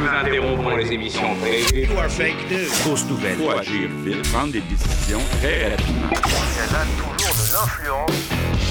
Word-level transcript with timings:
nous 0.00 0.08
interrompons 0.08 0.76
les 0.76 0.92
émissions 0.92 1.34
prévues. 1.36 1.86
Fausse 2.84 3.04
nouvelle. 3.06 3.36
Faut 3.36 3.50
agir 3.50 3.88
vite, 4.04 4.28
prendre 4.30 4.52
des 4.52 4.60
décisions 4.62 5.20
très 5.40 5.70
rapidement. 5.70 6.10
Y 6.10 6.74
a 6.74 6.84
toujours 7.06 7.34
de 7.34 7.52
l'influence. 7.52 8.10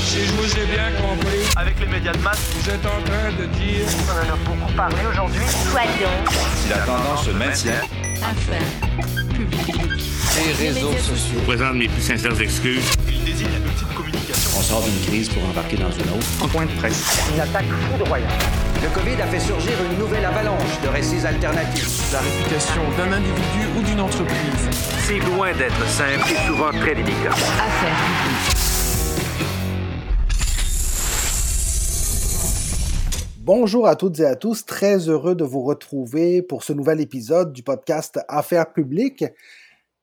Si 0.05 0.25
je 0.25 0.31
vous 0.33 0.51
ai 0.57 0.65
bien 0.65 0.89
compris, 1.01 1.39
Avec 1.55 1.79
les 1.79 1.85
médias 1.85 2.13
de 2.13 2.19
masse, 2.19 2.39
vous 2.55 2.69
êtes 2.69 2.85
en 2.85 3.01
train 3.03 3.31
de 3.39 3.45
dire 3.45 3.85
on 4.07 4.11
en 4.11 4.33
a 4.33 4.37
beaucoup 4.37 4.73
parlé 4.73 4.95
aujourd'hui. 5.09 5.41
Soyons 5.71 6.09
Si 6.55 6.69
la 6.69 6.77
tendance 6.79 7.25
se 7.25 7.31
maintient, 7.31 7.81
affaires 8.23 8.89
publiques. 9.35 9.75
Les 10.45 10.65
réseaux 10.65 10.93
sociaux. 10.93 11.39
je 11.41 11.45
présente 11.45 11.75
mes 11.75 11.87
plus 11.87 12.01
sincères 12.01 12.39
excuses. 12.41 12.91
Il 13.07 13.23
désigne 13.23 13.47
l'outil 13.63 13.85
de 13.85 13.95
communication. 13.95 14.51
On 14.57 14.61
sort 14.61 14.81
d'une 14.81 14.99
crise 15.05 15.29
pour 15.29 15.43
embarquer 15.45 15.77
dans 15.77 15.91
une 15.91 16.09
autre. 16.09 16.27
Une 17.33 17.39
attaque 17.39 17.65
foudroyante. 17.91 18.68
Le 18.81 18.87
Covid 18.95 19.21
a 19.21 19.27
fait 19.27 19.41
surgir 19.41 19.73
une 19.91 19.99
nouvelle 19.99 20.23
avalanche 20.23 20.81
de 20.81 20.87
récits 20.87 21.27
alternatifs. 21.27 22.13
La 22.13 22.21
réputation 22.21 22.81
d'un 22.95 23.11
individu 23.11 23.67
ou 23.77 23.81
d'une 23.83 23.99
entreprise. 23.99 24.69
C'est 25.05 25.19
loin 25.19 25.51
d'être 25.51 25.85
simple 25.85 26.31
et 26.31 26.47
souvent 26.47 26.71
très 26.71 26.95
délicat. 26.95 27.33
Affaires 27.33 27.97
publiques. 28.07 28.55
Bonjour 33.39 33.85
à 33.85 33.97
toutes 33.97 34.17
et 34.21 34.25
à 34.25 34.37
tous, 34.37 34.65
très 34.65 35.09
heureux 35.09 35.35
de 35.35 35.43
vous 35.43 35.61
retrouver 35.61 36.41
pour 36.41 36.63
ce 36.63 36.71
nouvel 36.71 37.01
épisode 37.01 37.51
du 37.51 37.63
podcast 37.63 38.21
Affaires 38.29 38.71
publiques. 38.71 39.25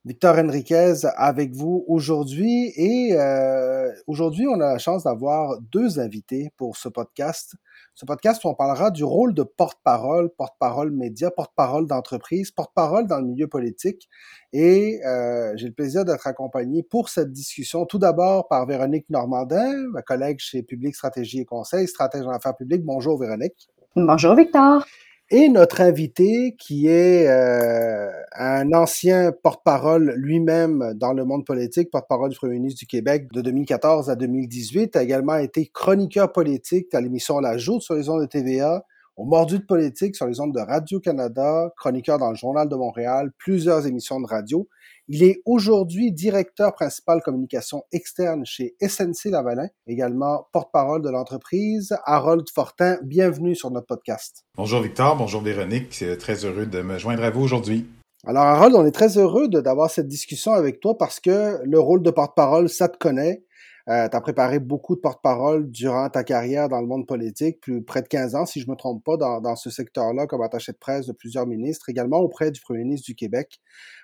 Victor 0.04 0.36
Henriquez 0.36 0.96
avec 1.16 1.52
vous 1.52 1.82
aujourd'hui 1.88 2.74
et 2.76 3.14
euh, 3.14 3.90
aujourd'hui 4.06 4.46
on 4.46 4.60
a 4.60 4.74
la 4.74 4.78
chance 4.78 5.04
d'avoir 5.04 5.58
deux 5.72 5.98
invités 5.98 6.50
pour 6.58 6.76
ce 6.76 6.90
podcast. 6.90 7.56
Ce 7.98 8.04
podcast 8.04 8.44
on 8.44 8.52
parlera 8.52 8.90
du 8.90 9.04
rôle 9.04 9.32
de 9.32 9.42
porte-parole, 9.42 10.28
porte-parole 10.28 10.90
média, 10.90 11.30
porte-parole 11.30 11.86
d'entreprise, 11.86 12.50
porte-parole 12.50 13.06
dans 13.06 13.16
le 13.16 13.24
milieu 13.24 13.48
politique. 13.48 14.10
Et 14.52 15.00
euh, 15.06 15.54
j'ai 15.56 15.68
le 15.68 15.72
plaisir 15.72 16.04
d'être 16.04 16.26
accompagné 16.26 16.82
pour 16.82 17.08
cette 17.08 17.32
discussion 17.32 17.86
tout 17.86 17.98
d'abord 17.98 18.48
par 18.48 18.66
Véronique 18.66 19.08
Normandin, 19.08 19.72
ma 19.92 20.02
collègue 20.02 20.36
chez 20.40 20.62
Public 20.62 20.94
Stratégie 20.94 21.40
et 21.40 21.44
Conseil, 21.46 21.88
stratège 21.88 22.26
en 22.26 22.32
affaires 22.32 22.54
publiques. 22.54 22.84
Bonjour 22.84 23.18
Véronique. 23.18 23.70
Bonjour 23.96 24.34
Victor. 24.34 24.84
Et 25.28 25.48
notre 25.48 25.80
invité, 25.80 26.54
qui 26.56 26.86
est 26.86 27.26
euh, 27.26 28.12
un 28.36 28.72
ancien 28.72 29.32
porte-parole 29.32 30.14
lui-même 30.16 30.94
dans 30.94 31.12
le 31.12 31.24
monde 31.24 31.44
politique, 31.44 31.90
porte-parole 31.90 32.30
du 32.30 32.36
Premier 32.36 32.60
ministre 32.60 32.78
du 32.78 32.86
Québec 32.86 33.26
de 33.32 33.40
2014 33.40 34.08
à 34.08 34.14
2018, 34.14 34.94
a 34.94 35.02
également 35.02 35.34
été 35.34 35.66
chroniqueur 35.66 36.30
politique 36.30 36.94
à 36.94 37.00
l'émission 37.00 37.40
La 37.40 37.58
Joute 37.58 37.82
sur 37.82 37.94
les 37.94 38.08
ondes 38.08 38.20
de 38.20 38.26
TVA, 38.26 38.84
au 39.16 39.24
Mordu 39.24 39.58
de 39.58 39.64
politique 39.64 40.14
sur 40.14 40.26
les 40.28 40.38
ondes 40.38 40.54
de 40.54 40.60
Radio-Canada, 40.60 41.72
chroniqueur 41.76 42.18
dans 42.18 42.30
le 42.30 42.36
Journal 42.36 42.68
de 42.68 42.76
Montréal, 42.76 43.32
plusieurs 43.36 43.84
émissions 43.84 44.20
de 44.20 44.28
radio. 44.28 44.68
Il 45.08 45.22
est 45.22 45.40
aujourd'hui 45.44 46.10
directeur 46.10 46.74
principal 46.74 47.20
communication 47.22 47.84
externe 47.92 48.44
chez 48.44 48.74
SNC 48.82 49.26
Lavalin, 49.30 49.68
également 49.86 50.48
porte-parole 50.52 51.00
de 51.00 51.10
l'entreprise. 51.10 51.96
Harold 52.06 52.44
Fortin, 52.52 52.98
bienvenue 53.04 53.54
sur 53.54 53.70
notre 53.70 53.86
podcast. 53.86 54.44
Bonjour 54.56 54.80
Victor, 54.80 55.16
bonjour 55.16 55.42
Véronique, 55.42 55.94
c'est 55.94 56.16
très 56.16 56.44
heureux 56.44 56.66
de 56.66 56.82
me 56.82 56.98
joindre 56.98 57.22
à 57.22 57.30
vous 57.30 57.42
aujourd'hui. 57.42 57.86
Alors 58.26 58.42
Harold, 58.42 58.74
on 58.74 58.84
est 58.84 58.90
très 58.90 59.16
heureux 59.16 59.46
de- 59.46 59.60
d'avoir 59.60 59.90
cette 59.90 60.08
discussion 60.08 60.52
avec 60.54 60.80
toi 60.80 60.98
parce 60.98 61.20
que 61.20 61.60
le 61.62 61.78
rôle 61.78 62.02
de 62.02 62.10
porte-parole, 62.10 62.68
ça 62.68 62.88
te 62.88 62.98
connaît. 62.98 63.44
Euh, 63.88 64.08
tu 64.08 64.16
as 64.16 64.20
préparé 64.20 64.58
beaucoup 64.58 64.96
de 64.96 65.00
porte-parole 65.00 65.70
durant 65.70 66.08
ta 66.10 66.24
carrière 66.24 66.68
dans 66.68 66.80
le 66.80 66.88
monde 66.88 67.06
politique, 67.06 67.60
plus 67.60 67.84
près 67.84 68.02
de 68.02 68.08
15 68.08 68.34
ans, 68.34 68.44
si 68.44 68.60
je 68.60 68.68
me 68.68 68.74
trompe 68.74 69.04
pas, 69.04 69.16
dans, 69.16 69.40
dans 69.40 69.54
ce 69.54 69.70
secteur-là, 69.70 70.26
comme 70.26 70.42
attaché 70.42 70.72
de 70.72 70.76
presse 70.76 71.06
de 71.06 71.12
plusieurs 71.12 71.46
ministres, 71.46 71.88
également 71.88 72.18
auprès 72.18 72.50
du 72.50 72.60
premier 72.60 72.82
ministre 72.82 73.06
du 73.06 73.14
Québec. 73.14 73.60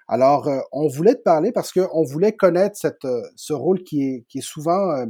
Alors, 0.07 0.47
euh, 0.47 0.61
on 0.71 0.87
voulait 0.87 1.17
te 1.17 1.23
parler 1.23 1.51
parce 1.51 1.73
qu'on 1.73 2.05
voulait 2.05 2.33
connaître 2.37 2.77
cette, 2.77 3.05
euh, 3.05 3.23
ce 3.35 3.53
rôle 3.53 3.83
qui 3.83 4.03
est, 4.03 4.25
qui 4.29 4.39
est 4.39 4.43
souvent, 4.47 4.91
euh, 4.93 5.07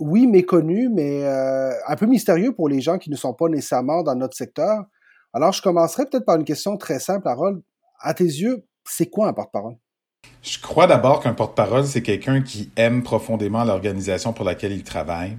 oui, 0.00 0.26
méconnu, 0.26 0.88
mais 0.90 1.24
euh, 1.24 1.72
un 1.86 1.96
peu 1.96 2.06
mystérieux 2.06 2.54
pour 2.54 2.68
les 2.68 2.80
gens 2.80 2.98
qui 2.98 3.10
ne 3.10 3.16
sont 3.16 3.34
pas 3.34 3.48
nécessairement 3.48 4.02
dans 4.02 4.14
notre 4.14 4.36
secteur. 4.36 4.84
Alors, 5.32 5.52
je 5.52 5.62
commencerai 5.62 6.06
peut-être 6.06 6.24
par 6.24 6.36
une 6.36 6.44
question 6.44 6.76
très 6.76 6.98
simple, 6.98 7.28
Harold. 7.28 7.62
À 8.00 8.14
tes 8.14 8.24
yeux, 8.24 8.66
c'est 8.84 9.06
quoi 9.06 9.28
un 9.28 9.32
porte-parole? 9.32 9.76
Je 10.42 10.60
crois 10.60 10.86
d'abord 10.86 11.20
qu'un 11.20 11.32
porte-parole, 11.32 11.86
c'est 11.86 12.02
quelqu'un 12.02 12.40
qui 12.40 12.70
aime 12.76 13.02
profondément 13.02 13.64
l'organisation 13.64 14.32
pour 14.32 14.44
laquelle 14.44 14.72
il 14.72 14.84
travaille, 14.84 15.36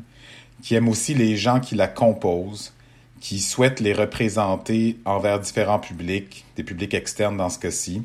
qui 0.62 0.76
aime 0.76 0.90
aussi 0.90 1.14
les 1.14 1.38
gens 1.38 1.60
qui 1.60 1.76
la 1.76 1.88
composent, 1.88 2.74
qui 3.22 3.40
souhaite 3.40 3.80
les 3.80 3.94
représenter 3.94 4.98
envers 5.06 5.40
différents 5.40 5.80
publics, 5.80 6.46
des 6.56 6.64
publics 6.64 6.94
externes 6.94 7.38
dans 7.38 7.50
ce 7.50 7.60
cas-ci. 7.60 8.04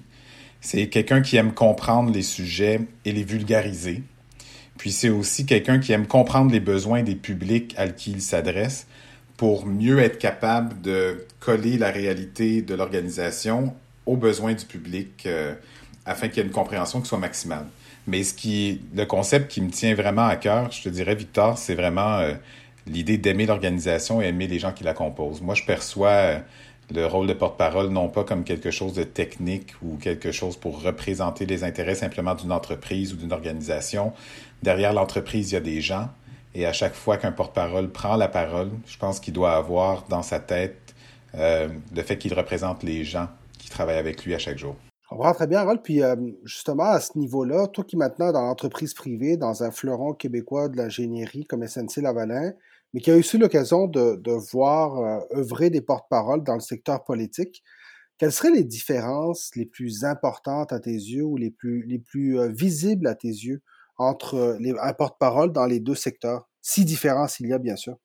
C'est 0.61 0.89
quelqu'un 0.89 1.23
qui 1.23 1.37
aime 1.37 1.53
comprendre 1.53 2.13
les 2.13 2.23
sujets 2.23 2.81
et 3.05 3.13
les 3.13 3.25
vulgariser. 3.25 4.03
Puis 4.79 4.93
c'est 4.93 5.11
aussi 5.11 5.45
quelqu'un 5.45 5.81
qui 5.81 5.93
aime 5.93 6.07
comprendre 6.07 6.53
les 6.53 6.61
besoins 6.61 7.03
des 7.03 7.17
publics 7.17 7.75
à 7.77 7.89
qui 7.89 8.13
il 8.13 8.23
s'adresse 8.23 8.87
pour 9.37 9.67
mieux 9.67 9.99
être 9.99 10.19
capable 10.19 10.81
de 10.81 11.27
coller 11.41 11.79
la 11.79 11.91
réalité 11.91 12.63
de 12.63 12.75
l'organisation 12.75 13.75
aux 14.07 14.17
besoins 14.17 14.55
du 14.55 14.65
public 14.65 15.25
euh, 15.27 15.55
afin 16.07 16.29
qu'il 16.29 16.39
y 16.39 16.41
ait 16.41 16.47
une 16.47 16.53
compréhension 16.53 17.01
qui 17.01 17.09
soit 17.09 17.19
maximale. 17.19 17.67
Mais 18.07 18.25
ce 18.25 18.35
qui, 18.35 18.81
le 18.95 19.05
concept 19.05 19.51
qui 19.51 19.61
me 19.61 19.71
tient 19.71 19.95
vraiment 19.95 20.27
à 20.27 20.37
cœur, 20.37 20.71
je 20.73 20.83
te 20.83 20.89
dirais, 20.89 21.15
Victor, 21.15 21.57
c'est 21.57 21.75
vraiment 21.75 22.19
euh, 22.19 22.35
l'idée 22.87 23.17
d'aimer 23.17 23.47
l'organisation 23.47 24.21
et 24.21 24.27
aimer 24.27 24.49
les 24.49 24.59
gens 24.59 24.73
qui 24.73 24.83
la 24.85 24.95
composent. 24.95 25.41
Moi, 25.41 25.55
je 25.55 25.65
perçois 25.65 26.09
euh, 26.09 26.39
le 26.93 27.07
rôle 27.07 27.27
de 27.27 27.33
porte-parole 27.33 27.89
non 27.89 28.09
pas 28.09 28.25
comme 28.25 28.45
quelque 28.45 28.71
chose 28.71 28.93
de 28.93 29.05
technique 29.05 29.75
ou 29.83 29.97
quelque 29.97 30.33
chose 30.33 30.57
pour 30.57 30.83
représenter 30.83 31.47
les 31.47 31.63
intérêts 31.65 31.95
simplement 31.95 32.35
d'une 32.35 32.53
entreprise 32.53 33.13
ou 33.13 33.17
d'une 33.17 33.33
organisation. 33.33 34.13
Derrière 34.63 34.93
l'entreprise, 34.93 35.53
il 35.53 35.55
y 35.55 35.59
a 35.59 35.61
des 35.61 35.81
gens. 35.81 36.09
Et 36.55 36.67
à 36.67 36.73
chaque 36.73 36.95
fois 36.95 37.17
qu'un 37.17 37.33
porte-parole 37.33 37.91
prend 37.91 38.17
la 38.17 38.29
parole, 38.29 38.71
je 38.87 38.99
pense 38.99 39.21
qu'il 39.21 39.33
doit 39.33 39.55
avoir 39.55 40.05
dans 40.09 40.23
sa 40.23 40.39
tête 40.39 40.95
euh, 41.35 41.69
le 41.95 42.03
fait 42.03 42.19
qu'il 42.19 42.35
représente 42.35 42.83
les 42.83 43.05
gens 43.05 43.29
qui 43.59 43.71
travaillent 43.71 43.97
avec 43.97 44.25
lui 44.25 44.35
à 44.35 44.39
chaque 44.39 44.59
jour. 44.59 44.77
Je 45.13 45.17
comprends 45.17 45.35
très 45.35 45.47
bien. 45.47 45.77
Puis 45.77 46.03
euh, 46.03 46.17
justement, 46.45 46.85
à 46.85 47.01
ce 47.01 47.19
niveau-là, 47.19 47.67
toi 47.67 47.85
qui 47.85 47.97
maintenant 47.97 48.33
dans 48.33 48.43
l'entreprise 48.43 48.95
privée, 48.95 49.37
dans 49.37 49.63
un 49.63 49.71
fleuron 49.71 50.15
québécois 50.15 50.69
de 50.69 50.77
l'ingénierie 50.77 51.45
comme 51.45 51.67
SNC 51.67 52.01
Lavalin, 52.03 52.53
mais 52.95 53.01
qui 53.01 53.11
a 53.11 53.17
aussi 53.17 53.37
l'occasion 53.39 53.87
de, 53.87 54.17
de 54.17 54.33
voir 54.33 54.99
euh, 54.99 55.39
œuvrer 55.39 55.71
des 55.71 55.81
porte-paroles 55.83 56.45
dans 56.45 56.55
le 56.55 56.61
secteur 56.61 57.05
politique, 57.05 57.63
quelles 58.19 58.33
seraient 58.33 58.53
les 58.53 58.65
différences 58.65 59.51
les 59.57 59.67
plus 59.67 60.05
importantes 60.05 60.73
à 60.73 60.81
tes 60.81 60.93
yeux 60.93 61.25
ou 61.25 61.37
les 61.37 61.51
plus, 61.51 61.83
les 61.83 61.99
plus 61.99 62.39
euh, 62.39 62.49
visibles 62.49 63.07
à 63.07 63.15
tes 63.15 63.29
yeux 63.29 63.63
entre 63.99 64.35
euh, 64.37 64.57
les, 64.61 64.75
un 64.81 64.93
porte-parole 64.95 65.53
dans 65.53 65.67
les 65.67 65.81
deux 65.81 65.95
secteurs? 65.95 66.49
Si 66.61 66.85
différents 66.85 67.29
s'il 67.29 67.49
y 67.49 67.53
a, 67.53 67.59
bien 67.59 67.77
sûr. 67.77 67.97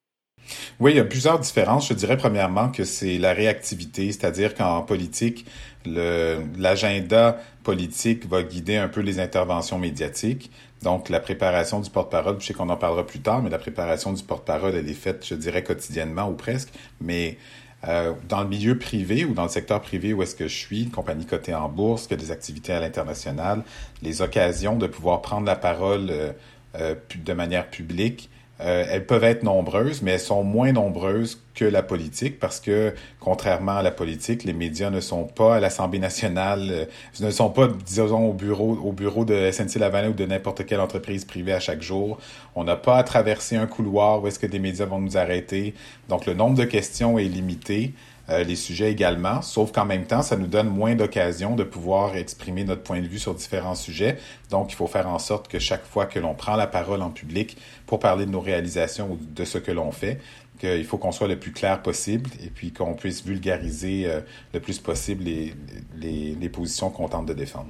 Oui, 0.80 0.92
il 0.92 0.98
y 0.98 1.00
a 1.00 1.04
plusieurs 1.04 1.40
différences. 1.40 1.90
Je 1.90 1.94
dirais 1.94 2.18
premièrement 2.18 2.70
que 2.70 2.84
c'est 2.84 3.18
la 3.18 3.34
réactivité, 3.34 4.12
c'est-à-dire 4.12 4.54
qu'en 4.54 4.84
politique, 4.84 5.46
l'agenda 5.86 7.40
politique 7.64 8.28
va 8.28 8.44
guider 8.44 8.78
un 8.78 8.88
peu 8.88 9.02
les 9.02 9.20
interventions 9.20 9.80
médiatiques. 9.80 10.52
Donc, 10.84 11.10
la 11.10 11.20
préparation 11.20 11.80
du 11.80 11.90
porte-parole, 11.90 12.38
je 12.40 12.46
sais 12.46 12.54
qu'on 12.54 12.70
en 12.70 12.78
parlera 12.78 13.06
plus 13.06 13.20
tard, 13.20 13.42
mais 13.42 13.50
la 13.50 13.58
préparation 13.58 14.14
du 14.14 14.22
porte-parole, 14.22 14.76
elle 14.76 14.88
est 14.88 14.94
faite, 14.94 15.26
je 15.28 15.34
dirais, 15.34 15.64
quotidiennement 15.64 16.30
ou 16.30 16.36
presque. 16.36 16.70
Mais 17.02 17.40
euh, 17.88 18.14
dans 18.30 18.42
le 18.42 18.48
milieu 18.48 18.78
privé 18.78 19.26
ou 19.26 19.34
dans 19.34 19.44
le 19.44 19.50
secteur 19.50 19.82
privé 19.82 20.14
où 20.14 20.22
est-ce 20.22 20.36
que 20.36 20.48
je 20.48 20.56
suis, 20.56 20.84
une 20.84 20.92
compagnie 20.92 21.26
cotée 21.26 21.56
en 21.56 21.70
bourse, 21.70 22.06
qui 22.06 22.14
a 22.14 22.18
des 22.18 22.30
activités 22.30 22.74
à 22.74 22.80
l'international, 22.80 23.64
les 24.04 24.22
occasions 24.22 24.76
de 24.76 24.86
pouvoir 24.86 25.24
prendre 25.24 25.48
la 25.48 25.56
parole 25.56 26.08
euh, 26.12 26.32
euh, 26.76 26.94
de 27.16 27.34
manière 27.34 27.68
publique, 27.68 28.30
euh, 28.60 28.86
elles 28.90 29.06
peuvent 29.06 29.24
être 29.24 29.44
nombreuses, 29.44 30.02
mais 30.02 30.12
elles 30.12 30.20
sont 30.20 30.44
moins 30.44 30.72
nombreuses 30.72 31.40
que 31.54 31.66
la 31.66 31.84
politique 31.84 32.40
parce 32.40 32.60
que, 32.60 32.94
contrairement 33.20 33.78
à 33.78 33.82
la 33.84 33.92
politique, 33.92 34.44
les 34.44 34.54
médias 34.54 34.90
ne 34.90 35.00
sont 35.00 35.26
pas 35.26 35.58
à 35.58 35.60
l'Assemblée 35.60 36.00
nationale, 36.00 36.68
euh, 36.72 36.86
ne 37.20 37.30
sont 37.30 37.50
pas, 37.50 37.68
disons, 37.68 38.30
au 38.30 38.34
bureau, 38.34 38.80
au 38.84 38.92
bureau 38.92 39.26
de 39.26 39.52
SNC 39.52 39.80
Lavalin 39.80 40.10
ou 40.10 40.14
de 40.14 40.26
n'importe 40.26 40.66
quelle 40.66 40.80
entreprise 40.80 41.24
privée 41.26 41.54
à 41.54 41.60
chaque 41.60 41.82
jour. 41.82 42.18
On 42.56 42.64
n'a 42.64 42.76
pas 42.76 42.98
à 42.98 43.04
traverser 43.04 43.56
un 43.56 43.68
couloir 43.68 44.24
où 44.24 44.28
est-ce 44.28 44.40
que 44.40 44.48
des 44.48 44.60
médias 44.60 44.86
vont 44.86 45.00
nous 45.00 45.18
arrêter. 45.18 45.76
Donc, 46.10 46.26
le 46.26 46.34
nombre 46.34 46.58
de 46.58 46.66
questions 46.66 47.20
est 47.20 47.26
limité. 47.26 47.94
Euh, 48.30 48.44
les 48.44 48.56
sujets 48.56 48.92
également, 48.92 49.42
sauf 49.42 49.72
qu'en 49.72 49.86
même 49.86 50.06
temps, 50.06 50.22
ça 50.22 50.36
nous 50.36 50.48
donne 50.48 50.68
moins 50.68 50.96
d'occasions 50.96 51.56
de 51.56 51.64
pouvoir 51.64 52.16
exprimer 52.16 52.66
notre 52.66 52.84
point 52.84 53.02
de 53.02 53.08
vue 53.08 53.20
sur 53.20 53.34
différents 53.34 53.76
sujets. 53.76 54.18
Donc, 54.50 54.72
il 54.72 54.76
faut 54.76 54.88
faire 54.88 55.08
en 55.08 55.20
sorte 55.20 55.48
que 55.48 55.60
chaque 55.60 55.86
fois 55.86 56.06
que 56.06 56.20
l'on 56.20 56.36
prend 56.36 56.56
la 56.56 56.68
parole 56.68 57.02
en 57.02 57.10
public 57.10 57.58
pour 57.86 58.00
parler 58.00 58.26
de 58.26 58.32
nos 58.32 58.42
réalisations 58.42 59.12
ou 59.12 59.18
de 59.18 59.46
ce 59.46 59.58
que 59.58 59.72
l'on 59.72 59.92
fait, 59.92 60.20
qu'il 60.60 60.86
faut 60.86 60.98
qu'on 60.98 61.12
soit 61.12 61.28
le 61.28 61.40
plus 61.40 61.54
clair 61.54 61.82
possible 61.82 62.30
et 62.44 62.50
puis 62.50 62.74
qu'on 62.74 62.96
puisse 62.96 63.24
vulgariser 63.24 64.08
euh, 64.08 64.22
le 64.54 64.60
plus 64.60 64.80
possible 64.80 65.24
les, 65.24 65.54
les, 65.96 66.36
les 66.36 66.50
positions 66.50 66.90
qu'on 66.90 67.08
tente 67.08 67.28
de 67.28 67.34
défendre. 67.34 67.70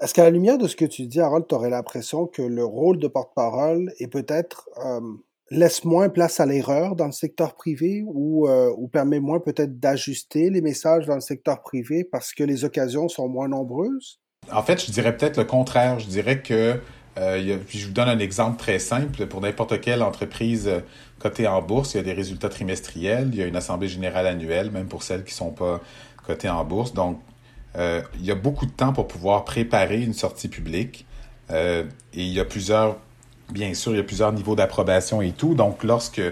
Est-ce 0.00 0.14
qu'à 0.14 0.22
la 0.22 0.30
lumière 0.30 0.58
de 0.58 0.68
ce 0.68 0.76
que 0.76 0.84
tu 0.84 1.06
dis, 1.06 1.20
Harold, 1.20 1.46
tu 1.48 1.56
aurais 1.56 1.70
l'impression 1.70 2.26
que 2.26 2.42
le 2.42 2.64
rôle 2.64 2.98
de 2.98 3.08
porte-parole 3.08 3.92
est 3.98 4.06
peut-être 4.06 4.68
euh, 4.84 5.00
laisse 5.50 5.84
moins 5.84 6.08
place 6.08 6.40
à 6.40 6.46
l'erreur 6.46 6.94
dans 6.96 7.06
le 7.06 7.12
secteur 7.12 7.54
privé 7.54 8.02
ou, 8.06 8.48
euh, 8.48 8.72
ou 8.76 8.88
permet 8.88 9.20
moins 9.20 9.40
peut-être 9.40 9.78
d'ajuster 9.78 10.50
les 10.50 10.60
messages 10.60 11.06
dans 11.06 11.14
le 11.14 11.20
secteur 11.20 11.62
privé 11.62 12.04
parce 12.04 12.32
que 12.32 12.44
les 12.44 12.64
occasions 12.64 13.08
sont 13.08 13.28
moins 13.28 13.48
nombreuses? 13.48 14.20
En 14.52 14.62
fait, 14.62 14.84
je 14.84 14.90
dirais 14.90 15.16
peut-être 15.16 15.36
le 15.36 15.44
contraire. 15.44 15.98
Je 15.98 16.06
dirais 16.06 16.40
que, 16.42 16.80
euh, 17.18 17.58
je 17.68 17.86
vous 17.86 17.92
donne 17.92 18.08
un 18.08 18.18
exemple 18.18 18.58
très 18.58 18.78
simple. 18.78 19.26
Pour 19.26 19.40
n'importe 19.40 19.80
quelle 19.80 20.02
entreprise 20.02 20.68
euh, 20.68 20.80
cotée 21.18 21.46
en 21.46 21.62
bourse, 21.62 21.94
il 21.94 21.98
y 21.98 22.00
a 22.00 22.02
des 22.02 22.12
résultats 22.12 22.48
trimestriels, 22.48 23.30
il 23.32 23.38
y 23.38 23.42
a 23.42 23.46
une 23.46 23.56
assemblée 23.56 23.88
générale 23.88 24.26
annuelle, 24.26 24.70
même 24.70 24.86
pour 24.86 25.02
celles 25.02 25.24
qui 25.24 25.34
sont 25.34 25.50
pas 25.50 25.80
cotées 26.26 26.48
en 26.48 26.64
bourse. 26.64 26.92
Donc, 26.92 27.20
euh, 27.76 28.02
il 28.14 28.24
y 28.24 28.30
a 28.30 28.34
beaucoup 28.34 28.66
de 28.66 28.70
temps 28.70 28.92
pour 28.92 29.06
pouvoir 29.06 29.44
préparer 29.44 30.02
une 30.02 30.14
sortie 30.14 30.48
publique. 30.48 31.06
Et 31.50 31.86
il 32.12 32.28
y 32.28 32.40
a 32.40 32.44
plusieurs, 32.44 32.98
bien 33.50 33.74
sûr, 33.74 33.92
il 33.92 33.96
y 33.96 34.00
a 34.00 34.04
plusieurs 34.04 34.32
niveaux 34.32 34.54
d'approbation 34.54 35.22
et 35.22 35.32
tout. 35.32 35.54
Donc, 35.54 35.84
lorsque 35.84 36.22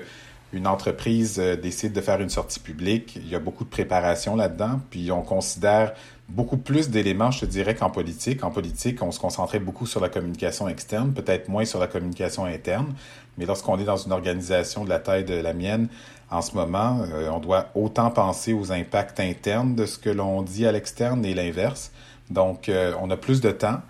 une 0.53 0.67
entreprise 0.67 1.39
euh, 1.39 1.57
décide 1.57 1.93
de 1.93 2.01
faire 2.01 2.21
une 2.21 2.31
sortie 2.31 2.61
publique, 2.61 3.17
il 3.17 3.29
y 3.29 3.35
a 3.35 3.39
beaucoup 3.39 3.65
de 3.65 3.69
préparation 3.69 4.37
là-dedans. 4.37 4.81
Puis 4.91 5.11
on 5.11 5.23
considère 5.23 5.93
beaucoup 6.29 6.57
plus 6.57 6.91
d'éléments, 6.91 7.31
je 7.31 7.47
dirais, 7.47 7.75
qu'en 7.75 7.91
politique. 7.91 8.43
En 8.45 8.51
politique, 8.51 9.03
on 9.03 9.13
se 9.13 9.21
concentrait 9.21 9.59
beaucoup 9.59 9.87
sur 9.87 10.01
la 10.01 10.09
communication 10.09 10.69
externe, 10.69 11.13
peut-être 11.13 11.49
moins 11.49 11.65
sur 11.65 11.79
la 11.79 11.87
communication 11.87 12.45
interne. 12.45 12.95
Mais 13.39 13.47
lorsqu'on 13.47 13.79
est 13.79 13.85
dans 13.85 13.97
une 13.97 14.13
organisation 14.13 14.85
de 14.85 14.89
la 14.89 14.99
taille 14.99 15.25
de 15.25 15.35
la 15.35 15.53
mienne, 15.53 15.89
en 16.31 16.43
ce 16.43 16.55
moment, 16.55 17.03
euh, 17.13 17.29
on 17.31 17.39
doit 17.39 17.69
autant 17.75 18.11
penser 18.11 18.53
aux 18.53 18.73
impacts 18.73 19.21
internes 19.21 19.75
de 19.75 19.87
ce 19.87 19.99
que 19.99 20.11
l'on 20.11 20.43
dit 20.43 20.67
à 20.67 20.73
l'externe 20.73 21.25
et 21.25 21.35
l'inverse. 21.35 21.93
Donc, 22.31 22.69
euh, 22.69 22.93
on 23.01 23.11
a 23.11 23.17
plus 23.17 23.41
de 23.41 23.51
temps. 23.51 23.81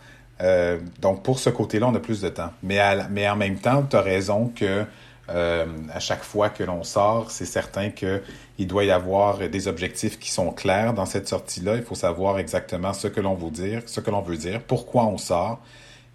Euh, 0.40 0.78
donc, 1.00 1.22
pour 1.22 1.38
ce 1.38 1.50
côté-là, 1.50 1.88
on 1.88 1.94
a 1.94 2.00
plus 2.00 2.20
de 2.20 2.28
temps. 2.28 2.50
Mais, 2.62 2.78
mais 3.10 3.28
en 3.28 3.36
même 3.36 3.58
temps, 3.58 3.82
tu 3.82 3.96
as 3.96 4.02
raison 4.02 4.52
que 4.54 4.84
à 5.28 5.98
chaque 5.98 6.22
fois 6.22 6.50
que 6.50 6.62
l'on 6.62 6.84
sort, 6.84 7.32
c'est 7.32 7.46
certain 7.46 7.90
qu'il 7.90 8.66
doit 8.68 8.84
y 8.84 8.92
avoir 8.92 9.38
des 9.48 9.66
objectifs 9.66 10.20
qui 10.20 10.30
sont 10.30 10.52
clairs 10.52 10.94
dans 10.94 11.04
cette 11.04 11.26
sortie-là. 11.26 11.74
Il 11.74 11.82
faut 11.82 11.96
savoir 11.96 12.38
exactement 12.38 12.92
ce 12.92 13.08
que 13.08 13.20
l'on 13.20 13.34
veut 13.34 13.50
dire, 13.50 13.82
ce 13.86 13.98
que 13.98 14.12
l'on 14.12 14.22
veut 14.22 14.36
dire, 14.36 14.62
pourquoi 14.62 15.04
on 15.06 15.18
sort, 15.18 15.58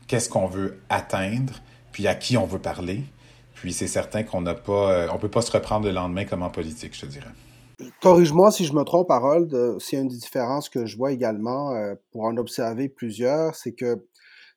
qu'est-ce 0.08 0.30
qu'on 0.30 0.48
veut 0.48 0.80
atteindre, 0.88 1.56
puis 1.92 2.08
à 2.08 2.16
qui 2.16 2.38
on 2.38 2.46
veut 2.46 2.60
parler. 2.60 3.04
Puis 3.56 3.74
c'est 3.74 3.88
certain 3.88 4.24
qu'on 4.24 4.42
n'a 4.42 4.56
pas, 4.56 4.92
euh, 4.92 5.08
on 5.14 5.18
peut 5.18 5.30
pas 5.30 5.42
se 5.42 5.52
reprendre 5.52 5.86
le 5.86 5.92
lendemain 5.92 6.26
comme 6.26 6.42
en 6.42 6.50
politique, 6.50 6.96
je 6.96 7.02
te 7.02 7.06
dirais. 7.06 7.30
Corrige-moi 8.02 8.52
si 8.52 8.66
je 8.66 8.74
me 8.74 8.84
trompe, 8.84 9.10
Harold. 9.12 9.56
C'est 9.80 9.98
une 9.98 10.08
des 10.08 10.18
différences 10.18 10.68
que 10.68 10.86
je 10.86 10.98
vois 10.98 11.12
également 11.12 11.72
euh, 11.72 11.96
pour 12.12 12.24
en 12.24 12.36
observer 12.38 12.90
plusieurs, 12.90 13.56
c'est 13.56 13.72
que 13.72 14.04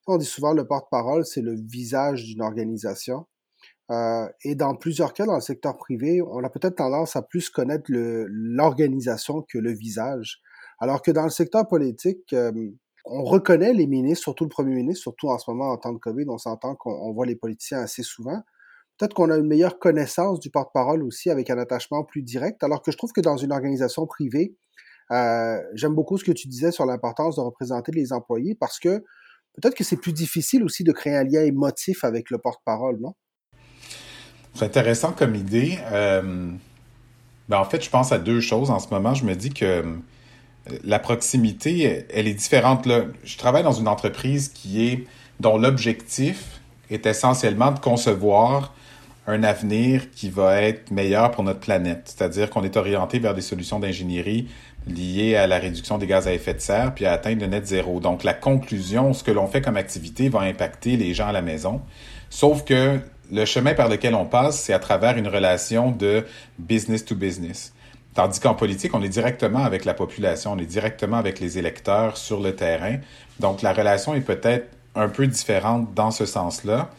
on 0.07 0.19
dit 0.19 0.27
souvent 0.27 0.53
le 0.53 0.67
porte-parole, 0.67 1.25
c'est 1.25 1.41
le 1.41 1.55
visage 1.55 2.25
d'une 2.25 2.43
organisation. 2.43 3.27
Euh, 3.91 4.27
et 4.45 4.55
dans 4.55 4.75
plusieurs 4.77 5.13
cas, 5.13 5.27
dans 5.27 5.35
le 5.35 5.41
secteur 5.41 5.77
privé, 5.77 6.23
on 6.23 6.43
a 6.43 6.51
peut-être 6.51 6.77
tendance 6.77 7.17
à 7.17 7.23
plus 7.23 7.51
connaître 7.51 7.85
l'organisation 7.89 9.43
que 9.49 9.59
le 9.59 9.73
visage. 9.73 10.41
Alors 10.81 11.03
que 11.03 11.11
dans 11.11 11.25
le 11.25 11.31
secteur 11.31 11.69
politique, 11.69 12.35
on 13.05 13.25
reconnaît 13.25 13.75
les 13.75 13.87
ministres, 13.87 14.25
surtout 14.25 14.45
le 14.45 14.51
premier 14.51 14.75
ministre, 14.75 15.03
surtout 15.03 15.29
en 15.29 15.39
ce 15.39 15.51
moment 15.51 15.71
en 15.71 15.77
temps 15.77 15.93
de 15.93 15.99
COVID, 15.99 16.25
on 16.29 16.39
s'entend 16.39 16.75
qu'on 16.75 17.13
voit 17.13 17.27
les 17.27 17.37
politiciens 17.37 17.81
assez 17.81 18.03
souvent 18.03 18.43
peut-être 18.99 19.15
qu'on 19.15 19.31
a 19.31 19.37
une 19.37 19.47
meilleure 19.47 19.79
connaissance 19.79 20.41
du 20.41 20.51
porte-parole 20.51 21.03
aussi 21.03 21.31
avec 21.31 21.51
un 21.51 21.59
attachement 21.59 22.05
plus 22.05 22.23
direct, 22.23 22.63
alors 22.63 22.83
que 22.83 22.93
je 22.93 22.97
trouve 22.97 23.13
que 23.13 23.21
dans 23.21 23.37
une 23.37 23.53
organisation 23.53 24.07
privée, 24.07 24.57
euh, 25.11 25.61
j'aime 25.75 25.95
beaucoup 25.95 26.17
ce 26.17 26.25
que 26.25 26.33
tu 26.33 26.49
disais 26.49 26.71
sur 26.71 26.87
l'importance 26.87 27.37
de 27.37 27.41
représenter 27.41 27.93
les 27.93 28.13
employés 28.13 28.55
parce 28.55 28.79
que 28.79 29.05
peut-être 29.55 29.75
que 29.75 29.85
c'est 29.85 29.97
plus 29.97 30.13
difficile 30.13 30.63
aussi 30.65 30.85
de 30.85 30.93
créer 30.93 31.17
un 31.17 31.25
lien 31.25 31.43
émotif 31.43 32.05
avec 32.05 32.31
le 32.31 32.39
porte-parole, 32.39 32.99
non? 33.01 33.15
C'est 34.55 34.65
intéressant 34.65 35.13
comme 35.13 35.35
idée. 35.35 35.79
Euh, 35.91 36.51
ben 37.49 37.59
en 37.59 37.65
fait, 37.65 37.83
je 37.83 37.91
pense 37.91 38.13
à 38.13 38.19
deux 38.19 38.41
choses 38.41 38.71
en 38.71 38.79
ce 38.79 38.89
moment. 38.89 39.15
Je 39.15 39.25
me 39.25 39.35
dis 39.35 39.51
que 39.51 39.65
euh, 39.65 39.83
la 40.85 40.99
proximité, 40.99 42.07
elle 42.11 42.29
est 42.29 42.35
différente. 42.35 42.89
Je 43.25 43.37
travaille 43.37 43.65
dans 43.65 43.73
une 43.73 43.89
entreprise 43.89 44.49
qui 44.49 44.87
est 44.87 45.07
dont 45.41 45.59
l'objectif 45.59 46.61
est 46.91 47.07
essentiellement 47.07 47.73
de 47.73 47.81
concevoir 47.81 48.73
un 49.27 49.43
avenir 49.43 50.11
qui 50.11 50.29
va 50.29 50.61
être 50.63 50.91
meilleur 50.91 51.31
pour 51.31 51.45
notre 51.45 51.61
planète. 51.61 52.03
C'est-à-dire 52.15 52.51
qu'on 52.51 52.63
est 52.63 52.77
orienté 52.77 53.19
vers 53.19 53.35
des 53.35 53.41
solutions 53.41 53.81
d'ingénierie 53.81 54.49
liées 54.87 55.37
à 55.37 55.47
la 55.47 55.59
réduction 55.59 55.99
des 55.99 56.07
gaz 56.07 56.29
à 56.29 56.33
effet 56.33 56.55
de 56.55 56.61
serre 56.61 56.95
puis 56.95 57.07
à 57.07 57.13
atteindre 57.13 57.41
le 57.43 57.47
net 57.47 57.67
zéro. 57.67 58.01
Donc 58.01 58.25
la 58.25 58.35
conclusion, 58.35 59.13
ce 59.13 59.25
que 59.25 59.31
l'on 59.31 59.47
fait 59.47 59.63
comme 59.63 59.77
activité 59.77 60.29
va 60.29 60.41
impacter 60.41 60.97
les 60.97 61.15
gens 61.15 61.29
à 61.29 61.33
la 61.33 61.43
maison. 61.43 61.81
Sauf 62.31 62.65
que 62.65 62.99
le 63.33 63.45
chemin 63.45 63.75
par 63.75 63.89
lequel 63.89 64.15
on 64.15 64.27
passe, 64.27 64.61
c'est 64.61 64.73
à 64.73 64.79
travers 64.79 65.17
une 65.17 65.29
relation 65.29 65.91
de 65.91 66.25
business 66.59 67.05
to 67.05 67.15
business. 67.15 67.73
Tandis 68.15 68.39
qu'en 68.39 68.55
politique, 68.55 68.95
on 68.95 69.03
est 69.03 69.09
directement 69.09 69.65
avec 69.65 69.85
la 69.85 69.95
population, 69.95 70.53
on 70.53 70.59
est 70.59 70.67
directement 70.67 71.17
avec 71.17 71.41
les 71.41 71.59
électeurs 71.59 72.17
sur 72.17 72.41
le 72.41 72.55
terrain. 72.55 72.99
Donc 73.41 73.63
la 73.63 73.73
relation 73.73 74.15
est 74.15 74.21
peut-être 74.21 74.69
un 74.95 75.09
peu 75.09 75.27
différente 75.27 75.93
dans 75.95 76.11
ce 76.11 76.27
sens-là. 76.27 76.91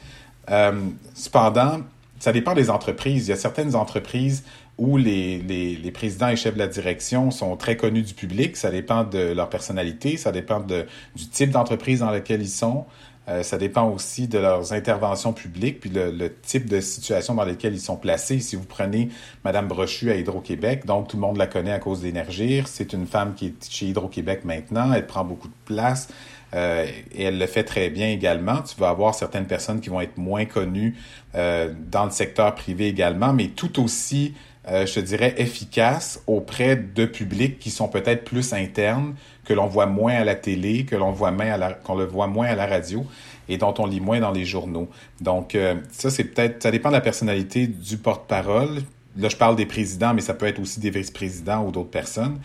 Euh, 0.52 0.74
cependant, 1.14 1.80
ça 2.20 2.34
dépend 2.34 2.54
des 2.54 2.70
entreprises. 2.70 3.28
Il 3.28 3.30
y 3.30 3.34
a 3.34 3.38
certaines 3.38 3.76
entreprises 3.76 4.44
où 4.78 4.98
les, 4.98 5.40
les, 5.40 5.76
les, 5.76 5.92
présidents 5.92 6.28
et 6.28 6.36
chefs 6.36 6.54
de 6.54 6.60
la 6.60 6.68
direction 6.68 7.32
sont 7.32 7.56
très 7.56 7.78
connus 7.78 8.02
du 8.02 8.14
public. 8.14 8.58
Ça 8.58 8.72
dépend 8.72 9.04
de 9.04 9.34
leur 9.34 9.50
personnalité, 9.50 10.18
ça 10.18 10.32
dépend 10.32 10.60
de, 10.60 10.86
du 11.16 11.28
type 11.28 11.52
d'entreprise 11.52 12.00
dans 12.00 12.12
laquelle 12.12 12.42
ils 12.42 12.50
sont. 12.50 12.86
Euh, 13.28 13.42
ça 13.42 13.58
dépend 13.58 13.90
aussi 13.90 14.28
de 14.28 14.38
leurs 14.38 14.74
interventions 14.74 15.34
publiques, 15.34 15.80
puis 15.80 15.90
le, 15.90 16.12
le, 16.12 16.32
type 16.32 16.70
de 16.70 16.80
situation 16.80 17.34
dans 17.34 17.46
lesquelles 17.46 17.74
ils 17.74 17.82
sont 17.82 17.98
placés. 17.98 18.40
Si 18.40 18.56
vous 18.56 18.66
prenez 18.66 19.10
Madame 19.44 19.68
Brochu 19.68 20.12
à 20.12 20.16
Hydro-Québec, 20.16 20.86
donc 20.86 21.08
tout 21.08 21.18
le 21.18 21.22
monde 21.22 21.38
la 21.38 21.48
connaît 21.48 21.72
à 21.72 21.80
cause 21.80 22.02
d'énergie. 22.02 22.62
C'est 22.68 22.94
une 22.94 23.08
femme 23.08 23.34
qui 23.34 23.48
est 23.48 23.72
chez 23.72 23.88
Hydro-Québec 23.88 24.42
maintenant. 24.46 24.94
Elle 24.94 25.08
prend 25.08 25.24
beaucoup 25.24 25.48
de 25.48 25.54
place. 25.66 26.10
Euh, 26.54 26.86
et 27.14 27.24
elle 27.24 27.38
le 27.38 27.48
fait 27.48 27.64
très 27.64 27.90
bien 27.90 28.10
également. 28.10 28.62
Tu 28.62 28.80
vas 28.80 28.90
avoir 28.90 29.16
certaines 29.16 29.48
personnes 29.48 29.82
qui 29.82 29.90
vont 29.90 30.02
être 30.02 30.18
moins 30.18 30.46
connues 30.46 30.96
euh, 31.34 31.74
dans 31.92 32.06
le 32.06 32.12
secteur 32.12 32.54
privé 32.56 32.88
également, 32.88 33.34
mais 33.34 33.48
tout 33.48 33.84
aussi, 33.84 34.36
euh, 34.70 34.86
je 34.86 35.00
dirais, 35.00 35.36
efficaces 35.38 36.22
auprès 36.28 36.76
de 36.76 37.06
publics 37.06 37.60
qui 37.60 37.72
sont 37.72 37.88
peut-être 37.88 38.24
plus 38.24 38.54
internes, 38.54 39.16
que 39.44 39.54
l'on 39.54 39.68
voit 39.68 39.86
moins 39.86 40.14
à 40.14 40.24
la 40.24 40.36
télé, 40.36 40.86
que 40.86 40.96
l'on 40.96 41.12
voit 41.12 41.32
moins 41.32 41.52
à 41.52 41.58
la, 41.58 41.74
qu'on 41.74 41.96
le 41.96 42.06
voit 42.06 42.28
moins 42.28 42.48
à 42.48 42.56
la 42.56 42.66
radio 42.66 43.06
et 43.48 43.58
dont 43.58 43.74
on 43.78 43.86
lit 43.86 44.00
moins 44.00 44.20
dans 44.20 44.32
les 44.32 44.46
journaux. 44.46 44.90
Donc 45.22 45.56
ça, 45.92 46.10
c'est 46.10 46.24
peut-être, 46.24 46.64
ça 46.64 46.72
dépend 46.72 46.90
de 46.90 46.96
la 46.96 47.02
personnalité 47.02 47.68
du 47.68 47.98
porte-parole. 47.98 48.82
Là, 49.18 49.30
je 49.30 49.36
parle 49.36 49.56
des 49.56 49.68
présidents, 49.68 50.16
mais 50.16 50.22
ça 50.22 50.34
peut 50.34 50.48
être 50.48 50.60
aussi 50.60 50.80
des 50.80 50.90
vice-présidents 50.90 51.64
ou 51.64 51.72
d'autres 51.72 51.92
personnes. 51.92 52.40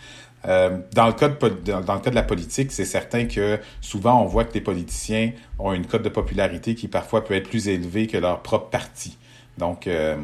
Euh, 0.47 0.79
dans, 0.93 1.05
le 1.05 1.13
cas 1.13 1.27
de, 1.27 1.35
dans, 1.81 1.93
le 1.93 1.99
cas 1.99 2.09
de 2.09 2.15
la 2.15 2.23
politique, 2.23 2.71
c'est 2.71 2.85
certain 2.85 3.25
que 3.25 3.59
souvent 3.79 4.21
on 4.21 4.25
voit 4.25 4.43
que 4.43 4.53
les 4.53 4.61
politiciens 4.61 5.31
ont 5.59 5.73
une 5.73 5.85
cote 5.85 6.01
de 6.01 6.09
popularité 6.09 6.73
qui 6.73 6.87
parfois 6.87 7.23
peut 7.23 7.35
être 7.35 7.49
plus 7.49 7.67
élevée 7.67 8.07
que 8.07 8.17
leur 8.17 8.41
propre 8.41 8.69
parti. 8.69 9.17
Donc, 9.57 9.85
euh, 9.85 10.15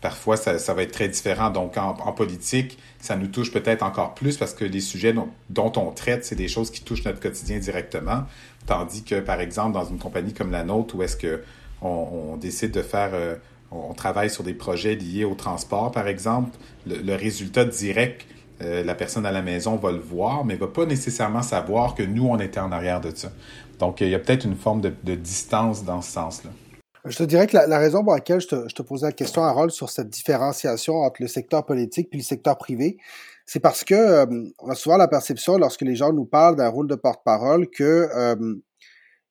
parfois, 0.00 0.36
ça, 0.36 0.58
ça, 0.58 0.74
va 0.74 0.82
être 0.82 0.92
très 0.92 1.08
différent. 1.08 1.50
Donc, 1.50 1.76
en, 1.76 1.90
en 1.90 2.12
politique, 2.12 2.78
ça 2.98 3.16
nous 3.16 3.26
touche 3.26 3.52
peut-être 3.52 3.82
encore 3.82 4.14
plus 4.14 4.36
parce 4.36 4.54
que 4.54 4.64
les 4.64 4.80
sujets 4.80 5.12
dont, 5.12 5.28
dont 5.48 5.72
on 5.76 5.90
traite, 5.90 6.24
c'est 6.24 6.36
des 6.36 6.48
choses 6.48 6.70
qui 6.70 6.82
touchent 6.82 7.04
notre 7.04 7.20
quotidien 7.20 7.58
directement. 7.58 8.24
Tandis 8.66 9.02
que, 9.02 9.20
par 9.20 9.40
exemple, 9.40 9.72
dans 9.72 9.84
une 9.84 9.98
compagnie 9.98 10.32
comme 10.32 10.50
la 10.50 10.64
nôtre, 10.64 10.96
où 10.96 11.02
est-ce 11.02 11.16
que 11.16 11.42
on, 11.82 12.36
décide 12.36 12.72
de 12.72 12.82
faire... 12.82 13.10
Euh, 13.14 13.36
on 13.72 13.94
travaille 13.94 14.30
sur 14.30 14.42
des 14.42 14.52
projets 14.52 14.96
liés 14.96 15.24
au 15.24 15.36
transport, 15.36 15.92
par 15.92 16.08
exemple, 16.08 16.50
le, 16.88 16.96
le 16.96 17.14
résultat 17.14 17.64
direct 17.64 18.26
euh, 18.62 18.84
la 18.84 18.94
personne 18.94 19.24
à 19.24 19.32
la 19.32 19.40
maison 19.40 19.76
va 19.76 19.90
le 19.90 19.98
voir, 19.98 20.44
mais 20.44 20.56
va 20.56 20.66
pas 20.66 20.84
nécessairement 20.84 21.42
savoir 21.42 21.94
que 21.94 22.02
nous, 22.02 22.26
on 22.26 22.38
était 22.38 22.60
en 22.60 22.72
arrière 22.72 23.00
de 23.00 23.10
ça. 23.14 23.30
Donc, 23.78 24.02
il 24.02 24.08
y 24.08 24.14
a 24.14 24.18
peut-être 24.18 24.44
une 24.44 24.56
forme 24.56 24.82
de, 24.82 25.14
distance 25.14 25.84
dans 25.84 26.02
ce 26.02 26.12
sens-là. 26.12 26.50
Je 27.06 27.16
te 27.16 27.22
dirais 27.22 27.46
que 27.46 27.56
la, 27.56 27.78
raison 27.78 28.04
pour 28.04 28.12
laquelle 28.12 28.40
je 28.40 28.46
te, 28.46 28.82
posais 28.82 29.06
la 29.06 29.12
question, 29.12 29.42
Harold, 29.42 29.70
sur 29.70 29.88
cette 29.88 30.10
différenciation 30.10 30.96
entre 30.96 31.22
le 31.22 31.28
secteur 31.28 31.64
politique 31.64 32.08
et 32.12 32.18
le 32.18 32.22
secteur 32.22 32.58
privé, 32.58 32.98
c'est 33.46 33.60
parce 33.60 33.84
que 33.84 33.94
euh, 33.94 34.26
on 34.58 34.68
a 34.68 34.74
souvent 34.74 34.98
la 34.98 35.08
perception, 35.08 35.56
lorsque 35.56 35.80
les 35.80 35.96
gens 35.96 36.12
nous 36.12 36.26
parlent 36.26 36.56
d'un 36.56 36.68
rôle 36.68 36.88
de 36.88 36.94
porte-parole, 36.96 37.70
que 37.70 38.08
euh, 38.14 38.54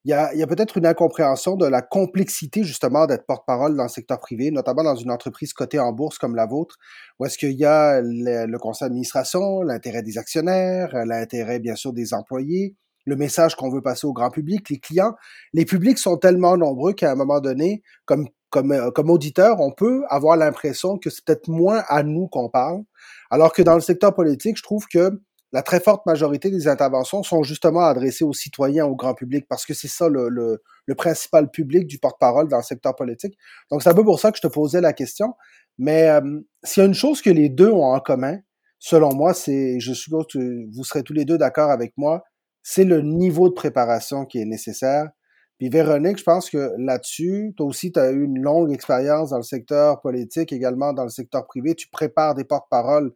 il 0.06 0.12
y 0.12 0.14
a, 0.14 0.34
y 0.34 0.42
a 0.42 0.48
peut-être 0.48 0.78
une 0.78 0.88
incompréhension 0.88 1.58
de 1.58 1.68
la 1.68 1.82
complexité 1.84 2.64
justement 2.64 3.06
d'être 3.06 3.26
porte-parole 3.28 3.76
dans 3.76 3.84
le 3.84 3.90
secteur 3.90 4.20
privé, 4.20 4.50
notamment 4.50 4.84
dans 4.84 4.96
une 4.96 5.12
entreprise 5.12 5.54
cotée 5.54 5.80
en 5.80 5.92
bourse 5.92 6.18
comme 6.18 6.36
la 6.36 6.48
vôtre, 6.48 6.78
où 7.20 7.26
est-ce 7.26 7.38
qu'il 7.38 7.52
y 7.52 7.66
a 7.66 8.02
le, 8.02 8.58
conseil 8.58 8.88
d'administration, 8.88 9.62
l'intérêt 9.62 10.02
des 10.02 10.18
actionnaires, 10.18 11.06
l'intérêt 11.06 11.60
bien 11.60 11.76
sûr 11.76 11.94
des 11.94 12.14
employés, 12.14 12.76
le 13.06 13.16
message 13.16 13.56
qu'on 13.56 13.70
veut 13.70 13.82
passer 13.82 14.08
au 14.08 14.14
grand 14.14 14.30
public, 14.30 14.70
les 14.70 14.80
clients. 14.80 15.16
Les 15.54 15.66
publics 15.66 15.98
sont 15.98 16.18
tellement 16.18 16.58
nombreux 16.58 16.94
qu'à 16.94 17.12
un 17.12 17.16
moment 17.16 17.40
donné, 17.40 17.82
comme 18.06 18.28
comme, 18.50 18.72
euh, 18.72 18.92
comme 18.92 19.10
auditeur, 19.10 19.60
on 19.60 19.72
peut 19.72 20.04
avoir 20.10 20.36
l'impression 20.36 20.98
que 20.98 21.10
c'est 21.10 21.24
peut-être 21.24 21.48
moins 21.48 21.84
à 21.88 22.04
nous 22.04 22.28
qu'on 22.28 22.50
parle, 22.50 22.82
alors 23.30 23.54
que 23.54 23.62
dans 23.62 23.76
le 23.76 23.82
secteur 23.82 24.14
politique, 24.16 24.58
je 24.58 24.64
trouve 24.64 24.86
que 24.92 25.22
la 25.52 25.64
très 25.64 25.80
forte 25.80 26.06
majorité 26.06 26.52
des 26.52 26.68
interventions 26.68 27.24
sont 27.24 27.42
justement 27.42 27.82
adressées 27.82 28.24
aux 28.24 28.34
citoyens, 28.34 28.86
au 28.86 28.96
grand 28.96 29.16
public, 29.16 29.46
parce 29.50 29.66
que 29.66 29.74
c'est 29.74 29.88
ça 29.88 30.08
le, 30.08 30.30
le, 30.30 30.62
le, 30.86 30.96
principal 30.96 31.50
public 31.50 31.88
du 31.88 31.98
porte-parole 31.98 32.48
dans 32.48 32.58
le 32.58 32.64
secteur 32.64 32.96
politique. 32.96 33.36
Donc, 33.72 33.82
c'est 33.82 33.90
un 33.90 33.96
peu 33.96 34.04
pour 34.04 34.20
ça 34.20 34.32
que 34.32 34.38
je 34.38 34.48
te 34.48 34.52
posais 34.52 34.82
la 34.82 34.94
question. 34.94 35.34
Mais 35.80 36.08
euh, 36.10 36.42
s'il 36.64 36.82
y 36.82 36.84
a 36.84 36.88
une 36.88 36.94
chose 36.94 37.22
que 37.22 37.32
les 37.32 37.50
deux 37.50 37.72
ont 37.72 37.86
en 37.86 38.00
commun, 38.00 38.38
selon 38.78 39.14
moi, 39.16 39.34
c'est, 39.34 39.80
je 39.80 39.94
suppose 39.94 40.26
que 40.32 40.72
vous 40.72 40.84
serez 40.84 41.02
tous 41.02 41.14
les 41.14 41.26
deux 41.26 41.40
d'accord 41.40 41.72
avec 41.72 41.94
moi, 41.98 42.24
c'est 42.64 42.86
le 42.86 43.02
niveau 43.02 43.50
de 43.50 43.54
préparation 43.54 44.26
qui 44.26 44.40
est 44.40 44.46
nécessaire. 44.46 45.10
Puis 45.58 45.70
Véronique, 45.70 46.18
je 46.18 46.24
pense 46.24 46.50
que 46.50 46.72
là-dessus, 46.78 47.54
toi 47.58 47.66
aussi, 47.66 47.92
tu 47.92 48.00
as 48.00 48.12
eu 48.12 48.24
une 48.24 48.42
longue 48.42 48.72
expérience 48.72 49.32
dans 49.32 49.38
le 49.38 49.44
secteur 49.44 50.00
politique, 50.00 50.54
également 50.54 50.94
dans 50.94 51.04
le 51.04 51.10
secteur 51.10 51.46
privé. 51.46 51.76
Tu 51.76 51.90
prépares 51.90 52.34
des 52.34 52.46
porte-paroles 52.46 53.12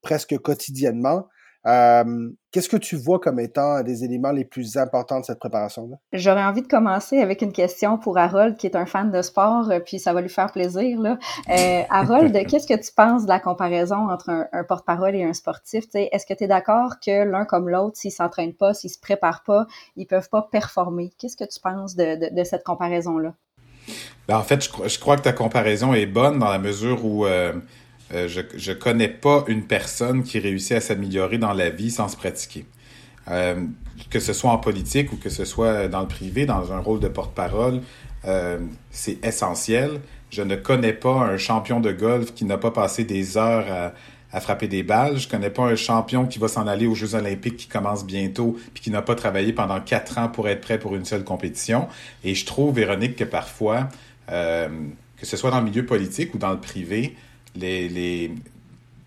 presque 0.00 0.38
quotidiennement. 0.38 1.26
Euh, 1.66 2.30
Qu'est-ce 2.50 2.70
que 2.70 2.78
tu 2.78 2.96
vois 2.96 3.18
comme 3.18 3.38
étant 3.40 3.82
des 3.82 4.04
éléments 4.04 4.30
les 4.30 4.46
plus 4.46 4.78
importants 4.78 5.20
de 5.20 5.24
cette 5.24 5.38
préparation-là? 5.38 5.96
J'aurais 6.14 6.44
envie 6.44 6.62
de 6.62 6.66
commencer 6.66 7.18
avec 7.18 7.42
une 7.42 7.52
question 7.52 7.98
pour 7.98 8.16
Harold, 8.16 8.56
qui 8.56 8.66
est 8.66 8.74
un 8.74 8.86
fan 8.86 9.10
de 9.10 9.20
sport, 9.20 9.70
euh, 9.70 9.80
puis 9.80 9.98
ça 9.98 10.14
va 10.14 10.22
lui 10.22 10.30
faire 10.30 10.50
plaisir. 10.50 10.98
Là. 10.98 11.18
Euh, 11.50 11.82
Harold, 11.90 12.32
qu'est-ce 12.48 12.66
que 12.66 12.80
tu 12.80 12.90
penses 12.94 13.24
de 13.24 13.28
la 13.28 13.38
comparaison 13.38 14.08
entre 14.08 14.30
un, 14.30 14.46
un 14.52 14.64
porte-parole 14.64 15.14
et 15.14 15.24
un 15.24 15.34
sportif? 15.34 15.84
Est-ce 15.92 16.24
que 16.24 16.32
tu 16.32 16.44
es 16.44 16.46
d'accord 16.46 17.00
que 17.04 17.24
l'un 17.24 17.44
comme 17.44 17.68
l'autre, 17.68 17.98
s'ils 17.98 18.12
s'entraînent 18.12 18.54
pas, 18.54 18.72
s'ils 18.72 18.90
se 18.90 18.98
préparent 18.98 19.42
pas, 19.44 19.66
ils 19.96 20.06
peuvent 20.06 20.30
pas 20.30 20.48
performer? 20.50 21.10
Qu'est-ce 21.18 21.36
que 21.36 21.44
tu 21.44 21.60
penses 21.60 21.96
de, 21.96 22.16
de, 22.30 22.34
de 22.34 22.44
cette 22.44 22.64
comparaison-là? 22.64 23.34
Ben 24.26 24.38
en 24.38 24.42
fait, 24.42 24.64
je, 24.64 24.88
je, 24.88 24.98
crois 24.98 25.16
que 25.16 25.22
ta 25.22 25.32
comparaison 25.32 25.92
est 25.92 26.06
bonne 26.06 26.38
dans 26.38 26.50
la 26.50 26.58
mesure 26.58 27.04
où 27.04 27.26
euh, 27.26 27.52
euh, 28.12 28.28
je 28.28 28.40
je 28.56 28.72
connais 28.72 29.08
pas 29.08 29.44
une 29.48 29.64
personne 29.64 30.22
qui 30.22 30.38
réussit 30.38 30.72
à 30.72 30.80
s'améliorer 30.80 31.38
dans 31.38 31.52
la 31.52 31.70
vie 31.70 31.90
sans 31.90 32.08
se 32.08 32.16
pratiquer. 32.16 32.64
Euh, 33.30 33.64
que 34.10 34.20
ce 34.20 34.32
soit 34.32 34.50
en 34.50 34.58
politique 34.58 35.12
ou 35.12 35.16
que 35.16 35.28
ce 35.28 35.44
soit 35.44 35.88
dans 35.88 36.00
le 36.00 36.08
privé, 36.08 36.46
dans 36.46 36.72
un 36.72 36.78
rôle 36.78 37.00
de 37.00 37.08
porte-parole, 37.08 37.82
euh, 38.24 38.58
c'est 38.90 39.24
essentiel. 39.24 40.00
Je 40.30 40.42
ne 40.42 40.56
connais 40.56 40.92
pas 40.92 41.14
un 41.14 41.36
champion 41.36 41.80
de 41.80 41.92
golf 41.92 42.32
qui 42.34 42.44
n'a 42.44 42.58
pas 42.58 42.70
passé 42.70 43.04
des 43.04 43.36
heures 43.36 43.66
à, 43.70 43.92
à 44.32 44.40
frapper 44.40 44.68
des 44.68 44.82
balles. 44.82 45.18
Je 45.18 45.28
connais 45.28 45.50
pas 45.50 45.64
un 45.64 45.76
champion 45.76 46.26
qui 46.26 46.38
va 46.38 46.48
s'en 46.48 46.66
aller 46.66 46.86
aux 46.86 46.94
Jeux 46.94 47.14
olympiques 47.14 47.56
qui 47.56 47.68
commencent 47.68 48.06
bientôt 48.06 48.56
puis 48.74 48.82
qui 48.82 48.90
n'a 48.90 49.02
pas 49.02 49.14
travaillé 49.14 49.52
pendant 49.52 49.80
quatre 49.80 50.18
ans 50.18 50.28
pour 50.28 50.48
être 50.48 50.60
prêt 50.60 50.78
pour 50.78 50.94
une 50.94 51.04
seule 51.04 51.24
compétition. 51.24 51.88
Et 52.24 52.34
je 52.34 52.44
trouve, 52.44 52.74
Véronique, 52.74 53.16
que 53.16 53.24
parfois, 53.24 53.88
euh, 54.30 54.68
que 55.16 55.26
ce 55.26 55.36
soit 55.36 55.50
dans 55.50 55.60
le 55.60 55.66
milieu 55.66 55.84
politique 55.84 56.34
ou 56.34 56.38
dans 56.38 56.52
le 56.52 56.60
privé, 56.60 57.16
les, 57.58 57.88
les 57.88 58.32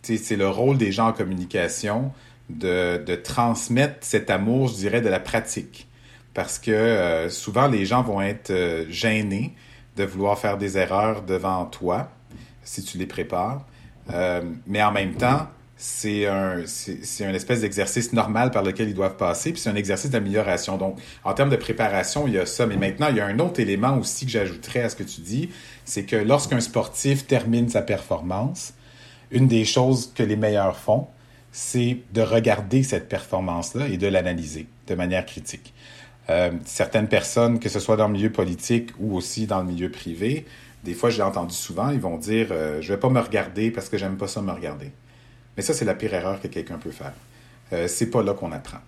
c'est 0.03 0.35
le 0.35 0.49
rôle 0.49 0.77
des 0.77 0.91
gens 0.91 1.09
en 1.09 1.13
communication 1.13 2.11
de, 2.49 3.01
de, 3.05 3.15
transmettre 3.15 3.97
cet 4.01 4.29
amour, 4.29 4.67
je 4.67 4.75
dirais, 4.75 5.01
de 5.01 5.09
la 5.09 5.19
pratique. 5.19 5.87
Parce 6.33 6.59
que 6.59 6.71
euh, 6.71 7.29
souvent, 7.29 7.67
les 7.67 7.85
gens 7.85 8.03
vont 8.03 8.21
être 8.21 8.51
euh, 8.51 8.85
gênés 8.89 9.53
de 9.97 10.03
vouloir 10.03 10.39
faire 10.39 10.57
des 10.57 10.77
erreurs 10.77 11.21
devant 11.23 11.65
toi, 11.65 12.09
si 12.63 12.83
tu 12.83 12.97
les 12.97 13.05
prépares. 13.05 13.65
Euh, 14.11 14.41
mais 14.65 14.81
en 14.81 14.91
même 14.91 15.13
temps, 15.13 15.47
c'est 15.75 16.27
un, 16.27 16.61
c'est 16.65 17.25
un 17.25 17.33
espèce 17.33 17.61
d'exercice 17.61 18.13
normal 18.13 18.51
par 18.51 18.63
lequel 18.63 18.87
ils 18.87 18.93
doivent 18.93 19.17
passer, 19.17 19.51
puis 19.51 19.59
c'est 19.59 19.69
un 19.69 19.75
exercice 19.75 20.11
d'amélioration. 20.11 20.77
Donc, 20.77 20.99
en 21.23 21.33
termes 21.33 21.49
de 21.49 21.55
préparation, 21.55 22.27
il 22.27 22.33
y 22.33 22.39
a 22.39 22.45
ça. 22.45 22.65
Mais 22.67 22.77
maintenant, 22.77 23.07
il 23.09 23.17
y 23.17 23.19
a 23.19 23.25
un 23.25 23.39
autre 23.39 23.59
élément 23.59 23.97
aussi 23.97 24.25
que 24.25 24.31
j'ajouterais 24.31 24.83
à 24.83 24.89
ce 24.89 24.95
que 24.95 25.03
tu 25.03 25.21
dis, 25.21 25.49
c'est 25.85 26.03
que 26.03 26.15
lorsqu'un 26.15 26.59
sportif 26.59 27.27
termine 27.27 27.69
sa 27.69 27.81
performance, 27.81 28.73
une 29.31 29.47
des 29.47 29.65
choses 29.65 30.11
que 30.13 30.23
les 30.23 30.35
meilleurs 30.35 30.77
font, 30.77 31.07
c'est 31.51 31.99
de 32.13 32.21
regarder 32.21 32.83
cette 32.83 33.09
performance-là 33.09 33.87
et 33.87 33.97
de 33.97 34.07
l'analyser 34.07 34.67
de 34.87 34.95
manière 34.95 35.25
critique. 35.25 35.73
Euh, 36.29 36.51
certaines 36.65 37.07
personnes, 37.07 37.59
que 37.59 37.69
ce 37.69 37.79
soit 37.79 37.97
dans 37.97 38.07
le 38.07 38.13
milieu 38.13 38.31
politique 38.31 38.91
ou 38.99 39.15
aussi 39.15 39.47
dans 39.47 39.59
le 39.59 39.65
milieu 39.65 39.89
privé, 39.89 40.45
des 40.83 40.93
fois, 40.93 41.09
j'ai 41.09 41.21
entendu 41.21 41.53
souvent, 41.53 41.89
ils 41.89 41.99
vont 41.99 42.17
dire 42.17 42.47
euh, 42.51 42.81
Je 42.81 42.93
vais 42.93 42.99
pas 42.99 43.09
me 43.09 43.19
regarder 43.19 43.69
parce 43.69 43.89
que 43.89 43.97
j'aime 43.97 44.17
pas 44.17 44.27
ça 44.27 44.41
me 44.41 44.51
regarder. 44.51 44.91
Mais 45.55 45.63
ça, 45.63 45.73
c'est 45.73 45.85
la 45.85 45.93
pire 45.93 46.13
erreur 46.13 46.41
que 46.41 46.47
quelqu'un 46.47 46.77
peut 46.77 46.91
faire. 46.91 47.13
Euh, 47.73 47.87
c'est 47.87 48.09
pas 48.09 48.23
là 48.23 48.33
qu'on 48.33 48.51
apprend. 48.51 48.79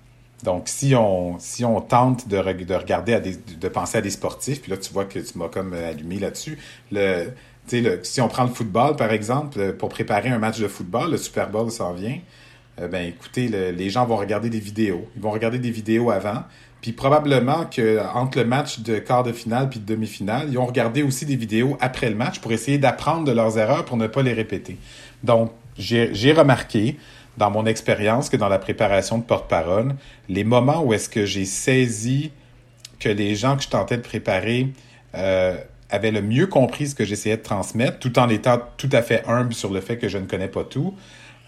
Donc, 0.44 0.64
si 0.68 0.94
on, 0.96 1.40
si 1.40 1.64
on 1.64 1.80
tente 1.82 2.28
de, 2.28 2.36
de 2.38 2.76
regarder, 2.76 3.14
à 3.14 3.20
des, 3.20 3.36
de 3.36 3.68
penser 3.70 3.98
à 3.98 4.02
des 4.02 4.10
sportifs, 4.10 4.62
puis 4.62 4.72
là, 4.72 4.78
tu 4.78 4.92
vois 4.92 5.06
que 5.06 5.20
tu 5.20 5.38
m'as 5.38 5.48
comme 5.48 5.74
allumé 5.74 6.20
là-dessus, 6.20 6.58
le, 6.92 7.30
le, 7.72 8.00
si 8.04 8.20
on 8.22 8.28
prend 8.28 8.44
le 8.44 8.50
football, 8.50 8.96
par 8.96 9.12
exemple, 9.12 9.74
pour 9.74 9.90
préparer 9.90 10.30
un 10.30 10.40
match 10.40 10.60
de 10.60 10.68
football, 10.68 11.12
le 11.12 11.18
Super 11.18 11.50
Bowl 11.50 11.72
s'en 11.72 11.94
vient, 11.94 12.20
euh, 12.80 12.88
ben 12.88 13.08
écoutez, 13.08 13.48
le, 13.48 13.72
les 13.72 13.90
gens 13.90 14.06
vont 14.06 14.18
regarder 14.18 14.50
des 14.50 14.60
vidéos. 14.60 15.08
Ils 15.16 15.22
vont 15.22 15.32
regarder 15.32 15.60
des 15.60 15.72
vidéos 15.72 16.12
avant, 16.12 16.44
puis 16.82 16.92
probablement 16.92 17.66
que 17.66 18.00
entre 18.14 18.40
le 18.40 18.46
match 18.46 18.80
de 18.80 19.00
quart 19.00 19.24
de 19.24 19.32
finale 19.32 19.70
puis 19.70 19.80
de 19.80 19.86
demi-finale, 19.86 20.48
ils 20.52 20.58
ont 20.58 20.66
regardé 20.66 21.04
aussi 21.04 21.26
des 21.26 21.38
vidéos 21.38 21.78
après 21.80 22.10
le 22.10 22.16
match 22.16 22.40
pour 22.40 22.52
essayer 22.52 22.78
d'apprendre 22.78 23.24
de 23.24 23.32
leurs 23.32 23.58
erreurs 23.58 23.86
pour 23.86 23.96
ne 23.96 24.08
pas 24.08 24.22
les 24.22 24.34
répéter. 24.34 24.78
Donc, 25.24 25.52
j'ai 25.78 26.34
remarqué 26.34 26.98
dans 27.38 27.50
mon 27.50 27.66
expérience 27.66 28.30
que 28.30 28.38
dans 28.38 28.50
la 28.50 28.60
préparation 28.60 29.18
de 29.18 29.24
porte-parole, 29.24 29.96
les 30.30 30.44
moments 30.44 30.84
où 30.84 30.94
est-ce 30.94 31.10
que 31.10 31.26
j'ai 31.26 31.46
saisi 31.46 32.32
que 33.00 33.10
les 33.10 33.36
gens 33.36 33.58
que 33.58 33.64
je 33.64 33.70
tentais 33.70 33.98
de 33.98 34.02
préparer 34.02 34.68
euh, 35.16 35.58
avaient 35.90 36.12
le 36.12 36.22
mieux 36.22 36.48
compris 36.48 36.88
ce 36.88 36.96
que 36.96 37.06
j'essayais 37.06 37.38
de 37.38 37.42
transmettre, 37.42 38.00
tout 38.00 38.18
en 38.20 38.30
étant 38.30 38.60
tout 38.78 38.90
à 38.92 39.02
fait 39.02 39.24
humble 39.28 39.54
sur 39.54 39.72
le 39.72 39.82
fait 39.82 39.98
que 39.98 40.08
je 40.08 40.18
ne 40.18 40.26
connais 40.26 40.48
pas 40.48 40.64
tout, 40.64 40.96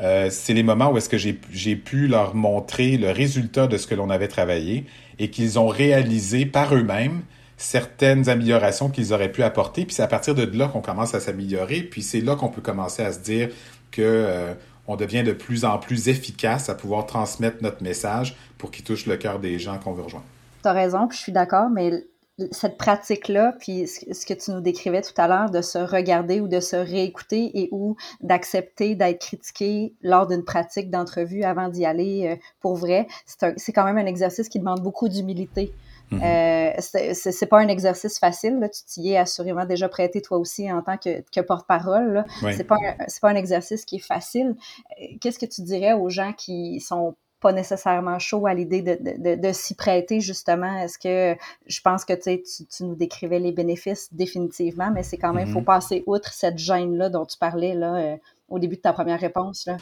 euh, 0.02 0.30
c'est 0.30 0.54
les 0.54 0.64
moments 0.64 0.92
où 0.92 0.98
est-ce 0.98 1.10
que 1.10 1.18
j'ai 1.18 1.76
pu 1.76 2.08
leur 2.08 2.36
montrer 2.36 2.98
le 2.98 3.12
résultat 3.12 3.68
de 3.68 3.78
ce 3.78 3.88
que 3.88 3.96
l'on 3.96 4.10
avait 4.10 4.28
travaillé 4.28 4.86
et 5.20 5.30
qu'ils 5.30 5.58
ont 5.58 5.68
réalisé 5.68 6.46
par 6.46 6.76
eux-mêmes 6.76 7.22
certaines 7.58 8.28
améliorations 8.28 8.90
qu'ils 8.90 9.14
auraient 9.14 9.32
pu 9.32 9.42
apporter. 9.44 9.86
Puis 9.86 9.96
c'est 9.96 10.04
à 10.04 10.08
partir 10.08 10.36
de 10.36 10.44
là 10.58 10.68
qu'on 10.68 10.82
commence 10.82 11.16
à 11.16 11.22
s'améliorer. 11.22 11.82
Puis 11.82 12.04
c'est 12.04 12.20
là 12.20 12.36
qu'on 12.36 12.50
peut 12.50 12.62
commencer 12.62 13.04
à 13.04 13.14
se 13.14 13.20
dire 13.20 13.50
que 13.92 14.02
euh, 14.02 14.54
on 14.88 14.96
devient 14.96 15.24
de 15.24 15.34
plus 15.34 15.66
en 15.66 15.78
plus 15.78 16.08
efficace 16.08 16.70
à 16.70 16.76
pouvoir 16.76 17.06
transmettre 17.06 17.58
notre 17.62 17.84
message 17.84 18.36
pour 18.58 18.72
qu'il 18.72 18.84
touche 18.84 19.06
le 19.06 19.18
cœur 19.18 19.40
des 19.40 19.60
gens 19.60 19.78
qu'on 19.80 19.94
veut 19.94 20.04
rejoindre. 20.04 20.26
Tu 20.62 20.70
as 20.70 20.74
raison, 20.74 21.08
je 21.12 21.18
suis 21.18 21.32
d'accord, 21.32 21.70
mais 21.70 22.06
cette 22.52 22.78
pratique-là, 22.78 23.54
puis 23.60 23.88
ce 23.88 24.26
que 24.26 24.34
tu 24.34 24.52
nous 24.52 24.60
décrivais 24.60 25.02
tout 25.02 25.14
à 25.18 25.28
l'heure, 25.28 25.50
de 25.50 25.62
se 25.62 25.78
regarder 25.78 26.42
ou 26.42 26.48
de 26.48 26.60
se 26.60 26.76
réécouter 26.76 27.52
et 27.54 27.70
ou 27.72 27.96
d'accepter 28.22 28.96
d'être 28.96 29.22
critiqué 29.22 29.94
lors 30.02 30.28
d'une 30.28 30.44
pratique 30.44 30.90
d'entrevue 30.90 31.44
avant 31.44 31.70
d'y 31.70 31.86
aller 31.86 32.28
euh, 32.28 32.36
pour 32.60 32.76
vrai, 32.76 33.08
c'est 33.26 33.72
quand 33.72 33.86
même 33.86 33.98
un 33.98 34.06
exercice 34.06 34.50
qui 34.50 34.60
demande 34.60 34.82
beaucoup 34.82 35.08
d'humilité. 35.08 35.74
Mm 36.12 36.20
-hmm. 36.20 36.24
euh, 36.24 37.14
c'est 37.14 37.46
pas 37.48 37.60
un 37.60 37.68
exercice 37.68 38.20
facile, 38.20 38.60
là. 38.60 38.70
tu 38.70 38.84
t'y 38.86 39.12
es 39.12 39.18
assurément 39.18 39.66
déjà 39.66 39.90
prêté 39.90 40.22
toi 40.22 40.38
aussi 40.38 40.72
en 40.72 40.82
tant 40.82 40.98
que, 40.98 41.24
que 41.32 41.42
porte-parole. 41.42 42.26
Oui. 42.44 42.54
C'est 42.56 42.64
pas, 42.64 42.76
un, 42.76 43.06
pas 43.22 43.30
un 43.30 43.36
exercice 43.36 43.86
qui 43.86 43.96
est 43.98 44.08
facile. 44.16 44.50
Euh, 44.56 45.06
qu'est-ce 45.20 45.40
que 45.40 45.46
tu 45.56 45.62
dirais 45.62 45.94
aux 45.94 46.10
gens 46.10 46.34
qui 46.34 46.80
sont 46.80 47.16
pas 47.42 47.52
nécessairement 47.54 48.20
chaud 48.20 48.48
à 48.48 48.54
l'idée 48.54 48.82
de, 48.82 48.98
de, 49.26 49.36
de, 49.36 49.52
s'y 49.52 49.76
prêter, 49.76 50.20
justement? 50.22 50.74
Est-ce 50.84 50.98
que 50.98 51.40
je 51.68 51.82
pense 51.82 52.04
que 52.06 52.14
tu, 52.14 52.42
tu 52.74 52.84
nous 52.84 52.96
décrivais 52.96 53.40
les 53.40 53.52
bénéfices 53.52 54.06
définitivement, 54.14 54.90
mais 54.92 55.04
c'est 55.04 55.18
quand 55.18 55.34
même, 55.34 55.48
il 55.48 55.52
mm 55.52 55.58
-hmm. 55.58 55.66
faut 55.66 55.74
passer 55.76 56.04
outre 56.08 56.32
cette 56.34 56.58
gêne-là 56.58 57.10
dont 57.10 57.26
tu 57.26 57.38
parlais 57.38 57.76
là, 57.84 57.92
euh, 57.96 58.18
au 58.50 58.58
début 58.60 58.78
de 58.78 58.82
ta 58.82 58.94
première 58.94 59.20
réponse. 59.20 59.66
Là. 59.68 59.78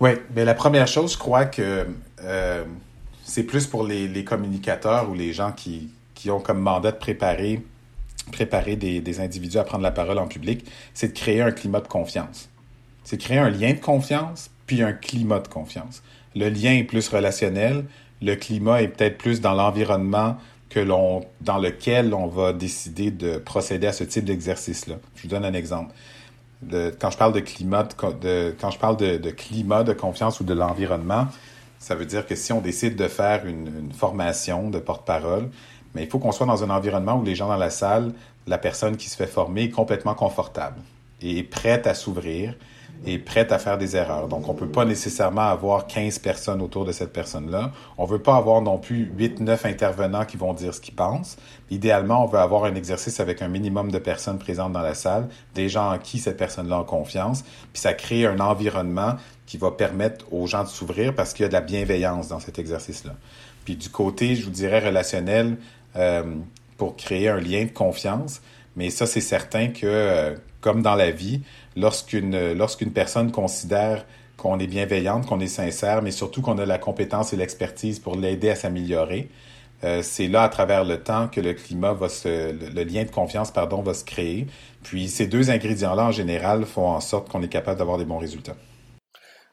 Oui, 0.00 0.10
mais 0.34 0.44
la 0.44 0.54
première 0.54 0.88
chose, 0.88 1.12
je 1.12 1.18
crois 1.18 1.46
que 1.56 1.86
euh, 2.24 2.64
c'est 3.24 3.44
plus 3.44 3.66
pour 3.66 3.84
les, 3.84 4.08
les, 4.08 4.24
communicateurs 4.24 5.10
ou 5.10 5.14
les 5.14 5.32
gens 5.32 5.52
qui, 5.52 5.90
qui 6.14 6.30
ont 6.30 6.40
comme 6.40 6.60
mandat 6.60 6.92
de 6.92 6.98
préparer, 6.98 7.62
préparer 8.32 8.76
des, 8.76 9.00
des 9.00 9.20
individus 9.20 9.58
à 9.58 9.64
prendre 9.64 9.82
la 9.82 9.92
parole 9.92 10.18
en 10.18 10.26
public, 10.26 10.64
c'est 10.94 11.08
de 11.08 11.18
créer 11.18 11.42
un 11.42 11.52
climat 11.52 11.80
de 11.80 11.88
confiance. 11.88 12.48
C'est 13.04 13.18
créer 13.18 13.38
un 13.38 13.50
lien 13.50 13.72
de 13.72 13.80
confiance, 13.80 14.50
puis 14.66 14.82
un 14.82 14.92
climat 14.92 15.40
de 15.40 15.48
confiance. 15.48 16.02
Le 16.34 16.48
lien 16.48 16.72
est 16.72 16.84
plus 16.84 17.08
relationnel, 17.08 17.84
le 18.22 18.34
climat 18.36 18.82
est 18.82 18.88
peut-être 18.88 19.18
plus 19.18 19.40
dans 19.40 19.54
l'environnement 19.54 20.36
que 20.70 20.80
l'on, 20.80 21.24
dans 21.40 21.58
lequel 21.58 22.14
on 22.14 22.26
va 22.26 22.52
décider 22.52 23.10
de 23.10 23.36
procéder 23.36 23.86
à 23.86 23.92
ce 23.92 24.04
type 24.04 24.24
d'exercice-là. 24.24 24.96
Je 25.16 25.22
vous 25.22 25.28
donne 25.28 25.44
un 25.44 25.52
exemple. 25.52 25.92
De, 26.62 26.94
quand 26.98 27.10
je 27.10 27.18
parle 27.18 27.32
de 27.32 27.40
climat, 27.40 27.88
de 28.20 28.54
quand 28.58 28.70
je 28.70 28.78
parle 28.78 28.96
de, 28.96 29.16
de, 29.16 29.30
climat 29.30 29.82
de 29.82 29.92
confiance 29.92 30.40
ou 30.40 30.44
de 30.44 30.54
l'environnement, 30.54 31.26
ça 31.82 31.96
veut 31.96 32.06
dire 32.06 32.26
que 32.26 32.36
si 32.36 32.52
on 32.52 32.60
décide 32.60 32.94
de 32.94 33.08
faire 33.08 33.44
une, 33.44 33.92
formation 33.92 34.70
de 34.70 34.78
porte-parole, 34.78 35.50
mais 35.94 36.04
il 36.04 36.08
faut 36.08 36.20
qu'on 36.20 36.32
soit 36.32 36.46
dans 36.46 36.62
un 36.62 36.70
environnement 36.70 37.18
où 37.18 37.24
les 37.24 37.34
gens 37.34 37.48
dans 37.48 37.56
la 37.56 37.70
salle, 37.70 38.12
la 38.46 38.56
personne 38.56 38.96
qui 38.96 39.10
se 39.10 39.16
fait 39.16 39.26
former 39.26 39.64
est 39.64 39.70
complètement 39.70 40.14
confortable 40.14 40.80
et 41.20 41.38
est 41.38 41.42
prête 41.42 41.86
à 41.88 41.94
s'ouvrir 41.94 42.54
est 43.06 43.18
prête 43.18 43.52
à 43.52 43.58
faire 43.58 43.78
des 43.78 43.96
erreurs. 43.96 44.28
Donc, 44.28 44.48
on 44.48 44.54
peut 44.54 44.68
pas 44.68 44.84
nécessairement 44.84 45.48
avoir 45.48 45.86
15 45.86 46.18
personnes 46.20 46.62
autour 46.62 46.84
de 46.84 46.92
cette 46.92 47.12
personne-là. 47.12 47.72
On 47.98 48.04
veut 48.04 48.20
pas 48.20 48.36
avoir 48.36 48.62
non 48.62 48.78
plus 48.78 49.10
8, 49.16 49.40
9 49.40 49.66
intervenants 49.66 50.24
qui 50.24 50.36
vont 50.36 50.52
dire 50.52 50.72
ce 50.72 50.80
qu'ils 50.80 50.94
pensent. 50.94 51.36
Idéalement, 51.70 52.22
on 52.22 52.26
veut 52.26 52.38
avoir 52.38 52.64
un 52.64 52.74
exercice 52.74 53.18
avec 53.18 53.42
un 53.42 53.48
minimum 53.48 53.90
de 53.90 53.98
personnes 53.98 54.38
présentes 54.38 54.72
dans 54.72 54.82
la 54.82 54.94
salle, 54.94 55.28
des 55.54 55.68
gens 55.68 55.92
en 55.92 55.98
qui 55.98 56.18
cette 56.18 56.36
personne-là 56.36 56.78
a 56.78 56.84
confiance, 56.84 57.42
puis 57.72 57.80
ça 57.80 57.94
crée 57.94 58.26
un 58.26 58.38
environnement 58.38 59.14
qui 59.52 59.58
va 59.58 59.70
permettre 59.70 60.24
aux 60.32 60.46
gens 60.46 60.64
de 60.64 60.68
s'ouvrir 60.68 61.14
parce 61.14 61.34
qu'il 61.34 61.42
y 61.42 61.44
a 61.44 61.48
de 61.48 61.52
la 61.52 61.60
bienveillance 61.60 62.28
dans 62.28 62.40
cet 62.40 62.58
exercice-là. 62.58 63.12
Puis 63.66 63.76
du 63.76 63.90
côté, 63.90 64.34
je 64.34 64.44
vous 64.44 64.50
dirais, 64.50 64.78
relationnel, 64.78 65.58
euh, 65.94 66.22
pour 66.78 66.96
créer 66.96 67.28
un 67.28 67.38
lien 67.38 67.66
de 67.66 67.70
confiance, 67.70 68.40
mais 68.76 68.88
ça, 68.88 69.04
c'est 69.04 69.20
certain 69.20 69.68
que, 69.68 69.84
euh, 69.84 70.34
comme 70.62 70.80
dans 70.80 70.94
la 70.94 71.10
vie, 71.10 71.42
lorsqu'une 71.76 72.54
lorsqu'une 72.54 72.92
personne 72.92 73.30
considère 73.30 74.06
qu'on 74.38 74.58
est 74.58 74.66
bienveillante, 74.66 75.26
qu'on 75.26 75.40
est 75.40 75.48
sincère, 75.48 76.00
mais 76.00 76.12
surtout 76.12 76.40
qu'on 76.40 76.56
a 76.56 76.64
la 76.64 76.78
compétence 76.78 77.34
et 77.34 77.36
l'expertise 77.36 77.98
pour 77.98 78.16
l'aider 78.16 78.48
à 78.48 78.54
s'améliorer, 78.54 79.28
euh, 79.84 80.00
c'est 80.02 80.28
là, 80.28 80.44
à 80.44 80.48
travers 80.48 80.86
le 80.86 81.02
temps, 81.02 81.28
que 81.28 81.42
le 81.42 81.52
climat 81.52 81.92
va 81.92 82.08
se, 82.08 82.52
le, 82.52 82.84
lien 82.84 83.04
de 83.04 83.10
confiance, 83.10 83.50
pardon, 83.50 83.82
va 83.82 83.92
se 83.92 84.06
créer. 84.06 84.46
Puis 84.82 85.10
ces 85.10 85.26
deux 85.26 85.50
ingrédients-là, 85.50 86.06
en 86.06 86.10
général, 86.10 86.64
font 86.64 86.88
en 86.88 87.00
sorte 87.00 87.28
qu'on 87.28 87.42
est 87.42 87.48
capable 87.48 87.78
d'avoir 87.78 87.98
des 87.98 88.06
bons 88.06 88.18
résultats. 88.18 88.56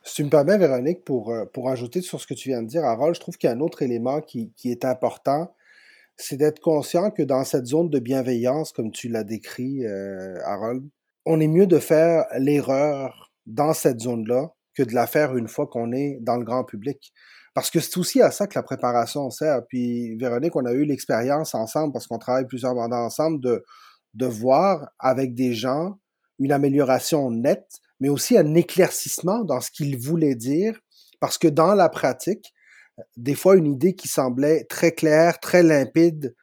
Si 0.03 0.15
tu 0.15 0.23
me 0.23 0.29
permets, 0.29 0.57
Véronique, 0.57 1.03
pour, 1.03 1.31
euh, 1.31 1.45
pour 1.45 1.69
ajouter 1.69 2.01
sur 2.01 2.21
ce 2.21 2.27
que 2.27 2.33
tu 2.33 2.49
viens 2.49 2.61
de 2.61 2.67
dire, 2.67 2.83
Harold, 2.85 3.15
je 3.15 3.19
trouve 3.19 3.37
qu'il 3.37 3.49
y 3.49 3.53
a 3.53 3.55
un 3.55 3.59
autre 3.59 3.81
élément 3.81 4.21
qui, 4.21 4.51
qui 4.55 4.71
est 4.71 4.85
important, 4.85 5.53
c'est 6.15 6.37
d'être 6.37 6.59
conscient 6.59 7.11
que 7.11 7.23
dans 7.23 7.43
cette 7.43 7.65
zone 7.65 7.89
de 7.89 7.99
bienveillance, 7.99 8.71
comme 8.71 8.91
tu 8.91 9.07
l'as 9.07 9.23
décrit, 9.23 9.85
euh, 9.85 10.37
Harold, 10.45 10.83
on 11.25 11.39
est 11.39 11.47
mieux 11.47 11.67
de 11.67 11.79
faire 11.79 12.25
l'erreur 12.37 13.31
dans 13.45 13.73
cette 13.73 14.01
zone-là 14.01 14.53
que 14.73 14.83
de 14.83 14.93
la 14.93 15.07
faire 15.07 15.35
une 15.35 15.47
fois 15.47 15.67
qu'on 15.67 15.91
est 15.91 16.17
dans 16.21 16.37
le 16.37 16.43
grand 16.43 16.63
public. 16.63 17.13
Parce 17.53 17.71
que 17.71 17.79
c'est 17.79 17.97
aussi 17.97 18.21
à 18.21 18.31
ça 18.31 18.47
que 18.47 18.57
la 18.57 18.63
préparation 18.63 19.29
sert. 19.29 19.65
Puis, 19.67 20.15
Véronique, 20.17 20.55
on 20.55 20.65
a 20.65 20.71
eu 20.73 20.85
l'expérience 20.85 21.55
ensemble, 21.55 21.93
parce 21.93 22.07
qu'on 22.07 22.19
travaille 22.19 22.47
plusieurs 22.47 22.75
mandats 22.75 23.01
ensemble, 23.01 23.41
de, 23.41 23.63
de 24.13 24.25
voir 24.25 24.89
avec 24.99 25.33
des 25.33 25.53
gens 25.53 25.97
une 26.37 26.51
amélioration 26.51 27.31
nette, 27.31 27.79
mais 27.99 28.09
aussi 28.09 28.37
un 28.37 28.55
éclaircissement 28.55 29.43
dans 29.43 29.61
ce 29.61 29.71
qu'ils 29.71 29.97
voulaient 29.97 30.35
dire, 30.35 30.79
parce 31.19 31.37
que 31.37 31.47
dans 31.47 31.73
la 31.73 31.89
pratique, 31.89 32.53
des 33.17 33.35
fois 33.35 33.55
une 33.55 33.67
idée 33.67 33.95
qui 33.95 34.07
semblait 34.07 34.65
très 34.65 34.91
claire, 34.91 35.39
très 35.39 35.63
limpide 35.63 36.35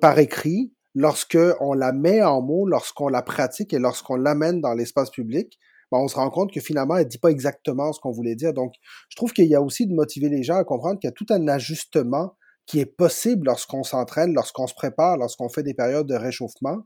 par 0.00 0.18
écrit, 0.18 0.72
lorsque 0.94 1.38
on 1.60 1.74
la 1.74 1.92
met 1.92 2.22
en 2.22 2.40
mots, 2.40 2.66
lorsqu'on 2.66 3.08
la 3.08 3.22
pratique 3.22 3.72
et 3.72 3.78
lorsqu'on 3.78 4.16
l'amène 4.16 4.60
dans 4.60 4.74
l'espace 4.74 5.10
public, 5.10 5.58
ben 5.92 5.98
on 5.98 6.08
se 6.08 6.14
rend 6.14 6.30
compte 6.30 6.52
que 6.52 6.60
finalement, 6.60 6.96
elle 6.96 7.08
dit 7.08 7.18
pas 7.18 7.30
exactement 7.30 7.92
ce 7.92 8.00
qu'on 8.00 8.12
voulait 8.12 8.36
dire. 8.36 8.52
Donc, 8.52 8.74
je 9.08 9.16
trouve 9.16 9.32
qu'il 9.32 9.46
y 9.46 9.54
a 9.54 9.62
aussi 9.62 9.86
de 9.86 9.94
motiver 9.94 10.28
les 10.28 10.42
gens 10.42 10.56
à 10.56 10.64
comprendre 10.64 10.98
qu'il 10.98 11.08
y 11.08 11.12
a 11.12 11.12
tout 11.12 11.26
un 11.30 11.48
ajustement 11.48 12.36
qui 12.66 12.78
est 12.78 12.86
possible 12.86 13.46
lorsqu'on 13.46 13.82
s'entraîne, 13.82 14.32
lorsqu'on 14.32 14.68
se 14.68 14.74
prépare, 14.74 15.16
lorsqu'on 15.16 15.48
fait 15.48 15.64
des 15.64 15.74
périodes 15.74 16.06
de 16.06 16.14
réchauffement, 16.14 16.78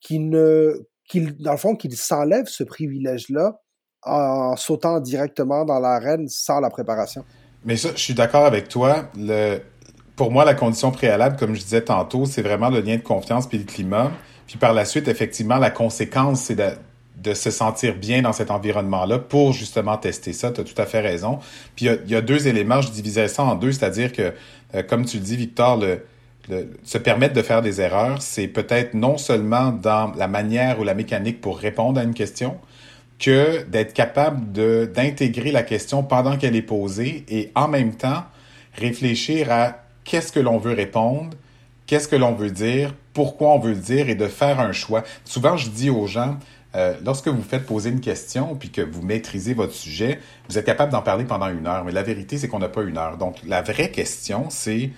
qui 0.00 0.18
ne, 0.18 0.74
qu'il, 1.08 1.36
dans 1.38 1.52
le 1.52 1.58
fond, 1.58 1.76
qu'il 1.76 1.96
s'enlève 1.96 2.46
ce 2.46 2.64
privilège-là 2.64 3.60
en 4.02 4.56
sautant 4.56 5.00
directement 5.00 5.64
dans 5.64 5.78
l'arène 5.78 6.28
sans 6.28 6.60
la 6.60 6.70
préparation. 6.70 7.24
Mais 7.64 7.76
ça, 7.76 7.90
je 7.94 8.00
suis 8.00 8.14
d'accord 8.14 8.44
avec 8.44 8.68
toi. 8.68 9.08
Le, 9.16 9.60
pour 10.16 10.32
moi, 10.32 10.44
la 10.44 10.54
condition 10.54 10.90
préalable, 10.90 11.36
comme 11.36 11.54
je 11.54 11.60
disais 11.60 11.82
tantôt, 11.82 12.26
c'est 12.26 12.42
vraiment 12.42 12.70
le 12.70 12.80
lien 12.80 12.96
de 12.96 13.02
confiance 13.02 13.46
puis 13.46 13.58
le 13.58 13.64
climat. 13.64 14.10
Puis 14.46 14.58
par 14.58 14.72
la 14.72 14.84
suite, 14.84 15.08
effectivement, 15.08 15.58
la 15.58 15.70
conséquence, 15.70 16.42
c'est 16.42 16.56
de, 16.56 17.34
se 17.34 17.52
sentir 17.52 17.94
bien 17.94 18.22
dans 18.22 18.32
cet 18.32 18.50
environnement-là 18.50 19.20
pour 19.20 19.52
justement 19.52 19.96
tester 19.96 20.32
ça. 20.32 20.50
Tu 20.50 20.60
as 20.60 20.64
tout 20.64 20.80
à 20.80 20.86
fait 20.86 21.00
raison. 21.00 21.38
Puis 21.76 21.84
il 21.84 21.88
y, 21.88 21.90
a, 21.90 21.94
il 22.04 22.10
y 22.10 22.16
a 22.16 22.20
deux 22.20 22.48
éléments, 22.48 22.80
je 22.80 22.90
divisais 22.90 23.28
ça 23.28 23.44
en 23.44 23.54
deux, 23.54 23.70
c'est-à-dire 23.70 24.12
que, 24.12 24.32
euh, 24.74 24.82
comme 24.82 25.04
tu 25.04 25.18
le 25.18 25.22
dis, 25.22 25.36
Victor, 25.36 25.76
le, 25.76 26.02
le, 26.48 26.70
se 26.84 26.98
permettre 26.98 27.34
de 27.34 27.42
faire 27.42 27.62
des 27.62 27.80
erreurs, 27.80 28.22
c'est 28.22 28.48
peut-être 28.48 28.94
non 28.94 29.18
seulement 29.18 29.70
dans 29.70 30.12
la 30.14 30.28
manière 30.28 30.80
ou 30.80 30.84
la 30.84 30.94
mécanique 30.94 31.40
pour 31.40 31.58
répondre 31.58 32.00
à 32.00 32.04
une 32.04 32.14
question, 32.14 32.58
que 33.18 33.62
d'être 33.64 33.94
capable 33.94 34.50
d'intégrer 34.92 35.52
la 35.52 35.62
question 35.62 36.02
pendant 36.02 36.36
qu'elle 36.36 36.56
est 36.56 36.62
posée 36.62 37.24
et 37.28 37.52
en 37.54 37.68
même 37.68 37.94
temps 37.94 38.24
réfléchir 38.74 39.52
à 39.52 39.76
qu'est-ce 40.04 40.32
que 40.32 40.40
l'on 40.40 40.58
veut 40.58 40.74
répondre, 40.74 41.36
qu'est-ce 41.86 42.08
que 42.08 42.16
l'on 42.16 42.34
veut 42.34 42.50
dire, 42.50 42.94
pourquoi 43.14 43.50
on 43.50 43.58
veut 43.58 43.74
le 43.74 43.80
dire 43.80 44.08
et 44.08 44.14
de 44.14 44.26
faire 44.26 44.58
un 44.58 44.72
choix. 44.72 45.04
Souvent, 45.24 45.56
je 45.56 45.68
dis 45.68 45.90
aux 45.90 46.06
gens, 46.06 46.36
euh, 46.74 46.94
lorsque 47.04 47.28
vous 47.28 47.42
faites 47.42 47.66
poser 47.66 47.90
une 47.90 48.00
question 48.00 48.56
puis 48.56 48.70
que 48.70 48.80
vous 48.80 49.02
maîtrisez 49.02 49.54
votre 49.54 49.74
sujet, 49.74 50.18
vous 50.48 50.58
êtes 50.58 50.64
capable 50.64 50.90
d'en 50.90 51.02
parler 51.02 51.24
pendant 51.24 51.48
une 51.48 51.66
heure. 51.66 51.84
Mais 51.84 51.92
la 51.92 52.02
vérité, 52.02 52.38
c'est 52.38 52.48
qu'on 52.48 52.60
n'a 52.60 52.70
pas 52.70 52.82
une 52.82 52.96
heure. 52.96 53.18
Donc, 53.18 53.36
la 53.46 53.62
vraie 53.62 53.90
question, 53.90 54.46
c'est 54.48 54.90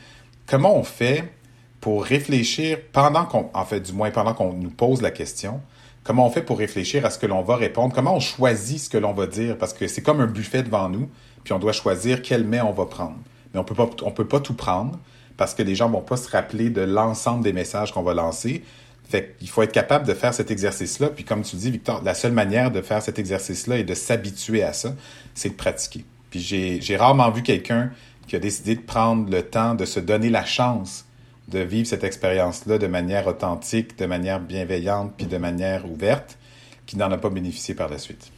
comment 0.46 0.76
on 0.76 0.84
fait 0.84 1.32
pour 1.80 2.04
réfléchir 2.04 2.78
pendant 2.92 3.26
qu'on, 3.26 3.50
en 3.52 3.64
fait, 3.64 3.80
du 3.80 3.92
moins 3.92 4.10
pendant 4.10 4.34
qu'on 4.34 4.52
nous 4.52 4.70
pose 4.70 5.02
la 5.02 5.10
question, 5.10 5.60
comment 6.02 6.26
on 6.26 6.30
fait 6.30 6.42
pour 6.42 6.58
réfléchir 6.58 7.04
à 7.04 7.10
ce 7.10 7.18
que 7.18 7.26
l'on 7.26 7.42
va 7.42 7.56
répondre, 7.56 7.94
comment 7.94 8.14
on 8.14 8.20
choisit 8.20 8.78
ce 8.78 8.88
que 8.88 8.98
l'on 8.98 9.12
va 9.12 9.26
dire, 9.26 9.58
parce 9.58 9.72
que 9.72 9.86
c'est 9.86 10.02
comme 10.02 10.20
un 10.20 10.26
buffet 10.26 10.62
devant 10.62 10.88
nous, 10.88 11.08
puis 11.42 11.52
on 11.52 11.58
doit 11.58 11.72
choisir 11.72 12.22
quel 12.22 12.44
mets 12.44 12.60
on 12.60 12.72
va 12.72 12.86
prendre. 12.86 13.16
Mais 13.52 13.60
on 13.60 13.64
peut 13.64 13.74
pas, 13.74 13.88
on 14.02 14.10
peut 14.10 14.26
pas 14.26 14.40
tout 14.40 14.54
prendre, 14.54 14.98
parce 15.36 15.54
que 15.54 15.62
les 15.62 15.74
gens 15.74 15.90
vont 15.90 16.00
pas 16.00 16.16
se 16.16 16.28
rappeler 16.30 16.70
de 16.70 16.80
l'ensemble 16.80 17.42
des 17.42 17.52
messages 17.52 17.92
qu'on 17.92 18.02
va 18.02 18.14
lancer. 18.14 18.62
Fait 19.08 19.36
qu'il 19.38 19.48
faut 19.48 19.62
être 19.62 19.72
capable 19.72 20.06
de 20.06 20.14
faire 20.14 20.32
cet 20.32 20.50
exercice-là. 20.50 21.08
Puis 21.08 21.24
comme 21.24 21.42
tu 21.42 21.56
dis, 21.56 21.70
Victor, 21.70 22.02
la 22.02 22.14
seule 22.14 22.32
manière 22.32 22.70
de 22.70 22.80
faire 22.80 23.02
cet 23.02 23.18
exercice-là 23.18 23.78
et 23.78 23.84
de 23.84 23.94
s'habituer 23.94 24.62
à 24.62 24.72
ça, 24.72 24.94
c'est 25.34 25.50
de 25.50 25.54
pratiquer. 25.54 26.04
Puis 26.30 26.40
j'ai 26.40 26.96
rarement 26.96 27.30
vu 27.30 27.42
quelqu'un 27.42 27.90
qui 28.26 28.36
a 28.36 28.38
décidé 28.38 28.74
de 28.74 28.80
prendre 28.80 29.30
le 29.30 29.42
temps 29.42 29.74
de 29.74 29.84
se 29.84 30.00
donner 30.00 30.30
la 30.30 30.44
chance 30.44 31.06
de 31.48 31.58
vivre 31.58 31.86
cette 31.86 32.04
expérience-là 32.04 32.78
de 32.78 32.86
manière 32.86 33.26
authentique, 33.26 33.98
de 33.98 34.06
manière 34.06 34.40
bienveillante, 34.40 35.12
puis 35.16 35.26
de 35.26 35.36
manière 35.36 35.90
ouverte, 35.90 36.38
qui 36.86 36.96
n'en 36.96 37.10
a 37.12 37.18
pas 37.18 37.30
bénéficié 37.30 37.74
par 37.74 37.88
la 37.88 37.98
suite. 37.98 38.30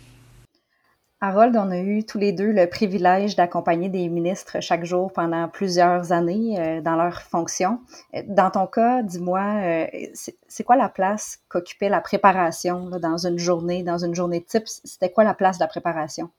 Harold, 1.23 1.57
on 1.57 1.71
a 1.71 1.79
eu 1.79 2.05
tous 2.05 2.19
les 2.19 2.33
deux 2.33 2.53
le 2.53 2.69
privilège 2.69 3.37
d'accompagner 3.37 3.89
des 3.89 4.09
ministres 4.09 4.61
chaque 4.61 4.85
jour 4.85 5.11
pendant 5.13 5.49
plusieurs 5.49 6.13
années 6.13 6.61
euh, 6.61 6.83
dans 6.83 6.95
leurs 6.95 7.23
fonctions. 7.23 7.81
Dans 8.27 8.51
ton 8.51 8.67
cas, 8.67 9.03
dis-moi, 9.03 9.41
euh, 9.63 9.87
c'est 10.13 10.65
quoi 10.65 10.77
la 10.77 10.91
place 10.91 11.39
qu'occupait 11.49 11.89
la 11.89 12.03
préparation 12.03 12.91
dans 13.01 13.27
une 13.27 13.39
journée, 13.39 13.83
dans 13.83 14.05
une 14.05 14.15
journée 14.15 14.43
type? 14.43 14.65
C'était 14.67 15.11
quoi 15.11 15.25
la 15.25 15.33
place 15.33 15.57
de 15.57 15.65
la 15.65 15.69
préparation? 15.69 16.31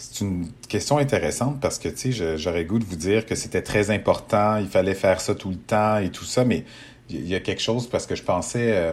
C'est 0.00 0.20
une 0.20 0.48
question 0.68 0.98
intéressante 0.98 1.58
parce 1.60 1.80
que, 1.80 1.88
tu 1.88 2.12
sais, 2.12 2.38
j'aurais 2.38 2.64
goût 2.64 2.78
de 2.78 2.84
vous 2.84 2.94
dire 2.94 3.26
que 3.26 3.34
c'était 3.34 3.62
très 3.62 3.90
important, 3.90 4.56
il 4.58 4.68
fallait 4.68 4.94
faire 4.94 5.20
ça 5.20 5.34
tout 5.34 5.50
le 5.50 5.56
temps 5.56 5.98
et 5.98 6.10
tout 6.10 6.24
ça, 6.24 6.44
mais 6.44 6.64
il 7.10 7.26
y 7.26 7.34
a 7.34 7.40
quelque 7.40 7.60
chose 7.60 7.88
parce 7.88 8.06
que 8.06 8.14
je 8.14 8.22
pensais, 8.22 8.76
euh, 8.76 8.92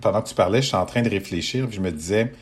pendant 0.00 0.22
que 0.22 0.28
tu 0.28 0.34
parlais, 0.34 0.60
je 0.60 0.66
suis 0.66 0.76
en 0.76 0.86
train 0.86 1.02
de 1.02 1.08
réfléchir, 1.08 1.68
je 1.70 1.80
me 1.80 1.92
disais, 1.92 2.32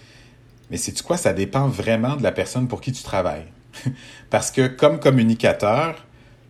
mais 0.71 0.79
c'est-tu 0.79 1.03
quoi, 1.03 1.19
ça 1.19 1.35
dépend 1.35 1.69
vraiment 1.69 2.17
de 2.17 2.23
la 2.23 2.33
personne 2.33 2.67
pour 2.67 2.81
qui 2.81 2.93
tu 2.93 3.03
travailles? 3.03 3.45
parce 4.31 4.51
que 4.51 4.69
comme 4.69 4.99
communicateur, 4.99 6.07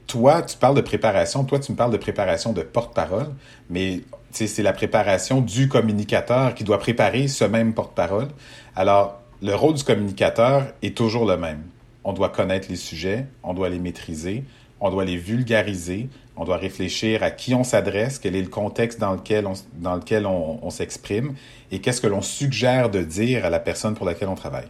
toi, 0.07 0.43
tu 0.43 0.57
parles 0.57 0.77
de 0.77 0.81
préparation, 0.81 1.43
toi, 1.43 1.59
tu 1.59 1.73
me 1.73 1.77
parles 1.77 1.93
de 1.93 1.97
préparation 1.97 2.53
de 2.53 2.63
porte-parole, 2.63 3.35
mais 3.69 4.03
c'est 4.31 4.63
la 4.63 4.73
préparation 4.73 5.41
du 5.41 5.69
communicateur 5.69 6.55
qui 6.55 6.63
doit 6.63 6.79
préparer 6.79 7.27
ce 7.27 7.45
même 7.45 7.75
porte-parole. 7.75 8.29
Alors, 8.77 9.22
le 9.43 9.57
rôle 9.57 9.75
du 9.75 9.83
communicateur 9.83 10.67
est 10.83 10.97
toujours 10.97 11.27
le 11.27 11.37
même. 11.37 11.63
On 12.05 12.13
doit 12.13 12.29
connaître 12.29 12.69
les 12.71 12.77
sujets, 12.77 13.27
on 13.43 13.55
doit 13.55 13.69
les 13.69 13.81
maîtriser, 13.81 14.45
on 14.81 14.89
doit 14.89 15.05
les 15.05 15.17
vulgariser, 15.17 16.09
on 16.37 16.45
doit 16.45 16.57
réfléchir 16.57 17.25
à 17.25 17.33
qui 17.33 17.53
on 17.53 17.65
s'adresse, 17.65 18.21
quel 18.21 18.37
est 18.37 18.43
le 18.43 18.49
contexte 18.49 19.01
dans 19.01 19.15
lequel 19.15 19.49
on, 19.49 19.55
dans 19.75 19.97
lequel 19.97 20.27
on, 20.27 20.71
s'exprime 20.71 21.35
et 21.73 21.81
qu'est-ce 21.81 22.01
que 22.01 22.07
l'on 22.07 22.23
suggère 22.23 22.89
de 22.89 23.03
dire 23.03 23.45
à 23.45 23.51
la 23.51 23.59
personne 23.59 23.95
pour 23.95 24.07
laquelle 24.07 24.29
on 24.29 24.37
travaille. 24.37 24.69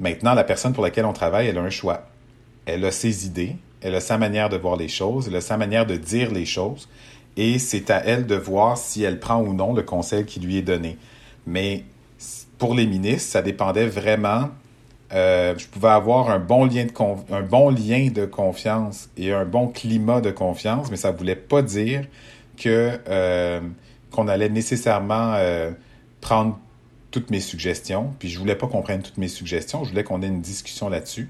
Maintenant, 0.00 0.34
la 0.34 0.44
personne 0.44 0.72
pour 0.72 0.82
laquelle 0.82 1.06
on 1.06 1.12
travaille, 1.12 1.46
elle 1.46 1.58
a 1.58 1.62
un 1.62 1.70
choix. 1.70 2.08
Elle 2.66 2.84
a 2.84 2.90
ses 2.90 3.26
idées, 3.26 3.56
elle 3.80 3.94
a 3.94 4.00
sa 4.00 4.18
manière 4.18 4.48
de 4.48 4.56
voir 4.56 4.76
les 4.76 4.88
choses, 4.88 5.28
elle 5.28 5.36
a 5.36 5.40
sa 5.40 5.56
manière 5.56 5.86
de 5.86 5.96
dire 5.96 6.32
les 6.32 6.46
choses 6.46 6.88
et 7.36 7.60
c'est 7.60 7.90
à 7.90 8.02
elle 8.04 8.26
de 8.26 8.34
voir 8.34 8.76
si 8.76 9.04
elle 9.04 9.20
prend 9.20 9.40
ou 9.40 9.54
non 9.54 9.72
le 9.72 9.82
conseil 9.82 10.24
qui 10.24 10.40
lui 10.40 10.56
est 10.56 10.62
donné. 10.62 10.98
Mais 11.46 11.84
pour 12.58 12.74
les 12.74 12.86
ministres, 12.86 13.30
ça 13.32 13.42
dépendait 13.42 13.86
vraiment. 13.86 14.50
Euh, 15.12 15.54
je 15.56 15.66
pouvais 15.66 15.88
avoir 15.88 16.30
un 16.30 16.38
bon 16.38 16.64
lien 16.64 16.86
de 16.86 18.24
confiance 18.26 19.08
et 19.16 19.32
un 19.32 19.44
bon 19.44 19.68
climat 19.68 20.20
de 20.20 20.30
confiance, 20.30 20.90
mais 20.90 20.96
ça 20.96 21.12
ne 21.12 21.16
voulait 21.16 21.36
pas 21.36 21.62
dire 21.62 22.04
que 22.56 22.98
euh, 23.08 23.60
qu'on 24.10 24.28
allait 24.28 24.48
nécessairement 24.48 25.34
euh, 25.34 25.70
prendre 26.20 26.58
toutes 27.10 27.30
mes 27.30 27.40
suggestions. 27.40 28.12
Puis 28.18 28.28
je 28.28 28.38
voulais 28.38 28.56
pas 28.56 28.66
qu'on 28.66 28.82
prenne 28.82 29.02
toutes 29.02 29.18
mes 29.18 29.28
suggestions. 29.28 29.84
Je 29.84 29.90
voulais 29.90 30.04
qu'on 30.04 30.22
ait 30.22 30.26
une 30.26 30.40
discussion 30.40 30.88
là-dessus. 30.88 31.28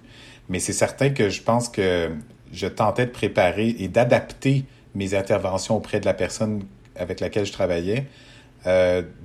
Mais 0.49 0.59
c'est 0.59 0.73
certain 0.73 1.11
que 1.11 1.29
je 1.29 1.43
pense 1.43 1.69
que 1.69 2.11
je 2.53 2.67
tentais 2.67 3.07
de 3.07 3.11
préparer 3.11 3.75
et 3.79 3.89
d'adapter 3.89 4.65
mes 4.95 5.15
interventions 5.15 5.77
auprès 5.77 6.01
de 6.01 6.07
la 6.07 6.15
personne 6.15 6.63
avec 6.97 7.21
laquelle 7.21 7.45
je 7.45 7.53
travaillais 7.53 8.07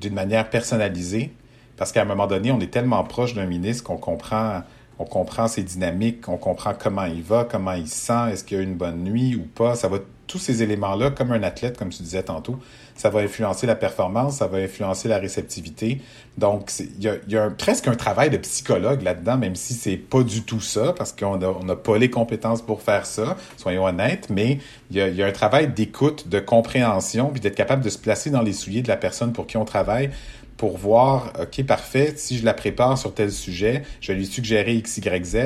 d'une 0.02 0.14
manière 0.14 0.50
personnalisée 0.50 1.32
Parce 1.80 1.94
qu'à 1.94 2.02
un 2.02 2.06
moment 2.06 2.28
donné, 2.28 2.52
on 2.52 2.60
est 2.60 2.72
tellement 2.72 3.06
proche 3.06 3.34
d'un 3.34 3.46
ministre 3.46 3.86
qu'on 3.86 3.98
comprend, 3.98 4.64
on 5.00 5.06
comprend 5.06 5.48
ses 5.48 5.64
dynamiques, 5.64 6.28
on 6.28 6.36
comprend 6.36 6.74
comment 6.78 7.06
il 7.06 7.24
va, 7.24 7.48
comment 7.50 7.72
il 7.72 7.88
se 7.88 7.96
sent, 7.96 8.34
est-ce 8.34 8.44
qu'il 8.44 8.58
a 8.58 8.62
une 8.62 8.76
bonne 8.76 9.02
nuit 9.02 9.38
ou 9.38 9.44
pas. 9.46 9.76
Ça 9.76 9.88
va 9.88 10.00
tous 10.28 10.38
ces 10.38 10.62
éléments-là, 10.62 11.10
comme 11.10 11.32
un 11.32 11.42
athlète, 11.42 11.78
comme 11.78 11.90
tu 11.90 12.04
disais 12.04 12.22
tantôt, 12.22 12.60
ça 12.96 13.10
va 13.10 13.22
influencer 13.22 13.66
la 13.66 13.76
performance, 13.76 14.38
ça 14.38 14.48
va 14.48 14.58
influencer 14.58 15.08
la 15.08 15.18
réceptivité. 15.18 16.02
Donc, 16.38 16.70
il 16.80 17.02
y 17.02 17.08
a, 17.08 17.16
y 17.28 17.38
a 17.38 17.50
presque 17.50 17.88
un 17.88 17.96
travail 17.96 18.30
de 18.30 18.38
psychologue 18.38 19.02
là-dedans, 19.02 19.38
même 19.38 19.56
si 19.56 19.74
c'est 19.74 19.98
pas 19.98 20.22
du 20.22 20.44
tout 20.44 20.60
ça, 20.60 20.94
parce 20.96 21.14
qu'on 21.14 21.38
n'a 21.38 21.76
pas 21.76 21.98
les 21.98 22.10
compétences 22.10 22.62
pour 22.62 22.82
faire 22.82 23.06
ça, 23.06 23.38
soyons 23.58 23.86
honnêtes, 23.86 24.28
mais 24.30 24.60
il 24.92 24.98
y 24.98 25.02
a, 25.02 25.08
y 25.08 25.24
a 25.24 25.26
un 25.26 25.32
travail 25.32 25.70
d'écoute, 25.70 26.28
de 26.28 26.40
compréhension, 26.40 27.30
puis 27.30 27.40
d'être 27.40 27.56
capable 27.56 27.84
de 27.84 27.90
se 27.90 27.98
placer 27.98 28.30
dans 28.30 28.42
les 28.42 28.54
souliers 28.54 28.82
de 28.82 28.90
la 28.90 28.98
personne 28.98 29.34
pour 29.34 29.48
qui 29.48 29.58
on 29.58 29.66
travaille, 29.66 30.12
pour 30.60 30.78
voir, 30.78 31.32
OK, 31.42 31.66
parfait, 31.66 32.16
si 32.18 32.38
je 32.38 32.44
la 32.44 32.54
prépare 32.54 32.98
sur 32.98 33.14
tel 33.14 33.32
sujet, 33.32 33.84
je 34.02 34.12
vais 34.12 34.18
lui 34.18 34.26
suggérer 34.26 34.74
X, 34.74 34.98
Y, 34.98 35.26
Z, 35.26 35.38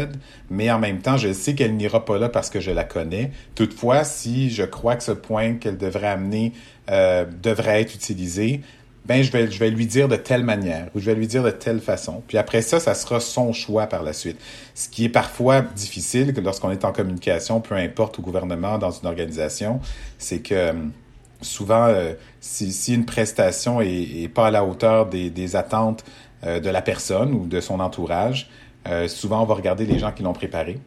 mais 0.49 0.71
en 0.71 0.79
même 0.79 1.03
temps, 1.03 1.17
je 1.17 1.31
sais 1.31 1.53
qu'elle 1.53 1.75
n'ira 1.75 2.03
pas 2.03 2.17
là 2.17 2.29
parce 2.29 2.49
que 2.49 2.59
je 2.59 2.71
la 2.71 2.83
connais. 2.83 3.29
Toutefois, 3.53 4.05
si 4.05 4.49
je 4.49 4.63
crois 4.63 4.95
que 4.95 5.03
ce 5.03 5.11
point 5.11 5.53
qu'elle 5.53 5.77
devrait 5.77 6.07
amener 6.07 6.51
euh, 6.89 7.25
devrait 7.43 7.81
être 7.81 7.93
utilisé, 7.93 8.61
ben 9.05 9.21
je 9.21 9.31
vais, 9.31 9.51
je 9.51 9.59
vais 9.59 9.69
lui 9.69 9.85
dire 9.85 10.07
de 10.07 10.15
telle 10.15 10.43
manière 10.43 10.87
ou 10.95 10.99
je 10.99 11.05
vais 11.05 11.15
lui 11.15 11.27
dire 11.27 11.43
de 11.43 11.51
telle 11.51 11.79
façon. 11.79 12.23
Puis 12.27 12.39
après 12.39 12.63
ça, 12.63 12.79
ça 12.79 12.95
sera 12.95 13.19
son 13.19 13.53
choix 13.53 13.85
par 13.85 14.01
la 14.01 14.13
suite. 14.13 14.39
Ce 14.73 14.89
qui 14.89 15.05
est 15.05 15.09
parfois 15.09 15.61
difficile 15.61 16.33
lorsqu'on 16.43 16.71
est 16.71 16.85
en 16.85 16.91
communication, 16.91 17.61
peu 17.61 17.75
importe 17.75 18.17
au 18.17 18.23
gouvernement, 18.23 18.79
dans 18.79 18.89
une 18.89 19.07
organisation, 19.07 19.79
c'est 20.17 20.39
que 20.39 20.73
souvent, 21.43 21.87
euh, 21.87 22.13
si, 22.39 22.93
une 22.93 23.05
prestation 23.05 23.81
est, 23.81 24.27
pas 24.33 24.47
à 24.47 24.51
la 24.51 24.65
hauteur 24.65 25.07
des, 25.07 25.55
attentes 25.55 26.03
euh, 26.43 26.59
de 26.59 26.69
la 26.69 26.81
personne 26.81 27.33
ou 27.33 27.45
de 27.45 27.59
son 27.59 27.79
entourage, 27.79 28.49
euh, 28.87 29.07
souvent 29.07 29.41
on 29.41 29.45
va 29.45 29.55
regarder 29.55 29.85
les 29.85 29.99
gens 29.99 30.11
qui 30.11 30.23
l'ont 30.23 30.33
préparé, 30.33 30.79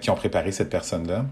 qui 0.00 0.10
ont 0.10 0.16
préparé 0.16 0.50
cette 0.50 0.68
personne-là. 0.68 1.26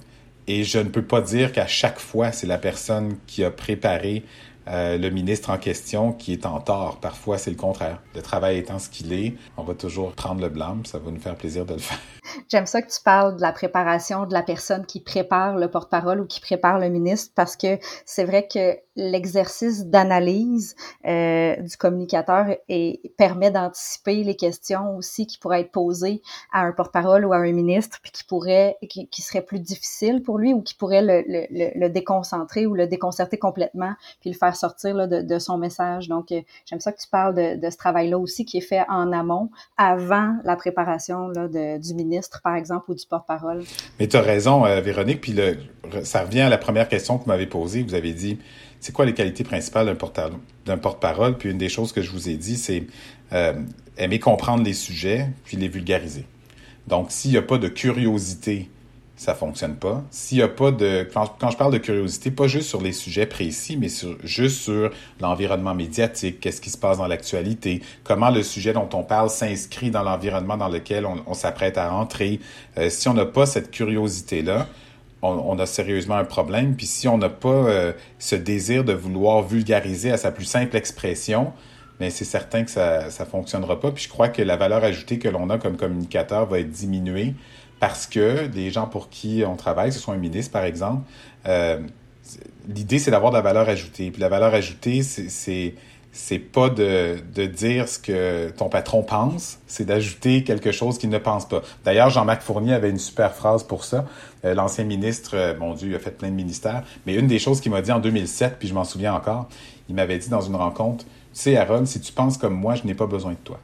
Et 0.47 0.62
je 0.62 0.79
ne 0.79 0.88
peux 0.88 1.03
pas 1.03 1.21
dire 1.21 1.51
qu'à 1.51 1.67
chaque 1.67 1.99
fois, 1.99 2.31
c'est 2.31 2.47
la 2.47 2.57
personne 2.57 3.17
qui 3.27 3.43
a 3.43 3.51
préparé 3.51 4.25
euh, 4.70 4.98
le 4.98 5.11
ministre 5.11 5.50
en 5.50 5.59
question 5.59 6.12
qui 6.12 6.33
est 6.33 6.46
en 6.46 6.61
tort. 6.61 6.98
Parfois, 7.00 7.38
c'est 7.38 7.50
le 7.50 7.57
contraire. 7.57 8.02
Le 8.14 8.22
travail 8.22 8.59
étant 8.59 8.78
ce 8.78 8.88
qu'il 8.88 9.12
est, 9.12 9.35
on 9.57 9.62
va 9.62 9.74
toujours 9.74 10.12
prendre 10.12 10.40
le 10.40 10.48
blâme. 10.48 10.85
Ça 10.85 10.98
va 10.98 11.11
nous 11.11 11.20
faire 11.20 11.37
plaisir 11.37 11.64
de 11.64 11.74
le 11.74 11.81
faire. 11.81 11.98
J'aime 12.48 12.66
ça 12.66 12.83
que 12.83 12.90
tu 12.90 13.00
parles 13.02 13.37
de 13.37 13.40
la 13.40 13.52
préparation 13.52 14.26
de 14.26 14.33
la 14.33 14.42
personne 14.42 14.87
qui 14.87 15.00
prépare 15.00 15.57
le 15.57 15.70
porte-parole 15.70 16.20
ou 16.20 16.26
qui 16.26 16.40
prépare 16.40 16.78
le 16.78 16.88
ministre 16.88 17.33
parce 17.35 17.57
que 17.57 17.78
c'est 18.04 18.24
vrai 18.24 18.46
que 18.46 18.76
l'exercice 18.96 19.87
d'analyse 19.87 20.74
euh, 21.07 21.57
du 21.57 21.76
communicateur 21.76 22.46
et 22.68 23.00
permet 23.16 23.50
d'anticiper 23.50 24.24
les 24.24 24.37
questions 24.37 24.96
aussi 24.96 25.26
qui 25.26 25.38
pourraient 25.38 25.61
être 25.61 25.70
posées 25.70 26.20
à 26.52 26.62
un 26.62 26.72
porte-parole 26.72 27.24
ou 27.24 27.33
à 27.33 27.37
un 27.37 27.52
ministre 27.52 27.98
puis 28.02 28.11
qui 28.11 28.24
pourrait 28.24 28.76
qui, 28.88 29.09
qui 29.09 29.22
serait 29.22 29.42
plus 29.42 29.61
difficile 29.61 30.22
pour 30.22 30.38
lui 30.38 30.52
ou 30.52 30.62
qui 30.62 30.74
pourrait 30.74 31.02
le, 31.02 31.22
le, 31.28 31.70
le, 31.78 31.88
déconcentrer 31.88 32.66
ou 32.66 32.74
le 32.74 32.87
déconcerter 32.87 33.38
complètement 33.38 33.94
puis 34.20 34.31
le 34.31 34.37
faire 34.37 34.57
sortir 34.59 35.09
de, 35.09 35.38
son 35.38 35.59
message. 35.59 36.09
Donc 36.09 36.33
euh, 36.33 36.40
j'aime 36.66 36.81
ça 36.81 36.92
que 36.92 37.01
tu 37.01 37.09
parles 37.09 37.35
de, 37.35 37.71
ce 37.71 37.77
travail-là 37.77 38.18
aussi 38.18 38.44
qui 38.44 38.59
est 38.59 38.62
fait 38.62 38.85
en 38.88 39.12
amont 39.12 39.51
avant 39.77 40.37
la 40.44 40.57
préparation 40.57 41.29
là, 41.29 41.49
du 41.79 41.94
ministre 41.94 42.40
par 42.42 42.55
exemple 42.55 42.90
ou 42.90 42.94
du 42.94 43.07
porte-parole. 43.07 43.62
Mais 43.99 44.09
tu 44.09 44.16
as 44.16 44.23
raison 44.23 44.64
euh, 44.64 44.81
Véronique 44.81 45.21
puis 45.21 45.37
ça 46.03 46.23
revient 46.23 46.40
à 46.40 46.49
la 46.49 46.59
première 46.59 46.88
question 46.88 47.18
que 47.18 47.25
vous 47.25 47.29
m'avez 47.29 47.47
posée. 47.47 47.83
Vous 47.83 47.94
avez 47.94 48.12
dit 48.12 48.38
c'est 48.81 48.92
quoi 48.92 49.05
les 49.05 49.14
qualités 49.14 49.44
principales 49.44 49.87
d'un 50.66 50.79
porte-parole? 50.79 51.37
Puis 51.37 51.51
une 51.51 51.59
des 51.59 51.68
choses 51.68 51.92
que 51.92 52.03
je 52.03 52.11
vous 52.11 52.29
ai 52.29 52.37
dit, 52.37 52.57
c'est 52.57 52.85
euh, 53.33 53.55
aimer 53.97 54.18
comprendre 54.18 54.62
les 54.62 54.73
sujets, 54.73 55.29
puis 55.44 55.57
les 55.57 55.68
vulgariser. 55.68 56.27
Donc, 56.87 57.11
s'il 57.11 57.33
n'y 57.33 57.37
a 57.37 57.42
pas 57.42 57.59
de 57.59 57.68
curiosité, 57.68 58.71
ça 59.18 59.35
fonctionne 59.35 59.74
pas. 59.74 60.04
S'il 60.12 60.38
n'y 60.38 60.44
a 60.44 60.48
pas 60.48 60.70
de... 60.70 61.07
Quand, 61.12 61.50
je 61.50 61.57
parle 61.57 61.72
de 61.72 61.78
curiosité, 61.78 62.31
pas 62.31 62.46
juste 62.46 62.68
sur 62.68 62.81
les 62.81 62.92
sujets 62.92 63.26
précis, 63.26 63.76
mais 63.76 63.88
sur, 63.88 64.16
juste 64.22 64.61
sur 64.61 64.92
l'environnement 65.20 65.74
médiatique, 65.74 66.38
qu'est-ce 66.38 66.61
qui 66.61 66.70
se 66.70 66.78
passe 66.78 66.98
dans 66.98 67.09
l'actualité, 67.09 67.83
comment 68.04 68.31
le 68.31 68.44
sujet 68.44 68.72
dont 68.72 68.88
on 68.94 69.02
parle 69.02 69.28
s'inscrit 69.28 69.90
dans 69.90 70.04
l'environnement 70.04 70.57
dans 70.57 70.68
lequel 70.68 71.04
on, 71.04 71.35
s'apprête 71.35 71.78
à 71.78 71.92
entrer. 71.92 72.38
Euh, 72.78 72.90
si 72.90 73.09
on 73.09 73.14
n'a 73.14 73.26
pas 73.26 73.44
cette 73.44 73.72
curiosité-là, 73.72 74.68
on, 75.22 75.31
on, 75.31 75.59
a 75.59 75.66
sérieusement 75.66 76.14
un 76.14 76.24
problème. 76.24 76.76
Puis 76.76 76.87
si 76.87 77.09
on 77.09 77.18
n'a 77.18 77.28
pas 77.28 77.48
euh, 77.48 77.92
ce 78.20 78.37
désir 78.37 78.85
de 78.85 78.92
vouloir 78.92 79.42
vulgariser 79.42 80.12
à 80.12 80.16
sa 80.16 80.31
plus 80.31 80.44
simple 80.44 80.76
expression, 80.76 81.52
mais 81.98 82.11
c'est 82.11 82.24
certain 82.24 82.62
que 82.62 82.70
ça 82.70 83.07
ne 83.07 83.24
fonctionnera 83.24 83.81
pas. 83.81 83.90
Puis 83.90 84.04
je 84.04 84.09
crois 84.09 84.28
que 84.28 84.42
la 84.42 84.57
valeur 84.57 84.85
ajoutée 84.85 85.18
que 85.18 85.28
l'on 85.28 85.50
a 85.50 85.59
comme 85.59 85.76
communicateur 85.76 86.46
va 86.46 86.61
être 86.61 86.70
diminuée 86.70 87.35
parce 87.81 88.07
que 88.07 88.49
les 88.55 88.71
gens 88.71 88.87
pour 88.87 89.09
qui 89.09 89.43
on 89.47 89.57
travaille, 89.57 89.93
ce 89.93 89.99
soit 89.99 90.14
un 90.14 90.19
ministre 90.19 90.53
par 90.53 90.64
exemple, 90.64 91.03
euh, 91.47 91.81
l'idée 92.69 92.99
c'est 92.99 93.11
d'avoir 93.11 93.31
de 93.33 93.37
la 93.37 93.43
valeur 93.43 93.69
ajoutée. 93.69 94.11
Puis 94.11 94.21
la 94.21 94.29
valeur 94.29 94.55
ajoutée, 94.55 95.03
c'est 95.03 95.75
c'est 96.11 96.38
pas 96.38 96.69
de, 96.69 97.19
de 97.35 97.47
dire 97.47 97.88
ce 97.88 97.99
que 97.99 98.51
ton 98.51 98.69
patron 98.69 99.03
pense, 99.03 99.59
c'est 99.67 99.85
d'ajouter 99.85 100.43
quelque 100.43 100.73
chose 100.73 100.99
qu'il 100.99 101.11
ne 101.11 101.19
pense 101.19 101.47
pas. 101.47 101.62
D'ailleurs, 101.85 102.11
Jean-Marc 102.11 102.43
Fournier 102.43 102.75
avait 102.75 102.91
une 102.91 102.99
super 102.99 103.35
phrase 103.35 103.62
pour 103.62 103.85
ça. 103.85 104.05
Euh, 104.45 104.55
L'ancien 104.55 104.85
ministre, 104.85 105.33
euh, 105.35 105.55
mon 105.57 105.75
Dieu, 105.75 105.91
il 105.91 105.95
a 105.95 105.99
fait 105.99 106.11
plein 106.11 106.31
de 106.31 106.35
ministères, 106.35 106.83
mais 107.07 107.14
une 107.14 107.27
des 107.29 107.38
choses 107.38 107.61
qu'il 107.61 107.71
m'a 107.71 107.83
dit 107.83 107.93
en 107.93 108.01
2007, 108.01 108.57
puis 108.59 108.67
je 108.67 108.75
m'en 108.75 108.85
souviens 108.85 109.14
encore, 109.14 109.49
il 109.88 109.95
m'avait 109.95 110.19
dit 110.19 110.29
dans 110.29 110.41
une 110.41 110.57
rencontre, 110.57 111.05
tu 111.05 111.11
sais, 111.35 111.57
Aaron, 111.57 111.87
si 111.87 112.01
tu 112.01 112.12
penses 112.12 112.37
comme 112.37 112.55
moi, 112.55 112.75
je 112.75 112.85
n'ai 112.85 112.95
pas 112.95 113.07
besoin 113.07 113.33
de 113.33 113.38
toi. 113.45 113.61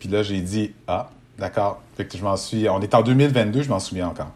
Puis 0.00 0.08
là, 0.08 0.22
j'ai 0.22 0.40
dit, 0.40 0.74
ah, 0.86 1.10
d'accord. 1.38 1.82
Fait 1.96 2.06
que 2.06 2.16
je 2.16 2.22
m'en 2.22 2.36
suis, 2.36 2.68
on 2.68 2.80
est 2.80 2.94
en 2.94 3.02
2022, 3.02 3.62
je 3.62 3.68
m'en 3.68 3.80
souviens 3.80 4.08
encore. 4.08 4.30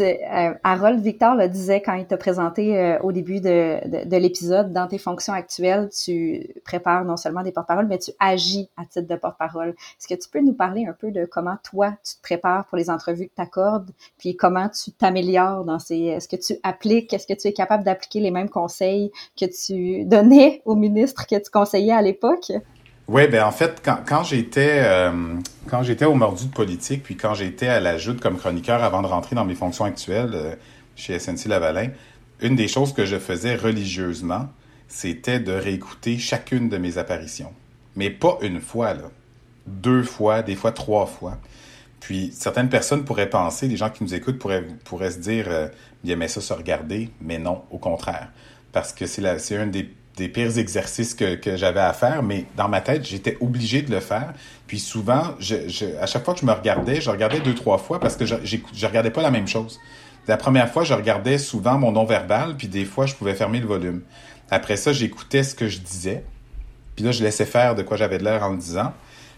Euh, 0.00 0.54
Harold 0.64 1.00
Victor 1.00 1.34
le 1.34 1.48
disait 1.48 1.82
quand 1.82 1.94
il 1.94 2.06
t'a 2.06 2.16
présenté 2.16 2.78
euh, 2.78 2.98
au 3.00 3.12
début 3.12 3.40
de, 3.40 3.86
de, 3.86 4.08
de 4.08 4.16
l'épisode, 4.16 4.72
dans 4.72 4.86
tes 4.86 4.98
fonctions 4.98 5.32
actuelles, 5.32 5.88
tu 5.90 6.48
prépares 6.64 7.04
non 7.04 7.16
seulement 7.16 7.42
des 7.42 7.52
porte-paroles, 7.52 7.86
mais 7.86 7.98
tu 7.98 8.12
agis 8.18 8.68
à 8.76 8.84
titre 8.84 9.08
de 9.08 9.16
porte-parole. 9.16 9.70
Est-ce 9.70 10.08
que 10.08 10.20
tu 10.20 10.28
peux 10.30 10.40
nous 10.40 10.52
parler 10.52 10.86
un 10.86 10.92
peu 10.92 11.10
de 11.10 11.24
comment 11.24 11.56
toi, 11.62 11.94
tu 12.04 12.16
te 12.16 12.22
prépares 12.22 12.66
pour 12.66 12.78
les 12.78 12.90
entrevues 12.90 13.26
que 13.26 13.34
tu 13.34 13.42
accordes, 13.42 13.90
puis 14.18 14.36
comment 14.36 14.68
tu 14.68 14.92
t'améliores 14.92 15.64
dans 15.64 15.78
ces... 15.78 15.98
Est-ce 15.98 16.28
que 16.28 16.36
tu 16.36 16.58
appliques, 16.62 17.12
est-ce 17.12 17.26
que 17.26 17.38
tu 17.38 17.48
es 17.48 17.52
capable 17.52 17.84
d'appliquer 17.84 18.20
les 18.20 18.30
mêmes 18.30 18.50
conseils 18.50 19.10
que 19.38 19.46
tu 19.46 20.04
donnais 20.04 20.62
au 20.64 20.74
ministre 20.74 21.26
que 21.26 21.36
tu 21.36 21.50
conseillais 21.50 21.92
à 21.92 22.02
l'époque? 22.02 22.52
Oui, 23.12 23.26
ben 23.26 23.42
en 23.42 23.50
fait, 23.50 23.82
quand, 23.84 24.22
j'étais 24.22 24.82
euh, 24.84 25.10
quand 25.68 25.82
j'étais 25.82 26.04
au 26.04 26.14
mordu 26.14 26.46
de 26.46 26.52
politique, 26.52 27.02
puis 27.02 27.16
quand 27.16 27.34
j'étais 27.34 27.66
à 27.66 27.80
la 27.80 27.98
joute 27.98 28.20
comme 28.20 28.38
chroniqueur 28.38 28.84
avant 28.84 29.02
de 29.02 29.08
rentrer 29.08 29.34
dans 29.34 29.44
mes 29.44 29.56
fonctions 29.56 29.84
actuelles 29.84 30.30
euh, 30.32 30.54
chez 30.94 31.18
SNC 31.18 31.46
Lavalin, 31.48 31.88
une 32.40 32.54
des 32.54 32.68
choses 32.68 32.92
que 32.92 33.04
je 33.04 33.18
faisais 33.18 33.56
religieusement, 33.56 34.48
c'était 34.86 35.40
de 35.40 35.50
réécouter 35.50 36.18
chacune 36.18 36.68
de 36.68 36.78
mes 36.78 36.98
apparitions. 36.98 37.52
Mais 37.96 38.10
pas 38.10 38.38
une 38.42 38.60
fois, 38.60 38.94
là. 38.94 39.10
Deux 39.66 40.04
fois, 40.04 40.42
des 40.42 40.54
fois 40.54 40.70
trois 40.70 41.06
fois. 41.06 41.36
Puis 41.98 42.30
certaines 42.32 42.68
personnes 42.68 43.04
pourraient 43.04 43.28
penser, 43.28 43.66
les 43.66 43.76
gens 43.76 43.90
qui 43.90 44.04
nous 44.04 44.14
écoutent 44.14 44.38
pourraient, 44.38 44.64
pourraient 44.84 45.10
se 45.10 45.18
dire, 45.18 45.46
euh, 45.48 45.66
ils 46.04 46.12
aimaient 46.12 46.28
ça 46.28 46.40
se 46.40 46.52
regarder, 46.52 47.10
mais 47.20 47.38
non, 47.38 47.62
au 47.72 47.78
contraire. 47.78 48.28
Parce 48.70 48.92
que 48.92 49.06
c'est 49.06 49.56
un 49.56 49.66
des 49.66 49.90
des 50.20 50.28
pires 50.28 50.58
exercices 50.58 51.14
que, 51.14 51.34
que 51.34 51.56
j'avais 51.56 51.80
à 51.80 51.94
faire, 51.94 52.22
mais 52.22 52.44
dans 52.54 52.68
ma 52.68 52.82
tête, 52.82 53.06
j'étais 53.06 53.38
obligé 53.40 53.80
de 53.80 53.90
le 53.90 54.00
faire. 54.00 54.34
Puis 54.66 54.78
souvent, 54.78 55.34
à 56.00 56.06
chaque 56.06 56.24
fois 56.24 56.34
que 56.34 56.40
je 56.40 56.46
me 56.46 56.52
regardais, 56.52 57.00
je 57.00 57.08
regardais 57.08 57.40
deux, 57.40 57.54
trois 57.54 57.78
fois 57.78 57.98
parce 57.98 58.16
que 58.16 58.26
je, 58.26 58.36
je 58.44 58.86
regardais 58.86 59.10
pas 59.10 59.22
la 59.22 59.30
même 59.30 59.48
chose. 59.48 59.80
La 60.28 60.36
première 60.36 60.70
fois, 60.70 60.84
je 60.84 60.92
regardais 60.92 61.38
souvent 61.38 61.78
mon 61.78 61.92
non-verbal, 61.92 62.54
puis 62.56 62.68
des 62.68 62.84
fois, 62.84 63.06
je 63.06 63.14
pouvais 63.14 63.34
fermer 63.34 63.60
le 63.60 63.66
volume. 63.66 64.02
Après 64.50 64.76
ça, 64.76 64.92
j'écoutais 64.92 65.42
ce 65.42 65.54
que 65.54 65.68
je 65.68 65.78
disais. 65.78 66.22
Puis 66.94 67.04
là, 67.04 67.12
je 67.12 67.22
laissais 67.22 67.46
faire 67.46 67.74
de 67.74 67.82
quoi 67.82 67.96
j'avais 67.96 68.18
de 68.18 68.24
l'air 68.24 68.42
en 68.44 68.50
le 68.50 68.58
disant. 68.58 68.92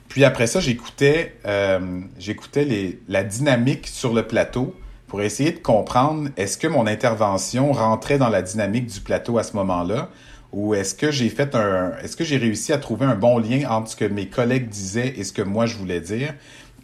Puis 0.09 0.25
après 0.25 0.49
ça, 0.49 0.59
j'écoutais 0.59 1.37
euh, 1.47 2.01
j'écoutais 2.18 2.99
la 3.09 3.23
dynamique 3.23 3.87
sur 3.87 4.12
le 4.12 4.27
plateau 4.27 4.75
pour 5.07 5.23
essayer 5.23 5.53
de 5.53 5.59
comprendre 5.59 6.31
est-ce 6.37 6.59
que 6.59 6.66
mon 6.66 6.87
intervention 6.87 7.73
rentrait 7.73 8.18
dans 8.18 8.29
la 8.29 8.42
dynamique 8.42 8.87
du 8.87 9.01
plateau 9.01 9.38
à 9.38 9.42
ce 9.42 9.55
moment-là 9.57 10.11
ou 10.52 10.74
est-ce 10.74 10.94
que 10.94 11.10
j'ai 11.10 11.30
fait 11.30 11.54
un 11.54 11.96
est-ce 12.02 12.16
que 12.16 12.24
j'ai 12.24 12.36
réussi 12.36 12.72
à 12.72 12.78
trouver 12.78 13.06
un 13.06 13.14
bon 13.14 13.38
lien 13.38 13.68
entre 13.70 13.90
ce 13.90 13.96
que 13.96 14.04
mes 14.04 14.28
collègues 14.28 14.68
disaient 14.68 15.14
et 15.16 15.24
ce 15.24 15.32
que 15.32 15.42
moi 15.42 15.66
je 15.66 15.76
voulais 15.76 16.00
dire? 16.00 16.34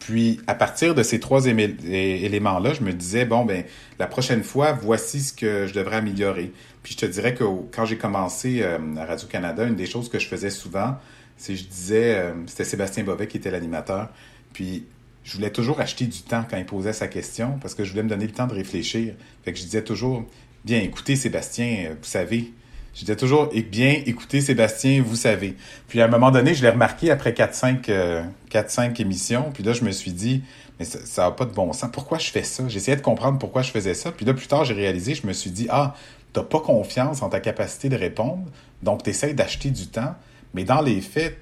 Puis 0.00 0.40
à 0.46 0.54
partir 0.54 0.94
de 0.94 1.02
ces 1.02 1.20
trois 1.20 1.46
éléments 1.46 2.59
là 2.61 2.72
je 2.72 2.83
me 2.83 2.92
disais 2.92 3.26
bon 3.26 3.44
ben 3.44 3.64
la 3.98 4.07
prochaine 4.07 4.42
fois 4.42 4.72
voici 4.72 5.20
ce 5.20 5.33
que 5.35 5.66
je 5.66 5.74
devrais 5.74 5.96
améliorer. 5.96 6.52
Puis 6.83 6.94
je 6.94 6.98
te 6.98 7.07
dirais 7.07 7.35
que 7.35 7.44
quand 7.70 7.85
j'ai 7.85 7.98
commencé 7.98 8.61
euh, 8.62 8.78
à 8.96 9.04
Radio 9.04 9.28
Canada 9.28 9.64
une 9.64 9.76
des 9.76 9.87
choses 9.87 10.09
que 10.09 10.18
je 10.18 10.26
faisais 10.26 10.50
souvent 10.50 10.96
c'est 11.37 11.54
je 11.54 11.64
disais 11.64 12.14
euh, 12.16 12.33
c'était 12.46 12.64
Sébastien 12.64 13.04
Bovet 13.04 13.26
qui 13.26 13.37
était 13.37 13.50
l'animateur. 13.50 14.09
Puis 14.54 14.87
je 15.24 15.35
voulais 15.35 15.50
toujours 15.50 15.81
acheter 15.81 16.07
du 16.07 16.22
temps 16.22 16.44
quand 16.48 16.57
il 16.57 16.64
posait 16.64 16.94
sa 16.94 17.07
question 17.07 17.59
parce 17.61 17.74
que 17.74 17.85
je 17.85 17.90
voulais 17.90 18.02
me 18.02 18.09
donner 18.09 18.26
le 18.26 18.33
temps 18.33 18.46
de 18.46 18.54
réfléchir. 18.54 19.14
Fait 19.44 19.52
que 19.52 19.59
je 19.59 19.64
disais 19.64 19.83
toujours 19.83 20.24
bien 20.64 20.81
écoutez 20.81 21.16
Sébastien 21.16 21.90
vous 21.90 22.09
savez 22.09 22.50
J'étais 22.94 23.16
toujours 23.16 23.51
bien 23.70 24.03
écoutez 24.07 24.40
Sébastien, 24.40 25.03
vous 25.03 25.16
savez. 25.16 25.57
Puis 25.88 26.01
à 26.01 26.07
un 26.07 26.09
moment 26.09 26.31
donné, 26.31 26.55
je 26.55 26.62
l'ai 26.62 26.70
remarqué 26.70 27.11
après 27.11 27.33
4-5 27.33 27.90
euh, 27.90 28.22
4-5 28.51 29.01
émissions, 29.01 29.51
puis 29.53 29.62
là 29.62 29.72
je 29.72 29.85
me 29.85 29.92
suis 29.92 30.12
dit 30.12 30.42
mais 30.79 30.85
ça, 30.85 30.98
ça 31.05 31.27
a 31.27 31.31
pas 31.31 31.44
de 31.44 31.53
bon 31.53 31.72
sens. 31.72 31.90
Pourquoi 31.92 32.18
je 32.18 32.31
fais 32.31 32.42
ça? 32.42 32.64
J'essayais 32.68 32.96
de 32.96 33.03
comprendre 33.03 33.38
pourquoi 33.38 33.62
je 33.62 33.70
faisais 33.70 33.94
ça. 33.94 34.12
Puis 34.12 34.27
là 34.27 34.35
plus 34.35 34.46
tard, 34.46 34.64
j'ai 34.64 34.74
réalisé, 34.74 35.14
je 35.14 35.27
me 35.27 35.33
suis 35.33 35.51
dit 35.51 35.66
ah, 35.70 35.94
t'as 36.33 36.42
pas 36.42 36.61
confiance 36.61 37.22
en 37.22 37.29
ta 37.29 37.40
capacité 37.40 37.88
de 37.88 37.96
répondre, 37.96 38.44
donc 38.83 39.03
tu 39.03 39.33
d'acheter 39.35 39.70
du 39.70 39.87
temps, 39.87 40.14
mais 40.55 40.64
dans 40.64 40.81
les 40.81 41.01
faits, 41.01 41.38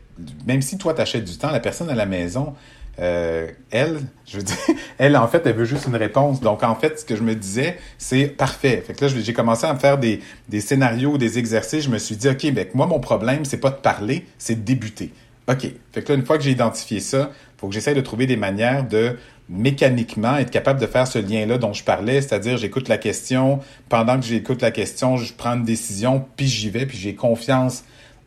même 0.46 0.62
si 0.62 0.78
toi 0.78 0.94
t'achètes 0.94 1.24
du 1.24 1.37
temps, 1.37 1.50
la 1.50 1.61
personne 1.61 1.90
à 1.90 1.94
la 1.94 2.06
maison 2.06 2.54
euh, 2.98 3.48
elle, 3.70 4.00
je 4.26 4.38
veux 4.38 4.42
dire, 4.42 4.56
elle, 4.98 5.16
en 5.16 5.28
fait, 5.28 5.42
elle 5.46 5.54
veut 5.54 5.64
juste 5.64 5.87
une 5.87 5.96
réponse. 5.96 6.40
Donc, 6.40 6.62
en 6.62 6.74
fait, 6.74 7.00
ce 7.00 7.04
que 7.04 7.16
je 7.16 7.22
me 7.22 7.35
disais, 7.35 7.78
c'est 7.98 8.26
parfait. 8.26 8.82
Fait 8.87 8.94
que 8.94 9.04
là, 9.04 9.12
j'ai 9.14 9.32
commencé 9.32 9.66
à 9.66 9.74
me 9.74 9.78
faire 9.78 9.98
des, 9.98 10.20
des 10.48 10.61
scénarios, 10.61 11.18
des 11.18 11.38
exercices. 11.38 11.85
Je 11.85 11.90
me 11.90 11.98
suis 11.98 12.16
dit, 12.16 12.28
OK, 12.28 12.50
ben, 12.52 12.66
moi, 12.74 12.87
mon 12.87 13.00
problème, 13.00 13.44
c'est 13.44 13.61
pas 13.61 13.70
de 13.70 13.76
parler, 13.76 14.26
c'est 14.38 14.56
de 14.56 14.64
débuter. 14.64 15.12
OK. 15.48 15.66
Fait 15.92 16.02
que 16.02 16.12
là, 16.12 16.18
une 16.18 16.26
fois 16.26 16.38
que 16.38 16.44
j'ai 16.44 16.50
identifié 16.50 17.00
ça, 17.00 17.30
faut 17.59 17.68
que 17.68 17.74
j'essaie 17.74 17.94
de 17.94 18.00
trouver 18.00 18.26
des 18.26 18.37
manières 18.37 18.87
de 18.87 19.16
mécaniquement 19.48 20.37
être 20.38 20.50
capable 20.50 20.80
de 20.80 20.87
faire 20.87 21.06
ce 21.06 21.18
lien-là 21.18 21.59
dont 21.59 21.72
je 21.72 21.85
parlais, 21.85 22.20
c'est-à-dire 22.20 22.56
j'écoute 22.56 22.88
la 22.88 22.98
question, 22.98 23.61
pendant 23.88 24.18
que 24.18 24.26
j'écoute 24.26 24.61
la 24.61 24.72
question, 24.72 25.16
je 25.16 25.32
prends 25.32 25.54
une 25.54 25.64
décision, 25.64 26.24
puis 26.37 26.48
j'y 26.48 26.68
vais, 26.68 26.85
puis 26.85 26.98
j'ai 26.98 27.14
confiance 27.14 27.85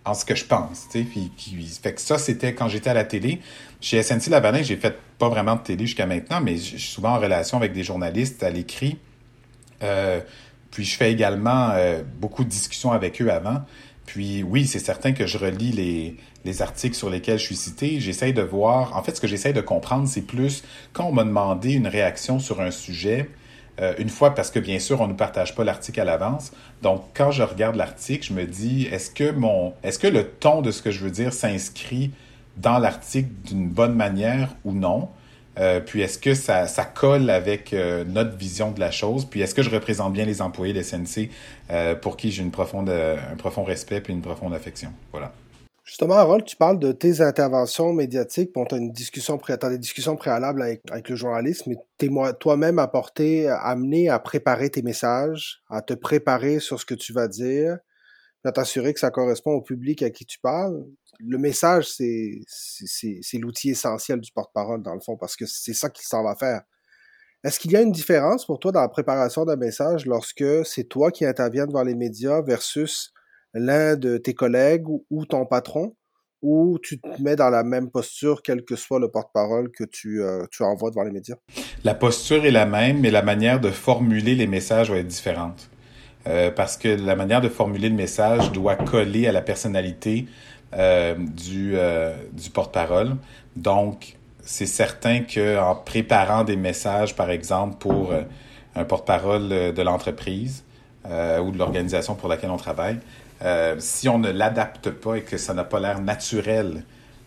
en 0.09 0.13
ce 0.13 0.25
que 0.25 0.35
je 0.35 0.45
pense. 0.45 0.87
Tu 0.91 0.99
sais, 0.99 1.05
puis, 1.05 1.31
puis, 1.37 1.79
fait 1.81 1.93
que 1.93 2.01
ça, 2.01 2.17
c'était 2.17 2.53
quand 2.53 2.67
j'étais 2.67 2.89
à 2.89 2.93
la 2.93 3.03
télé. 3.03 3.39
Chez 3.81 4.01
SNC 4.01 4.29
Lavalin, 4.29 4.61
j'ai 4.61 4.75
fait 4.75 4.97
pas 5.17 5.29
vraiment 5.29 5.55
de 5.55 5.61
télé 5.61 5.85
jusqu'à 5.85 6.05
maintenant, 6.05 6.41
mais 6.41 6.57
je 6.57 6.77
suis 6.77 6.91
souvent 6.91 7.15
en 7.15 7.19
relation 7.19 7.57
avec 7.57 7.73
des 7.73 7.83
journalistes 7.83 8.43
à 8.43 8.49
l'écrit. 8.49 8.97
Euh, 9.83 10.19
puis 10.71 10.83
je 10.83 10.97
fais 10.97 11.11
également 11.11 11.69
euh, 11.73 12.01
beaucoup 12.19 12.43
de 12.43 12.49
discussions 12.49 12.91
avec 12.91 13.21
eux 13.21 13.31
avant. 13.31 13.61
Puis 14.05 14.43
oui, 14.43 14.65
c'est 14.65 14.79
certain 14.79 15.13
que 15.13 15.27
je 15.27 15.37
relis 15.37 15.71
les, 15.71 16.17
les 16.45 16.61
articles 16.61 16.95
sur 16.95 17.09
lesquels 17.09 17.37
je 17.37 17.45
suis 17.45 17.55
cité. 17.55 17.99
J'essaye 17.99 18.33
de 18.33 18.41
voir. 18.41 18.95
En 18.95 19.03
fait, 19.03 19.15
ce 19.15 19.21
que 19.21 19.27
j'essaye 19.27 19.53
de 19.53 19.61
comprendre, 19.61 20.07
c'est 20.07 20.21
plus 20.21 20.63
quand 20.93 21.05
on 21.05 21.11
m'a 21.11 21.23
demandé 21.23 21.73
une 21.73 21.87
réaction 21.87 22.39
sur 22.39 22.61
un 22.61 22.71
sujet. 22.71 23.29
Euh, 23.81 23.93
une 23.97 24.09
fois, 24.09 24.35
parce 24.35 24.51
que 24.51 24.59
bien 24.59 24.79
sûr, 24.79 24.99
on 25.01 25.07
ne 25.07 25.13
partage 25.13 25.55
pas 25.55 25.63
l'article 25.63 25.99
à 26.01 26.05
l'avance. 26.05 26.51
Donc, 26.81 27.03
quand 27.13 27.31
je 27.31 27.43
regarde 27.43 27.75
l'article, 27.75 28.27
je 28.27 28.33
me 28.33 28.45
dis, 28.45 28.87
est-ce 28.91 29.09
que 29.09 29.31
mon, 29.31 29.73
est-ce 29.83 29.99
que 29.99 30.07
le 30.07 30.25
ton 30.25 30.61
de 30.61 30.71
ce 30.71 30.81
que 30.81 30.91
je 30.91 31.03
veux 31.03 31.11
dire 31.11 31.33
s'inscrit 31.33 32.11
dans 32.57 32.77
l'article 32.77 33.29
d'une 33.45 33.69
bonne 33.69 33.95
manière 33.95 34.55
ou 34.65 34.73
non? 34.73 35.09
Euh, 35.57 35.79
puis 35.79 36.01
est-ce 36.01 36.17
que 36.17 36.33
ça, 36.35 36.67
ça 36.67 36.85
colle 36.85 37.29
avec 37.29 37.73
euh, 37.73 38.03
notre 38.05 38.35
vision 38.35 38.71
de 38.71 38.79
la 38.79 38.91
chose? 38.91 39.25
Puis 39.25 39.41
est-ce 39.41 39.55
que 39.55 39.63
je 39.63 39.69
représente 39.69 40.13
bien 40.13 40.25
les 40.25 40.41
employés 40.41 40.73
de 40.73 40.81
SNC 40.81 41.29
pour 42.01 42.17
qui 42.17 42.31
j'ai 42.31 42.41
une 42.41 42.51
profonde, 42.51 42.89
un 42.89 43.35
profond 43.37 43.63
respect 43.63 44.01
puis 44.01 44.13
une 44.13 44.21
profonde 44.21 44.53
affection? 44.53 44.91
Voilà. 45.11 45.31
Justement, 45.89 46.17
Harold, 46.17 46.45
tu 46.45 46.55
parles 46.55 46.77
de 46.77 46.91
tes 46.91 47.19
interventions 47.19 47.93
médiatiques. 47.93 48.53
Bon, 48.53 48.63
tu 48.63 48.75
as 48.75 48.77
une 48.77 48.91
discussion, 48.91 49.39
pré 49.39 49.53
as 49.59 49.69
des 49.69 49.79
discussions 49.79 50.15
préalables 50.15 50.61
avec, 50.61 51.09
le 51.09 51.15
journaliste, 51.15 51.65
mais 51.65 51.77
t'es 51.97 52.09
toi-même 52.39 52.77
apporté, 52.77 53.47
amené 53.47 54.07
à 54.07 54.19
préparer 54.19 54.69
tes 54.69 54.83
messages, 54.83 55.63
à 55.67 55.81
te 55.81 55.95
préparer 55.95 56.59
sur 56.59 56.79
ce 56.79 56.85
que 56.85 56.93
tu 56.93 57.11
vas 57.11 57.27
dire, 57.27 57.79
à 58.45 58.51
t'assurer 58.51 58.93
que 58.93 58.99
ça 58.99 59.09
correspond 59.09 59.53
au 59.53 59.63
public 59.63 60.03
à 60.03 60.11
qui 60.11 60.27
tu 60.27 60.37
parles. 60.37 60.85
Le 61.19 61.39
message, 61.39 61.89
c'est 61.89 62.39
c'est 62.47 63.39
l'outil 63.39 63.71
essentiel 63.71 64.19
du 64.19 64.31
porte-parole, 64.31 64.83
dans 64.83 64.93
le 64.93 65.01
fond, 65.01 65.17
parce 65.17 65.35
que 65.35 65.47
c'est 65.47 65.73
ça 65.73 65.89
qu'il 65.89 66.05
s'en 66.05 66.23
va 66.23 66.35
faire. 66.35 66.61
Est-ce 67.43 67.59
qu'il 67.59 67.71
y 67.71 67.75
a 67.75 67.81
une 67.81 67.91
différence 67.91 68.45
pour 68.45 68.59
toi 68.59 68.71
dans 68.71 68.81
la 68.81 68.89
préparation 68.89 69.43
d'un 69.43 69.55
message 69.55 70.05
lorsque 70.05 70.45
c'est 70.65 70.83
toi 70.83 71.09
qui 71.09 71.25
interviens 71.25 71.65
devant 71.65 71.83
les 71.83 71.95
médias 71.95 72.43
versus 72.43 73.11
l'un 73.53 73.95
de 73.95 74.17
tes 74.17 74.33
collègues 74.33 74.87
ou, 74.87 75.25
ton 75.25 75.45
patron, 75.45 75.95
ou 76.41 76.79
tu 76.81 76.99
te 76.99 77.21
mets 77.21 77.35
dans 77.35 77.49
la 77.49 77.63
même 77.63 77.89
posture, 77.89 78.41
quel 78.41 78.63
que 78.63 78.75
soit 78.75 78.99
le 78.99 79.09
porte-parole 79.09 79.71
que 79.71 79.83
tu, 79.83 80.21
euh, 80.21 80.45
tu 80.51 80.63
envoies 80.63 80.89
devant 80.89 81.03
les 81.03 81.11
médias? 81.11 81.35
La 81.83 81.95
posture 81.95 82.45
est 82.45 82.51
la 82.51 82.65
même, 82.65 83.01
mais 83.01 83.11
la 83.11 83.23
manière 83.23 83.59
de 83.59 83.69
formuler 83.69 84.35
les 84.35 84.47
messages 84.47 84.89
va 84.89 84.97
être 84.97 85.07
différente. 85.07 85.69
Euh, 86.27 86.51
parce 86.51 86.77
que 86.77 86.89
la 86.89 87.15
manière 87.15 87.41
de 87.41 87.49
formuler 87.49 87.89
le 87.89 87.95
message 87.95 88.51
doit 88.51 88.75
coller 88.75 89.27
à 89.27 89.31
la 89.31 89.41
personnalité 89.41 90.27
euh, 90.73 91.15
du, 91.17 91.75
du 92.33 92.49
porte-parole. 92.51 93.15
Donc, 93.55 94.15
c'est 94.41 94.65
certain 94.65 95.21
qu'en 95.21 95.75
préparant 95.75 96.43
des 96.43 96.55
messages, 96.55 97.15
par 97.15 97.29
exemple, 97.31 97.77
pour 97.79 98.13
un 98.75 98.85
porte-parole 98.85 99.49
de 99.49 99.81
l'entreprise 99.81 100.63
ou 101.05 101.51
de 101.51 101.57
l'organisation 101.57 102.15
pour 102.15 102.29
laquelle 102.29 102.49
on 102.49 102.57
travaille, 102.57 102.99
euh, 103.41 103.75
si 103.79 104.09
on 104.09 104.19
ne 104.19 104.31
l'adapte 104.31 104.89
pas 104.89 105.15
et 105.15 105.21
que 105.21 105.37
ça 105.37 105.53
n'a 105.53 105.63
pas 105.63 105.79
l'air 105.79 106.01
naturel, 106.01 106.83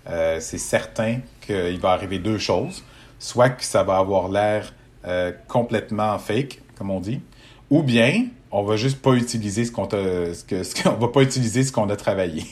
euh, 0.09 0.39
c'est 0.41 0.59
certain 0.59 1.21
qu'il 1.41 1.79
va 1.79 1.91
arriver 1.93 2.19
deux 2.19 2.39
choses. 2.39 2.85
Soit 3.19 3.51
que 3.51 3.65
ça 3.65 3.83
va 3.83 3.99
avoir 3.99 4.29
l'air 4.29 4.75
euh, 5.07 5.33
complètement 5.49 6.19
fake, 6.19 6.61
comme 6.77 6.91
on 6.91 7.01
dit, 7.01 7.21
ou 7.71 7.83
bien 7.83 8.27
on 8.51 8.63
va 8.63 8.77
juste 8.77 9.01
pas 9.01 9.13
utiliser 9.13 9.65
ce 9.65 9.73
qu'on 9.73 9.89
ce 9.89 10.35
ce 10.63 10.83
qu'on 10.83 10.97
va 10.97 11.09
pas 11.09 11.23
utiliser 11.23 11.65
ce 11.65 11.73
qu'on 11.73 11.89
a 11.89 11.97
travaillé. 11.97 12.45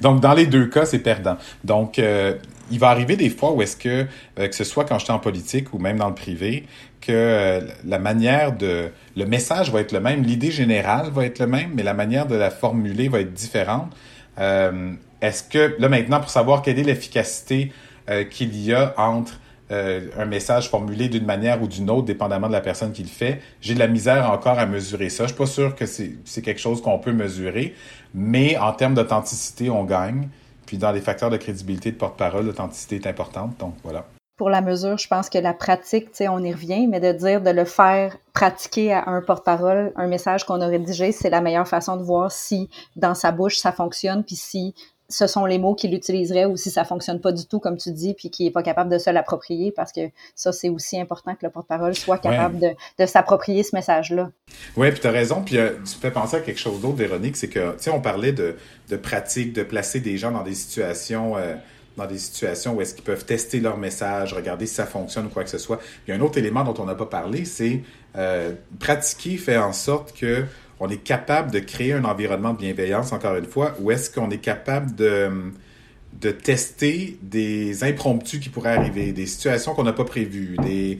Donc 0.00 0.20
dans 0.20 0.34
les 0.34 0.46
deux 0.46 0.66
cas, 0.66 0.86
c'est 0.86 0.98
perdant. 0.98 1.36
Donc 1.64 1.98
euh, 1.98 2.34
il 2.70 2.78
va 2.78 2.88
arriver 2.88 3.16
des 3.16 3.30
fois 3.30 3.52
où 3.52 3.62
est-ce 3.62 3.76
que 3.76 4.06
que 4.36 4.54
ce 4.54 4.64
soit 4.64 4.84
quand 4.84 4.98
j'étais 4.98 5.12
en 5.12 5.18
politique 5.18 5.72
ou 5.72 5.78
même 5.78 5.98
dans 5.98 6.08
le 6.08 6.14
privé, 6.14 6.64
que 7.00 7.12
euh, 7.12 7.60
la 7.84 7.98
manière 7.98 8.56
de 8.56 8.90
le 9.16 9.24
message 9.24 9.70
va 9.70 9.80
être 9.80 9.92
le 9.92 10.00
même, 10.00 10.22
l'idée 10.22 10.50
générale 10.50 11.10
va 11.10 11.24
être 11.24 11.38
le 11.38 11.46
même, 11.46 11.70
mais 11.74 11.82
la 11.82 11.94
manière 11.94 12.26
de 12.26 12.36
la 12.36 12.50
formuler 12.50 13.08
va 13.08 13.20
être 13.20 13.32
différente. 13.32 13.92
Euh, 14.38 14.92
est-ce 15.20 15.42
que 15.42 15.76
là 15.78 15.88
maintenant 15.88 16.20
pour 16.20 16.30
savoir 16.30 16.62
quelle 16.62 16.78
est 16.78 16.84
l'efficacité 16.84 17.72
euh, 18.08 18.24
qu'il 18.24 18.56
y 18.60 18.72
a 18.72 18.94
entre 18.96 19.40
un 19.70 20.24
message 20.24 20.70
formulé 20.70 21.10
d'une 21.10 21.26
manière 21.26 21.62
ou 21.62 21.68
d'une 21.68 21.90
autre, 21.90 22.06
dépendamment 22.06 22.46
de 22.46 22.54
la 22.54 22.62
personne 22.62 22.90
qui 22.92 23.02
le 23.02 23.08
fait, 23.08 23.42
j'ai 23.60 23.74
de 23.74 23.78
la 23.78 23.86
misère 23.86 24.30
encore 24.30 24.58
à 24.58 24.64
mesurer 24.64 25.10
ça. 25.10 25.24
Je 25.24 25.28
suis 25.28 25.36
pas 25.36 25.44
sûr 25.44 25.74
que 25.74 25.84
c'est 25.84 26.40
quelque 26.42 26.58
chose 26.58 26.80
qu'on 26.80 26.98
peut 26.98 27.12
mesurer, 27.12 27.74
mais 28.14 28.56
en 28.56 28.72
termes 28.72 28.94
d'authenticité, 28.94 29.68
on 29.68 29.84
gagne. 29.84 30.30
Puis 30.68 30.76
dans 30.76 30.92
les 30.92 31.00
facteurs 31.00 31.30
de 31.30 31.38
crédibilité 31.38 31.90
de 31.90 31.96
porte-parole, 31.96 32.44
l'authenticité 32.44 32.96
est 32.96 33.06
importante. 33.06 33.56
Donc 33.58 33.72
voilà 33.82 34.04
pour 34.36 34.50
la 34.50 34.60
mesure, 34.60 34.96
je 34.98 35.08
pense 35.08 35.28
que 35.28 35.38
la 35.38 35.52
pratique, 35.52 36.12
tu 36.12 36.18
sais, 36.18 36.28
on 36.28 36.38
y 36.38 36.52
revient, 36.52 36.86
mais 36.86 37.00
de 37.00 37.10
dire 37.10 37.42
de 37.42 37.50
le 37.50 37.64
faire 37.64 38.16
pratiquer 38.32 38.92
à 38.92 39.08
un 39.08 39.20
porte-parole, 39.20 39.92
un 39.96 40.06
message 40.06 40.44
qu'on 40.44 40.60
a 40.60 40.66
rédigé, 40.68 41.10
c'est 41.10 41.28
la 41.28 41.40
meilleure 41.40 41.66
façon 41.66 41.96
de 41.96 42.04
voir 42.04 42.30
si 42.30 42.70
dans 42.94 43.14
sa 43.14 43.32
bouche 43.32 43.58
ça 43.58 43.72
fonctionne, 43.72 44.22
puis 44.22 44.36
si 44.36 44.76
ce 45.08 45.26
sont 45.26 45.46
les 45.46 45.58
mots 45.58 45.74
qu'il 45.74 45.94
utiliserait 45.94 46.44
ou 46.44 46.56
si 46.56 46.70
ça 46.70 46.84
fonctionne 46.84 47.20
pas 47.20 47.32
du 47.32 47.46
tout, 47.46 47.58
comme 47.60 47.76
tu 47.76 47.92
dis, 47.92 48.14
puis 48.14 48.30
qu'il 48.30 48.46
est 48.46 48.50
pas 48.50 48.62
capable 48.62 48.90
de 48.90 48.98
se 48.98 49.10
l'approprier, 49.10 49.72
parce 49.72 49.92
que 49.92 50.10
ça, 50.34 50.52
c'est 50.52 50.68
aussi 50.68 51.00
important 51.00 51.34
que 51.34 51.46
le 51.46 51.50
porte-parole 51.50 51.94
soit 51.94 52.18
capable 52.18 52.56
ouais. 52.56 52.76
de, 52.98 53.04
de 53.04 53.06
s'approprier 53.06 53.62
ce 53.62 53.74
message-là. 53.74 54.30
Oui, 54.76 54.90
puis 54.90 55.00
tu 55.00 55.06
as 55.06 55.10
raison. 55.10 55.42
Puis 55.42 55.58
euh, 55.58 55.70
tu 55.84 55.94
fais 55.94 56.10
penser 56.10 56.36
à 56.36 56.40
quelque 56.40 56.60
chose 56.60 56.80
d'autre 56.80 56.96
d'ironique, 56.96 57.36
c'est 57.36 57.48
que, 57.48 57.72
tu 57.72 57.84
sais, 57.84 57.90
on 57.90 58.00
parlait 58.00 58.32
de, 58.32 58.56
de 58.88 58.96
pratique, 58.96 59.52
de 59.52 59.62
placer 59.62 60.00
des 60.00 60.18
gens 60.18 60.30
dans 60.30 60.42
des 60.42 60.54
situations... 60.54 61.36
Euh, 61.36 61.54
dans 61.96 62.06
des 62.06 62.18
situations 62.18 62.76
où 62.76 62.80
est-ce 62.80 62.94
qu'ils 62.94 63.02
peuvent 63.02 63.24
tester 63.24 63.58
leur 63.58 63.76
message, 63.76 64.32
regarder 64.32 64.66
si 64.66 64.74
ça 64.76 64.86
fonctionne 64.86 65.26
ou 65.26 65.30
quoi 65.30 65.42
que 65.42 65.50
ce 65.50 65.58
soit. 65.58 65.80
Il 66.06 66.10
y 66.10 66.12
a 66.12 66.16
un 66.16 66.20
autre 66.20 66.38
élément 66.38 66.62
dont 66.62 66.80
on 66.80 66.84
n'a 66.84 66.94
pas 66.94 67.06
parlé, 67.06 67.44
c'est 67.44 67.82
euh, 68.14 68.52
pratiquer 68.78 69.36
fait 69.36 69.56
en 69.56 69.72
sorte 69.72 70.16
que 70.16 70.44
on 70.80 70.88
est 70.88 71.02
capable 71.02 71.50
de 71.50 71.58
créer 71.58 71.92
un 71.92 72.04
environnement 72.04 72.52
de 72.52 72.58
bienveillance, 72.58 73.12
encore 73.12 73.36
une 73.36 73.46
fois, 73.46 73.74
où 73.80 73.90
est-ce 73.90 74.10
qu'on 74.10 74.30
est 74.30 74.38
capable 74.38 74.94
de, 74.94 75.30
de 76.20 76.30
tester 76.30 77.18
des 77.22 77.84
impromptus 77.84 78.40
qui 78.40 78.48
pourraient 78.48 78.76
arriver, 78.76 79.12
des 79.12 79.26
situations 79.26 79.74
qu'on 79.74 79.84
n'a 79.84 79.92
pas 79.92 80.04
prévues, 80.04 80.56
des, 80.62 80.98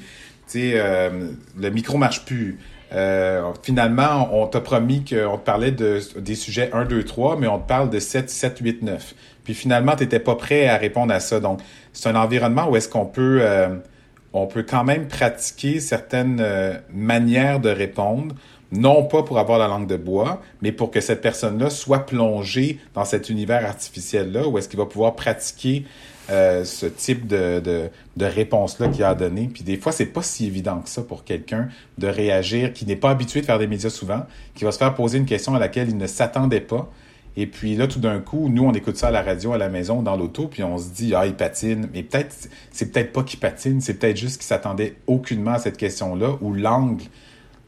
euh, 0.57 1.31
le 1.57 1.71
micro 1.71 1.99
marche 1.99 2.25
plus. 2.25 2.59
Euh, 2.93 3.53
finalement, 3.63 4.31
on 4.33 4.47
t'a 4.47 4.61
promis 4.61 5.05
qu'on 5.05 5.37
te 5.37 5.45
parlait 5.45 5.73
de, 5.73 6.01
des 6.19 6.35
sujets 6.35 6.71
1, 6.73 6.85
2, 6.85 7.05
3, 7.05 7.37
mais 7.37 7.47
on 7.47 7.59
te 7.59 7.69
parle 7.69 7.91
de 7.91 7.99
7, 7.99 8.31
7, 8.31 8.59
8, 8.61 8.83
9. 8.83 9.15
Puis 9.45 9.55
finalement, 9.55 9.95
tu 9.97 10.05
n'étais 10.05 10.21
pas 10.21 10.37
prêt 10.37 10.69
à 10.69 10.77
répondre 10.77 11.13
à 11.13 11.21
ça. 11.21 11.41
Donc, 11.41 11.61
c'est 11.93 12.09
un 12.09 12.17
environnement 12.17 12.69
où 12.69 12.77
est-ce 12.77 12.89
qu'on 12.89 13.07
peut, 13.07 13.41
euh, 13.43 13.69
on 14.33 14.47
peut 14.47 14.63
quand 14.63 14.85
même 14.85 15.09
pratiquer 15.09 15.81
certaines 15.81 16.39
euh, 16.41 16.75
manières 16.93 17.61
de 17.61 17.71
répondre, 17.71 18.35
non 18.73 19.05
pas 19.05 19.23
pour 19.23 19.39
avoir 19.39 19.59
la 19.59 19.69
langue 19.69 19.87
de 19.87 19.97
bois, 19.97 20.43
mais 20.63 20.73
pour 20.73 20.91
que 20.91 21.01
cette 21.01 21.21
personne-là 21.21 21.71
soit 21.71 22.01
plongée 22.01 22.79
dans 22.95 23.05
cet 23.05 23.31
univers 23.31 23.65
artificiel-là, 23.65 24.47
où 24.47 24.59
est-ce 24.59 24.69
qu'il 24.69 24.79
va 24.79 24.87
pouvoir 24.87 25.17
pratiquer 25.17 25.85
euh, 26.31 26.65
ce 26.65 26.85
type 26.85 27.27
de, 27.27 27.61
de, 27.61 27.89
de 28.17 28.25
réponse-là 28.27 28.89
qu'il 28.89 29.03
a 29.03 29.11
à 29.11 29.15
donner. 29.15 29.49
Puis 29.53 29.65
des 29.65 29.79
fois, 29.79 29.93
c'est 29.93 30.07
pas 30.07 30.23
si 30.23 30.47
évident 30.47 30.81
que 30.81 30.91
ça 30.91 31.03
pour 31.03 31.25
quelqu'un 31.25 31.69
de 31.97 32.07
réagir, 32.07 32.75
qui 32.75 32.85
n'est 32.85 32.97
pas 32.97 33.11
habitué 33.11 33.41
de 33.41 33.47
faire 33.47 33.59
des 33.59 33.67
médias 33.67 33.89
souvent, 33.89 34.27
qui 34.55 34.65
va 34.65 34.73
se 34.73 34.79
faire 34.79 34.95
poser 34.95 35.17
une 35.19 35.27
question 35.27 35.55
à 35.55 35.59
laquelle 35.59 35.89
il 35.89 35.97
ne 35.97 36.07
s'attendait 36.07 36.61
pas 36.61 36.91
et 37.41 37.47
puis 37.47 37.77
là, 37.77 37.87
tout 37.87 38.01
d'un 38.01 38.19
coup, 38.19 38.49
nous, 38.49 38.65
on 38.65 38.73
écoute 38.73 38.97
ça 38.97 39.09
à 39.09 39.11
la 39.13 39.23
radio, 39.23 39.53
à 39.53 39.59
la 39.59 39.69
maison, 39.69 40.03
dans 40.03 40.17
l'auto, 40.17 40.49
puis 40.49 40.65
on 40.65 40.77
se 40.77 40.89
dit, 40.89 41.15
ah, 41.15 41.25
il 41.25 41.35
patine. 41.35 41.89
Mais 41.95 42.03
peut-être, 42.03 42.35
c'est 42.73 42.91
peut-être 42.91 43.13
pas 43.13 43.23
qu'il 43.23 43.39
patine, 43.39 43.81
c'est 43.81 43.95
peut-être 43.95 44.17
juste 44.17 44.39
qu'il 44.39 44.47
s'attendait 44.47 44.97
aucunement 45.07 45.53
à 45.53 45.61
cette 45.61 45.77
question-là, 45.77 46.37
ou 46.41 46.53
l'angle 46.53 47.05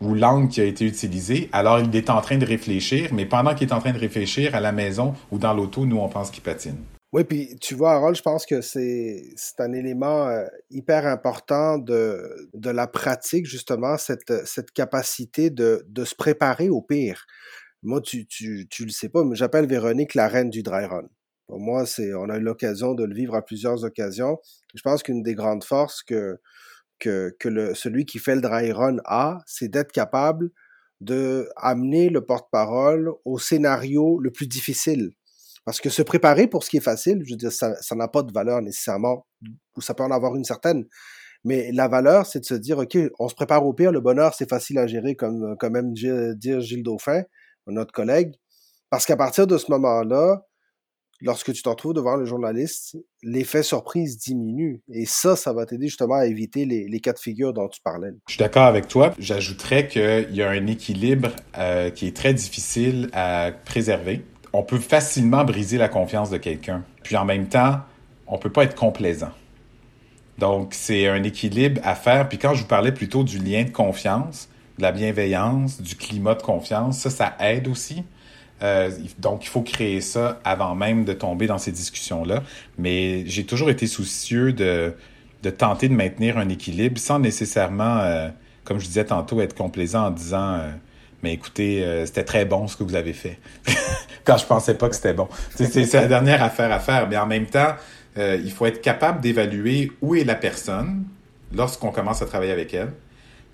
ou 0.00 0.14
langue 0.14 0.48
qui 0.48 0.60
a 0.60 0.64
été 0.64 0.84
utilisée. 0.86 1.48
Alors, 1.52 1.80
il 1.80 1.94
est 1.94 2.10
en 2.10 2.20
train 2.20 2.38
de 2.38 2.46
réfléchir, 2.46 3.10
mais 3.12 3.26
pendant 3.26 3.54
qu'il 3.54 3.68
est 3.68 3.72
en 3.72 3.80
train 3.80 3.92
de 3.92 3.98
réfléchir 3.98 4.54
à 4.54 4.60
la 4.60 4.72
maison 4.72 5.14
ou 5.30 5.38
dans 5.38 5.54
l'auto, 5.54 5.84
nous, 5.86 5.98
on 5.98 6.08
pense 6.08 6.30
qu'il 6.30 6.42
patine. 6.42 6.76
Oui, 7.12 7.24
puis 7.24 7.56
tu 7.60 7.74
vois, 7.74 7.94
Harold, 7.94 8.16
je 8.16 8.22
pense 8.22 8.46
que 8.46 8.60
c'est 8.60 9.34
un 9.58 9.72
élément 9.72 10.28
euh, 10.28 10.44
hyper 10.70 11.06
important 11.06 11.76
de, 11.76 12.48
de 12.54 12.70
la 12.70 12.86
pratique, 12.86 13.46
justement, 13.46 13.98
cette, 13.98 14.46
cette 14.46 14.70
capacité 14.70 15.50
de, 15.50 15.84
de 15.88 16.04
se 16.04 16.14
préparer 16.14 16.68
au 16.70 16.80
pire. 16.80 17.26
Moi, 17.82 18.00
tu, 18.00 18.26
tu, 18.26 18.68
tu 18.70 18.84
le 18.84 18.90
sais 18.90 19.08
pas, 19.08 19.24
mais 19.24 19.34
j'appelle 19.34 19.66
Véronique 19.66 20.14
la 20.14 20.28
reine 20.28 20.50
du 20.50 20.62
dry 20.62 20.84
run. 20.84 21.08
Pour 21.48 21.58
moi, 21.58 21.84
c'est, 21.84 22.14
on 22.14 22.28
a 22.28 22.36
eu 22.36 22.42
l'occasion 22.42 22.94
de 22.94 23.02
le 23.04 23.14
vivre 23.14 23.34
à 23.34 23.42
plusieurs 23.42 23.82
occasions. 23.82 24.38
Je 24.76 24.82
pense 24.82 25.02
qu'une 25.02 25.24
des 25.24 25.34
grandes 25.34 25.64
forces 25.64 26.04
que, 26.04 26.38
que, 27.00 27.34
que 27.40 27.48
le, 27.48 27.74
celui 27.74 28.04
qui 28.04 28.18
fait 28.18 28.34
le 28.34 28.40
dry 28.40 28.72
run 28.72 28.98
a, 29.04 29.38
c'est 29.46 29.68
d'être 29.68 29.92
capable 29.92 30.50
de 31.00 31.48
amener 31.56 32.10
le 32.10 32.24
porte-parole 32.24 33.10
au 33.24 33.38
scénario 33.38 34.18
le 34.20 34.30
plus 34.30 34.46
difficile. 34.46 35.10
Parce 35.64 35.80
que 35.80 35.90
se 35.90 36.02
préparer 36.02 36.46
pour 36.46 36.64
ce 36.64 36.70
qui 36.70 36.76
est 36.76 36.82
facile, 36.82 37.22
je 37.24 37.32
veux 37.32 37.36
dire, 37.36 37.52
ça, 37.52 37.74
n'a 37.92 38.08
pas 38.08 38.22
de 38.22 38.32
valeur 38.32 38.62
nécessairement, 38.62 39.26
ou 39.76 39.80
ça 39.80 39.94
peut 39.94 40.02
en 40.02 40.10
avoir 40.10 40.36
une 40.36 40.44
certaine. 40.44 40.84
Mais 41.44 41.70
la 41.72 41.88
valeur, 41.88 42.26
c'est 42.26 42.40
de 42.40 42.44
se 42.44 42.54
dire, 42.54 42.78
OK, 42.78 42.96
on 43.18 43.28
se 43.28 43.34
prépare 43.34 43.64
au 43.64 43.72
pire, 43.72 43.92
le 43.92 44.00
bonheur, 44.00 44.34
c'est 44.34 44.48
facile 44.48 44.78
à 44.78 44.86
gérer, 44.86 45.16
comme, 45.16 45.56
comme 45.58 45.72
même 45.72 45.92
dire 45.92 46.60
Gilles 46.60 46.82
Dauphin, 46.82 47.22
notre 47.66 47.92
collègue. 47.92 48.34
Parce 48.90 49.06
qu'à 49.06 49.16
partir 49.16 49.46
de 49.46 49.56
ce 49.56 49.70
moment-là, 49.70 50.42
lorsque 51.20 51.52
tu 51.52 51.62
te 51.62 51.68
retrouves 51.68 51.94
devant 51.94 52.16
le 52.16 52.24
journaliste, 52.24 52.96
l'effet 53.22 53.62
surprise 53.62 54.18
diminue. 54.18 54.82
Et 54.92 55.06
ça, 55.06 55.36
ça 55.36 55.52
va 55.52 55.66
t'aider 55.66 55.86
justement 55.88 56.14
à 56.14 56.26
éviter 56.26 56.64
les, 56.64 56.88
les, 56.88 57.00
cas 57.00 57.12
de 57.12 57.18
figure 57.18 57.52
dont 57.52 57.68
tu 57.68 57.80
parlais. 57.82 58.10
Je 58.26 58.34
suis 58.34 58.38
d'accord 58.38 58.64
avec 58.64 58.88
toi. 58.88 59.14
J'ajouterais 59.18 59.88
qu'il 59.88 60.34
y 60.34 60.42
a 60.42 60.50
un 60.50 60.66
équilibre 60.66 61.30
euh, 61.58 61.90
qui 61.90 62.06
est 62.06 62.16
très 62.16 62.34
difficile 62.34 63.10
à 63.12 63.50
préserver. 63.64 64.24
On 64.52 64.62
peut 64.62 64.78
facilement 64.78 65.44
briser 65.44 65.78
la 65.78 65.88
confiance 65.88 66.30
de 66.30 66.38
quelqu'un. 66.38 66.84
Puis 67.02 67.16
en 67.16 67.24
même 67.24 67.48
temps, 67.48 67.80
on 68.26 68.38
peut 68.38 68.50
pas 68.50 68.64
être 68.64 68.74
complaisant. 68.74 69.32
Donc, 70.38 70.72
c'est 70.72 71.06
un 71.06 71.22
équilibre 71.22 71.80
à 71.84 71.94
faire. 71.94 72.28
Puis 72.28 72.38
quand 72.38 72.54
je 72.54 72.62
vous 72.62 72.68
parlais 72.68 72.92
plutôt 72.92 73.24
du 73.24 73.38
lien 73.38 73.64
de 73.64 73.70
confiance, 73.70 74.48
de 74.78 74.82
la 74.82 74.92
bienveillance, 74.92 75.82
du 75.82 75.94
climat 75.96 76.34
de 76.34 76.42
confiance, 76.42 76.98
ça, 76.98 77.10
ça 77.10 77.36
aide 77.40 77.68
aussi. 77.68 78.02
Euh, 78.62 78.90
donc, 79.18 79.44
il 79.44 79.48
faut 79.48 79.62
créer 79.62 80.00
ça 80.00 80.40
avant 80.44 80.74
même 80.74 81.04
de 81.04 81.12
tomber 81.12 81.46
dans 81.46 81.58
ces 81.58 81.72
discussions-là. 81.72 82.42
Mais 82.78 83.24
j'ai 83.26 83.44
toujours 83.44 83.70
été 83.70 83.86
soucieux 83.86 84.52
de, 84.52 84.94
de 85.42 85.50
tenter 85.50 85.88
de 85.88 85.94
maintenir 85.94 86.38
un 86.38 86.48
équilibre 86.48 86.98
sans 86.98 87.18
nécessairement, 87.18 87.98
euh, 87.98 88.28
comme 88.64 88.78
je 88.78 88.86
disais 88.86 89.04
tantôt, 89.04 89.40
être 89.40 89.54
complaisant 89.54 90.06
en 90.06 90.10
disant 90.10 90.54
euh, 90.54 90.70
Mais 91.22 91.32
écoutez, 91.32 92.04
c'était 92.06 92.24
très 92.24 92.44
bon 92.44 92.66
ce 92.66 92.76
que 92.76 92.84
vous 92.84 92.94
avez 92.94 93.12
fait. 93.12 93.38
Quand 94.24 94.36
je 94.36 94.46
pensais 94.46 94.74
pas 94.74 94.88
que 94.88 94.94
c'était 94.94 95.14
bon. 95.14 95.28
C'est 95.54 95.92
la 95.94 96.06
dernière 96.06 96.42
affaire 96.42 96.72
à 96.72 96.78
faire. 96.78 97.08
Mais 97.08 97.16
en 97.16 97.26
même 97.26 97.46
temps, 97.46 97.74
il 98.16 98.50
faut 98.52 98.66
être 98.66 98.82
capable 98.82 99.20
d'évaluer 99.20 99.92
où 100.02 100.14
est 100.14 100.24
la 100.24 100.34
personne 100.34 101.04
lorsqu'on 101.52 101.90
commence 101.90 102.22
à 102.22 102.26
travailler 102.26 102.52
avec 102.52 102.74
elle. 102.74 102.92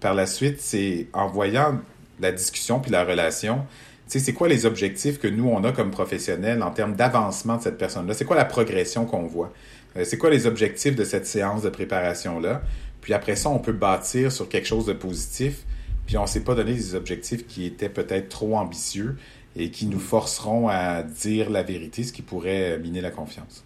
Par 0.00 0.14
la 0.14 0.26
suite, 0.26 0.60
c'est 0.60 1.06
en 1.12 1.28
voyant 1.28 1.80
la 2.20 2.32
discussion 2.32 2.80
puis 2.80 2.90
la 2.90 3.04
relation, 3.04 3.66
c'est 4.06 4.32
quoi 4.32 4.48
les 4.48 4.66
objectifs 4.66 5.18
que 5.18 5.28
nous, 5.28 5.48
on 5.48 5.64
a 5.64 5.72
comme 5.72 5.90
professionnels 5.90 6.62
en 6.62 6.70
termes 6.70 6.94
d'avancement 6.94 7.56
de 7.56 7.62
cette 7.62 7.78
personne-là? 7.78 8.14
C'est 8.14 8.24
quoi 8.24 8.36
la 8.36 8.44
progression 8.44 9.04
qu'on 9.04 9.26
voit? 9.26 9.52
Euh, 9.96 10.04
c'est 10.04 10.18
quoi 10.18 10.30
les 10.30 10.46
objectifs 10.46 10.94
de 10.94 11.04
cette 11.04 11.26
séance 11.26 11.62
de 11.62 11.68
préparation-là? 11.68 12.62
Puis 13.00 13.14
après 13.14 13.36
ça, 13.36 13.50
on 13.50 13.58
peut 13.58 13.72
bâtir 13.72 14.32
sur 14.32 14.48
quelque 14.48 14.66
chose 14.66 14.86
de 14.86 14.92
positif. 14.92 15.64
Puis 16.06 16.16
on 16.16 16.22
ne 16.22 16.26
s'est 16.26 16.44
pas 16.44 16.54
donné 16.54 16.74
des 16.74 16.94
objectifs 16.94 17.46
qui 17.46 17.66
étaient 17.66 17.88
peut-être 17.88 18.28
trop 18.28 18.56
ambitieux 18.56 19.16
et 19.56 19.70
qui 19.70 19.86
nous 19.86 19.98
forceront 19.98 20.68
à 20.68 21.02
dire 21.02 21.50
la 21.50 21.62
vérité, 21.62 22.04
ce 22.04 22.12
qui 22.12 22.22
pourrait 22.22 22.78
miner 22.78 23.00
la 23.00 23.10
confiance. 23.10 23.65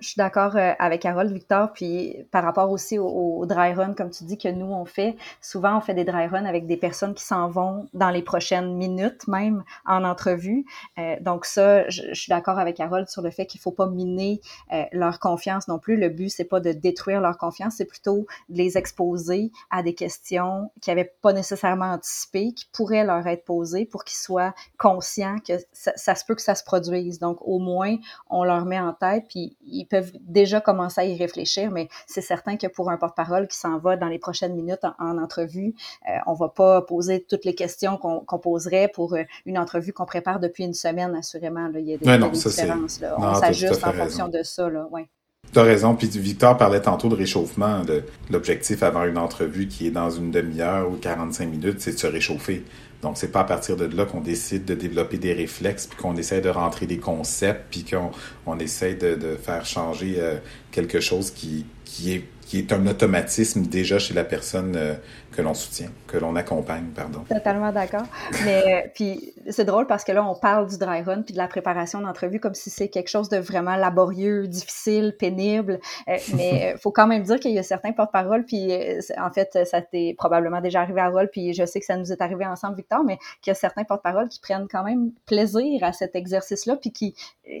Je 0.00 0.08
suis 0.08 0.18
d'accord 0.18 0.56
euh, 0.56 0.72
avec 0.78 1.04
Harold, 1.04 1.32
Victor, 1.32 1.72
puis 1.72 2.16
par 2.30 2.42
rapport 2.44 2.70
aussi 2.70 2.98
au, 2.98 3.44
dry 3.46 3.72
run, 3.72 3.94
comme 3.94 4.10
tu 4.10 4.24
dis 4.24 4.38
que 4.38 4.48
nous 4.48 4.66
on 4.66 4.84
fait, 4.84 5.16
souvent 5.40 5.78
on 5.78 5.80
fait 5.80 5.94
des 5.94 6.04
dry 6.04 6.26
runs 6.26 6.44
avec 6.44 6.66
des 6.66 6.76
personnes 6.76 7.14
qui 7.14 7.24
s'en 7.24 7.48
vont 7.48 7.88
dans 7.92 8.10
les 8.10 8.22
prochaines 8.22 8.74
minutes 8.74 9.28
même 9.28 9.64
en 9.86 10.04
entrevue. 10.04 10.64
Euh, 10.98 11.16
donc 11.20 11.44
ça, 11.44 11.88
je, 11.88 12.12
suis 12.12 12.30
d'accord 12.30 12.58
avec 12.58 12.80
Harold 12.80 13.08
sur 13.08 13.22
le 13.22 13.30
fait 13.30 13.46
qu'il 13.46 13.60
faut 13.60 13.72
pas 13.72 13.86
miner 13.86 14.40
euh, 14.72 14.84
leur 14.92 15.18
confiance 15.18 15.68
non 15.68 15.78
plus. 15.78 15.96
Le 15.96 16.08
but 16.08 16.28
c'est 16.28 16.44
pas 16.44 16.60
de 16.60 16.72
détruire 16.72 17.20
leur 17.20 17.38
confiance, 17.38 17.74
c'est 17.76 17.84
plutôt 17.84 18.26
de 18.48 18.58
les 18.58 18.78
exposer 18.78 19.50
à 19.70 19.82
des 19.82 19.94
questions 19.94 20.70
qu'ils 20.80 20.94
n'avaient 20.94 21.12
pas 21.22 21.32
nécessairement 21.32 21.92
anticipées, 21.92 22.52
qui 22.52 22.66
pourraient 22.72 23.04
leur 23.04 23.26
être 23.26 23.44
posées 23.44 23.84
pour 23.86 24.04
qu'ils 24.04 24.18
soient 24.18 24.54
conscients 24.78 25.36
que 25.46 25.54
ça, 25.72 26.14
se 26.14 26.24
peut 26.24 26.34
que 26.34 26.42
ça 26.42 26.54
se 26.54 26.64
produise. 26.64 27.18
Donc 27.18 27.38
au 27.42 27.58
moins 27.58 27.96
on 28.30 28.44
leur 28.44 28.64
met 28.64 28.80
en 28.80 28.92
tête 28.92 29.24
puis 29.28 29.56
peuvent 29.86 30.12
déjà 30.20 30.60
commencer 30.60 31.00
à 31.00 31.04
y 31.04 31.16
réfléchir, 31.16 31.70
mais 31.70 31.88
c'est 32.06 32.20
certain 32.20 32.56
que 32.56 32.66
pour 32.66 32.90
un 32.90 32.96
porte-parole 32.96 33.48
qui 33.48 33.56
s'en 33.56 33.78
va 33.78 33.96
dans 33.96 34.08
les 34.08 34.18
prochaines 34.18 34.54
minutes 34.54 34.84
en, 34.84 34.94
en 34.98 35.18
entrevue, 35.18 35.74
euh, 36.08 36.12
on 36.26 36.34
va 36.34 36.48
pas 36.48 36.82
poser 36.82 37.24
toutes 37.28 37.44
les 37.44 37.54
questions 37.54 37.96
qu'on 37.96 38.20
qu 38.20 38.38
poserait 38.40 38.88
pour 38.92 39.14
euh, 39.14 39.22
une 39.46 39.58
entrevue 39.58 39.92
qu'on 39.92 40.06
prépare 40.06 40.40
depuis 40.40 40.64
une 40.64 40.74
semaine, 40.74 41.14
assurément. 41.14 41.68
Là. 41.68 41.80
Il 41.80 41.88
y 41.88 41.94
a 41.94 41.96
des, 41.96 42.06
non, 42.06 42.18
non, 42.18 42.28
des 42.28 42.38
ça, 42.38 42.50
différences. 42.50 43.00
Là. 43.00 43.16
On 43.18 43.34
s'ajuste 43.34 43.84
en 43.84 43.92
fonction 43.92 44.28
de 44.28 44.42
ça. 44.42 44.68
Là. 44.68 44.86
Ouais. 44.90 45.08
Tu 45.52 45.58
as 45.58 45.62
raison. 45.62 45.94
Puis 45.94 46.08
Victor 46.08 46.56
parlait 46.56 46.80
tantôt 46.80 47.08
de 47.08 47.14
réchauffement. 47.14 47.82
L'objectif 48.30 48.82
avant 48.82 49.04
une 49.04 49.18
entrevue 49.18 49.68
qui 49.68 49.86
est 49.86 49.90
dans 49.90 50.10
une 50.10 50.30
demi-heure 50.30 50.90
ou 50.90 50.96
45 50.96 51.46
minutes, 51.48 51.80
c'est 51.80 51.92
de 51.92 51.98
se 51.98 52.06
réchauffer. 52.06 52.64
Donc, 53.02 53.18
c'est 53.18 53.32
pas 53.32 53.40
à 53.40 53.44
partir 53.44 53.76
de 53.76 53.84
là 53.84 54.04
qu'on 54.04 54.20
décide 54.20 54.64
de 54.64 54.74
développer 54.74 55.18
des 55.18 55.32
réflexes, 55.32 55.88
puis 55.88 55.98
qu'on 56.00 56.16
essaie 56.16 56.40
de 56.40 56.48
rentrer 56.48 56.86
des 56.86 56.98
concepts, 56.98 57.64
puis 57.70 57.84
qu'on 57.84 58.12
on 58.46 58.58
essaie 58.58 58.94
de, 58.94 59.16
de 59.16 59.36
faire 59.36 59.66
changer 59.66 60.16
euh, 60.18 60.36
quelque 60.70 61.00
chose 61.00 61.32
qui, 61.32 61.66
qui 61.84 62.14
est 62.14 62.24
qui 62.52 62.58
est 62.58 62.72
un 62.74 62.86
automatisme 62.86 63.62
déjà 63.62 63.98
chez 63.98 64.12
la 64.12 64.24
personne 64.24 64.74
euh, 64.76 64.94
que 65.32 65.42
l'on 65.42 65.54
soutient, 65.54 65.90
que 66.06 66.18
l'on 66.18 66.36
accompagne, 66.36 66.86
pardon. 66.94 67.20
Totalement 67.28 67.72
d'accord. 67.72 68.04
Mais 68.44 68.84
euh, 68.84 68.88
puis 68.94 69.34
c'est 69.50 69.64
drôle 69.64 69.86
parce 69.86 70.04
que 70.04 70.12
là 70.12 70.24
on 70.24 70.34
parle 70.34 70.68
du 70.68 70.78
dry 70.78 71.02
run 71.02 71.22
puis 71.22 71.32
de 71.32 71.38
la 71.38 71.48
préparation 71.48 72.00
d'entrevue 72.00 72.38
comme 72.38 72.54
si 72.54 72.70
c'est 72.70 72.88
quelque 72.88 73.08
chose 73.08 73.28
de 73.28 73.38
vraiment 73.38 73.76
laborieux, 73.76 74.46
difficile, 74.46 75.16
pénible. 75.18 75.80
Euh, 76.08 76.16
mais 76.36 76.74
faut 76.80 76.90
quand 76.90 77.06
même 77.06 77.22
dire 77.22 77.40
qu'il 77.40 77.52
y 77.52 77.58
a 77.58 77.62
certains 77.62 77.92
porte-parole 77.92 78.44
puis 78.44 78.72
en 79.18 79.30
fait 79.30 79.58
ça 79.64 79.80
t'est 79.80 80.14
probablement 80.16 80.60
déjà 80.60 80.82
arrivé 80.82 81.00
à 81.00 81.08
Rôle 81.08 81.28
puis 81.30 81.54
je 81.54 81.64
sais 81.64 81.80
que 81.80 81.86
ça 81.86 81.96
nous 81.96 82.12
est 82.12 82.20
arrivé 82.20 82.44
ensemble 82.44 82.76
Victor, 82.76 83.02
mais 83.04 83.18
qu'il 83.40 83.50
y 83.50 83.52
a 83.52 83.54
certains 83.54 83.84
porte-parole 83.84 84.28
qui 84.28 84.40
prennent 84.40 84.68
quand 84.68 84.84
même 84.84 85.12
plaisir 85.26 85.82
à 85.82 85.92
cet 85.92 86.14
exercice-là 86.14 86.76
puis 86.76 86.92
qui, 86.92 87.14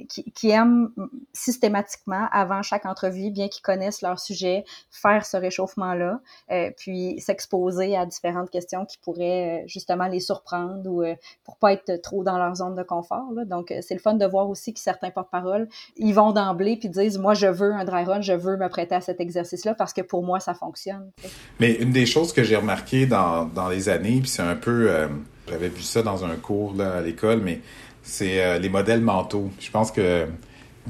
qui 0.08 0.30
qui 0.32 0.50
aiment 0.50 0.90
systématiquement 1.32 2.28
avant 2.32 2.62
chaque 2.62 2.86
entrevue, 2.86 3.30
bien 3.30 3.48
qu'ils 3.48 3.62
connaissent 3.62 4.02
leur 4.02 4.18
sujet, 4.18 4.64
faire 4.90 5.24
ce 5.24 5.36
réchauffement-là, 5.36 6.20
euh, 6.50 6.70
puis 6.76 7.18
s'exposer 7.20 7.61
à 7.68 8.06
différentes 8.06 8.50
questions 8.50 8.84
qui 8.84 8.98
pourraient 8.98 9.62
euh, 9.62 9.66
justement 9.66 10.06
les 10.06 10.20
surprendre 10.20 10.82
ou 10.86 11.02
euh, 11.02 11.14
pour 11.44 11.56
pas 11.56 11.72
être 11.72 12.00
trop 12.02 12.22
dans 12.24 12.38
leur 12.38 12.54
zone 12.56 12.74
de 12.74 12.82
confort. 12.82 13.30
Donc, 13.46 13.74
c'est 13.80 13.94
le 13.94 14.00
fun 14.00 14.14
de 14.14 14.26
voir 14.26 14.48
aussi 14.48 14.72
que 14.72 14.80
certains 14.80 15.10
porte-parole, 15.10 15.68
ils 15.96 16.12
vont 16.12 16.32
d'emblée 16.32 16.76
puis 16.76 16.88
disent, 16.88 17.18
moi, 17.18 17.34
je 17.34 17.46
veux 17.46 17.72
un 17.72 17.84
dry 17.84 18.04
run, 18.04 18.20
je 18.20 18.32
veux 18.32 18.56
me 18.56 18.68
prêter 18.68 18.94
à 18.94 19.00
cet 19.00 19.20
exercice-là 19.20 19.74
parce 19.74 19.92
que 19.92 20.02
pour 20.02 20.22
moi, 20.22 20.40
ça 20.40 20.54
fonctionne. 20.54 21.10
Mais 21.60 21.74
une 21.74 21.92
des 21.92 22.06
choses 22.06 22.32
que 22.32 22.42
j'ai 22.42 22.56
remarqué 22.56 23.06
dans, 23.06 23.44
dans 23.46 23.68
les 23.68 23.88
années, 23.88 24.20
puis 24.20 24.28
c'est 24.28 24.42
un 24.42 24.56
peu, 24.56 24.90
euh, 24.90 25.08
j'avais 25.48 25.68
vu 25.68 25.82
ça 25.82 26.02
dans 26.02 26.24
un 26.24 26.36
cours 26.36 26.74
à 26.80 27.00
l'école, 27.00 27.40
mais 27.40 27.60
c'est 28.02 28.42
euh, 28.42 28.58
les 28.58 28.68
modèles 28.68 29.00
mentaux. 29.00 29.50
Je 29.60 29.70
pense 29.70 29.90
que 29.90 30.26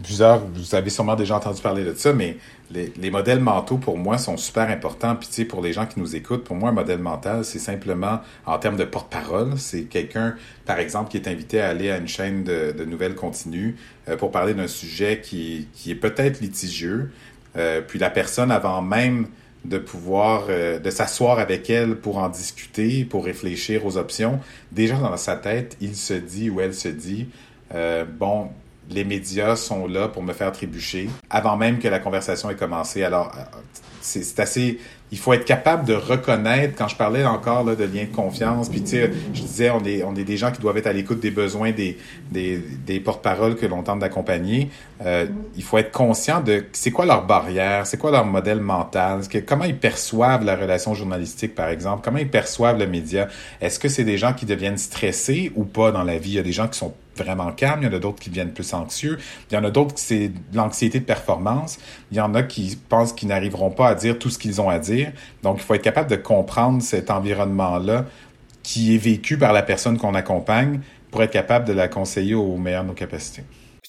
plusieurs, 0.03 0.41
vous 0.41 0.75
avez 0.75 0.91
sûrement 0.91 1.17
déjà 1.17 1.37
entendu 1.37 1.61
parler 1.61 1.85
de 1.85 1.95
ça, 1.95 2.13
mais 2.13 2.37
les, 2.73 2.93
les, 2.97 3.11
modèles 3.11 3.41
mentaux, 3.41 3.77
pour 3.77 3.99
moi, 3.99 4.19
sont 4.19 4.37
super 4.37 4.69
importants. 4.71 5.17
Puis, 5.17 5.29
tu 5.29 5.35
sais, 5.35 5.45
pour 5.45 5.63
les 5.63 5.73
gens 5.73 5.87
qui 5.87 6.01
nous 6.01 6.17
écoutent, 6.17 6.45
pour 6.45 6.57
moi, 6.57 6.71
un 6.71 6.73
modèle 6.73 6.99
mental, 6.99 7.45
c'est 7.45 7.59
simplement, 7.59 8.21
en 8.47 8.59
termes 8.59 8.77
de 8.77 8.85
porte-parole, 8.85 9.59
c'est 9.59 9.83
quelqu'un, 9.83 10.37
par 10.65 10.79
exemple, 10.79 11.11
qui 11.11 11.17
est 11.17 11.29
invité 11.29 11.61
à 11.61 11.69
aller 11.69 11.91
à 11.91 11.99
une 11.99 12.09
chaîne 12.09 12.45
de, 12.45 12.73
de 12.73 12.85
nouvelles 12.85 13.15
continues 13.15 13.77
euh, 14.09 14.17
pour 14.17 14.31
parler 14.31 14.55
d'un 14.55 14.69
sujet 14.69 15.21
qui, 15.23 15.69
qui 15.75 15.91
est 15.91 15.97
peut-être 15.97 16.41
litigieux. 16.41 17.11
Euh, 17.57 17.81
puis 17.81 17.99
la 17.99 18.11
personne, 18.11 18.51
avant 18.51 18.83
même 18.83 19.27
de 19.65 19.79
pouvoir, 19.79 20.47
euh, 20.49 20.79
de 20.79 20.91
s'asseoir 20.91 21.39
avec 21.39 21.71
elle 21.71 21.97
pour 21.97 22.19
en 22.19 22.29
discuter, 22.29 23.05
pour 23.05 23.25
réfléchir 23.25 23.87
aux 23.87 23.97
options, 23.97 24.41
déjà 24.73 24.97
dans 24.97 25.17
sa 25.17 25.37
tête, 25.37 25.77
il 25.81 25.95
se 25.95 26.15
dit 26.15 26.51
ou 26.51 26.61
elle 26.61 26.75
se 26.75 26.89
dit, 26.89 27.29
euh, 27.75 28.05
bon, 28.05 28.51
les 28.93 29.05
médias 29.05 29.57
sont 29.57 29.87
là 29.87 30.09
pour 30.09 30.23
me 30.23 30.33
faire 30.33 30.53
trébucher 30.53 31.09
avant 31.31 31.57
même 31.57 31.79
que 31.79 31.89
la 31.89 31.99
conversation 31.99 32.51
ait 32.51 32.57
commencé. 32.57 33.03
Alors, 33.03 33.33
euh, 33.37 33.59
c'est 34.01 34.41
assez 34.41 34.79
il 35.13 35.19
faut 35.19 35.35
être 35.35 35.45
capable 35.45 35.85
de 35.85 35.93
reconnaître, 35.93 36.75
quand 36.77 36.89
je 36.89 36.97
parlais 36.97 37.25
encore 37.27 37.65
de 37.65 37.85
lien 37.85 38.05
de 38.05 38.17
confiance, 38.17 38.71
puis 38.71 38.81
tu 38.81 38.93
sais, 38.93 39.13
je 39.35 39.43
disais, 39.43 39.69
on 39.69 39.85
est, 39.85 40.03
on 40.03 40.17
est 40.17 40.25
des 40.25 40.39
gens 40.39 40.51
qui 40.51 40.61
doivent 40.63 40.79
être 40.79 40.87
à 40.87 40.93
l'écoute 40.95 41.21
des 41.21 41.31
besoins 41.31 41.71
des, 41.71 41.99
des, 42.31 42.57
des 42.57 42.99
porte-paroles 42.99 43.57
que 43.57 43.67
l'on 43.67 43.83
tente 43.83 43.99
d'accompagner. 43.99 44.71
Euh, 45.05 45.27
il 45.55 45.63
faut 45.63 45.77
être 45.77 45.93
conscient 45.93 46.41
de 46.41 46.65
c'est 46.73 46.91
quoi 46.91 47.05
leur 47.05 47.27
barrière, 47.27 47.87
c'est 47.87 47.99
quoi 47.99 48.11
leur 48.11 48.25
modèle 48.25 48.61
mental, 48.61 49.29
que, 49.29 49.37
comment 49.37 49.65
ils 49.65 49.77
perçoivent 49.77 50.45
la 50.45 50.57
relation 50.57 50.95
journalistique, 50.95 51.55
par 51.55 51.69
exemple, 51.69 52.01
comment 52.03 52.19
ils 52.19 52.31
perçoivent 52.31 52.79
le 52.79 52.87
média? 52.87 53.29
Est-ce 53.61 53.79
que 53.79 53.89
c'est 53.89 54.05
des 54.05 54.17
gens 54.17 54.33
qui 54.33 54.47
deviennent 54.47 54.79
stressés 54.79 55.53
ou 55.57 55.65
pas 55.65 55.93
dans 55.93 56.05
la 56.05 56.17
vie? 56.17 56.31
Il 56.31 56.37
y 56.37 56.39
a 56.39 56.43
des 56.43 56.53
gens 56.53 56.69
qui 56.69 56.79
sont 56.79 56.95
vraiment 57.17 57.53
calmes, 57.53 57.81
il 57.83 57.85
y 57.87 57.89
en 57.89 57.95
a 57.95 57.99
d'autres 57.99 58.19
qui 58.19 58.31
deviennent 58.31 58.53
plus 58.53 58.73
anxieux, 58.75 59.19
il 59.51 59.55
y 59.55 59.57
en 59.57 59.65
a 59.65 59.71
d'autres 59.71 59.95
qui 59.95 60.03
c'est 60.03 60.33
l'anxiété 60.53 61.01
de 61.01 61.05
performance, 61.05 61.79
il 62.11 62.17
y 62.17 62.21
en 62.21 62.35
a 62.35 62.43
qui 62.43 62.79
pensent 62.89 63.13
qu'ils 63.13 63.29
n'arriveront 63.29 63.71
pas 63.71 63.89
à 63.89 63.95
dire 63.95 64.19
tout 64.19 64.31
ce 64.31 64.39
qu'ils 64.39 64.61
ont 64.61 64.69
à 64.69 64.79
dire. 64.79 65.13
Donc, 65.43 65.59
il 65.59 65.63
faut 65.63 65.75
être 65.75 65.83
capable 65.83 66.11
de 66.11 66.17
comprendre 66.17 66.83
cet 66.83 67.11
environnement-là 67.11 68.07
qui 68.63 68.95
est 68.95 68.99
vécu 68.99 69.39
par 69.39 69.53
la 69.53 69.63
personne 69.63 69.99
qu'on 69.99 70.15
accompagne 70.15 70.81
pour 71.11 71.23
être 71.23 71.33
capable 71.33 71.67
de 71.67 71.73
la 71.73 71.89
conseiller 71.89 72.35
au 72.35 72.57
meilleur 72.57 72.85
de 72.85 72.89
nos 72.89 72.95
capacités. 72.95 73.43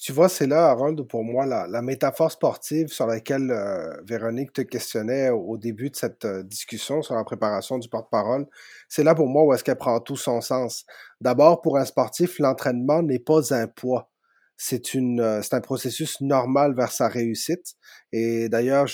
Tu 0.04 0.12
vois, 0.12 0.28
c'est 0.28 0.46
là, 0.46 0.68
Harold, 0.68 1.00
pour 1.08 1.24
moi, 1.24 1.46
la, 1.46 1.66
la 1.66 1.80
métaphore 1.80 2.30
sportive 2.30 2.88
sur 2.88 3.06
laquelle 3.06 3.50
euh, 3.50 4.02
Véronique 4.06 4.52
te 4.52 4.60
questionnait 4.60 5.30
au 5.30 5.56
début 5.56 5.88
de 5.88 5.96
cette 5.96 6.26
euh, 6.26 6.42
discussion 6.42 7.00
sur 7.00 7.14
la 7.14 7.24
préparation 7.24 7.78
du 7.78 7.88
porte-parole. 7.88 8.46
C'est 8.90 9.02
là 9.02 9.14
pour 9.14 9.28
moi 9.28 9.44
où 9.44 9.54
est-ce 9.54 9.64
qu'elle 9.64 9.78
prend 9.78 9.98
tout 10.00 10.18
son 10.18 10.42
sens. 10.42 10.84
D'abord, 11.22 11.62
pour 11.62 11.78
un 11.78 11.86
sportif, 11.86 12.38
l'entraînement 12.38 13.02
n'est 13.02 13.18
pas 13.18 13.54
un 13.54 13.66
poids. 13.66 14.10
C'est 14.58 14.92
une, 14.92 15.20
euh, 15.20 15.40
c'est 15.40 15.54
un 15.54 15.62
processus 15.62 16.20
normal 16.20 16.74
vers 16.76 16.92
sa 16.92 17.08
réussite. 17.08 17.72
Et 18.12 18.50
d'ailleurs, 18.50 18.88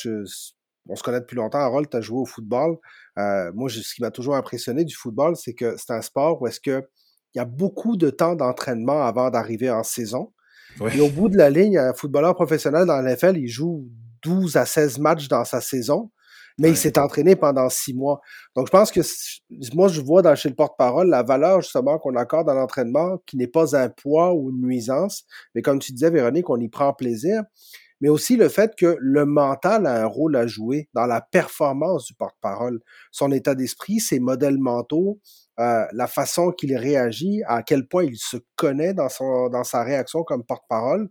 on 0.89 0.95
se 0.95 1.03
connaît 1.03 1.19
depuis 1.19 1.35
longtemps. 1.35 1.59
Harold, 1.59 1.91
tu 1.91 1.97
as 1.97 2.03
joué 2.03 2.21
au 2.21 2.25
football. 2.25 2.77
moi, 3.17 3.69
je, 3.69 3.81
ce 3.81 3.97
qui 3.97 4.03
m'a 4.03 4.13
toujours 4.13 4.37
impressionné 4.37 4.85
du 4.85 4.95
football, 4.95 5.35
c'est 5.35 5.55
que 5.55 5.77
c'est 5.77 5.93
un 5.93 6.03
sport 6.03 6.41
où 6.41 6.47
est-ce 6.47 6.61
que 6.61 6.89
il 7.35 7.39
y 7.39 7.41
a 7.41 7.45
beaucoup 7.45 7.97
de 7.97 8.11
temps 8.11 8.37
d'entraînement 8.37 9.05
avant 9.05 9.31
d'arriver 9.31 9.71
en 9.71 9.83
saison. 9.83 10.33
Et 10.93 11.01
au 11.01 11.09
bout 11.09 11.29
de 11.29 11.37
la 11.37 11.51
ligne, 11.51 11.79
un 11.79 11.93
footballeur 11.93 12.35
professionnel 12.35 12.87
dans 12.87 13.01
l'NFL, 13.01 13.37
il 13.37 13.49
joue 13.49 13.87
12 14.23 14.57
à 14.57 14.65
16 14.65 14.99
matchs 14.99 15.29
dans 15.29 15.45
sa 15.45 15.61
saison, 15.61 16.11
mais 16.59 16.69
ouais. 16.69 16.75
il 16.75 16.77
s'est 16.77 16.99
entraîné 16.99 17.37
pendant 17.37 17.69
six 17.69 17.95
mois. 17.95 18.21
Donc, 18.55 18.67
je 18.67 18.71
pense 18.71 18.91
que 18.91 19.01
moi, 19.75 19.89
je 19.89 20.01
vois 20.01 20.23
dans 20.23 20.35
chez 20.35 20.49
le 20.49 20.55
porte-parole 20.55 21.09
la 21.09 21.23
valeur 21.23 21.61
justement 21.61 21.99
qu'on 21.99 22.17
accorde 22.17 22.49
à 22.49 22.55
l'entraînement, 22.55 23.19
qui 23.27 23.37
n'est 23.37 23.47
pas 23.47 23.77
un 23.77 23.89
poids 23.89 24.35
ou 24.35 24.51
une 24.51 24.61
nuisance, 24.63 25.25
mais 25.55 25.63
comme 25.63 25.79
tu 25.79 25.93
disais, 25.93 26.11
Véronique, 26.11 26.49
on 26.51 26.61
y 26.61 26.69
prend 26.69 26.93
plaisir 26.93 27.43
mais 28.01 28.09
aussi 28.09 28.37
le 28.37 28.49
fait 28.49 28.75
que 28.77 28.97
le 28.99 29.27
mental 29.27 29.87
a 29.87 30.03
un 30.03 30.07
rôle 30.07 30.37
à 30.37 30.47
jouer 30.47 30.89
dans 30.95 31.07
la 31.07 31.21
performance 31.21 32.07
du 32.07 32.15
porte-parole, 32.15 32.81
son 33.11 33.31
état 33.33 33.55
d'esprit, 33.55 34.01
ses 34.01 34.21
modèles 34.21 34.59
mentaux, 34.59 35.21
euh, 35.59 35.85
la 35.93 36.07
façon 36.07 36.53
qu'il 36.53 36.75
réagit, 36.77 37.43
à 37.47 37.63
quel 37.63 37.87
point 37.87 38.05
il 38.05 38.17
se 38.17 38.39
connaît 38.57 38.95
dans, 38.95 39.11
son, 39.11 39.49
dans 39.49 39.65
sa 39.65 39.83
réaction 39.83 40.23
comme 40.23 40.45
porte-parole. 40.45 41.11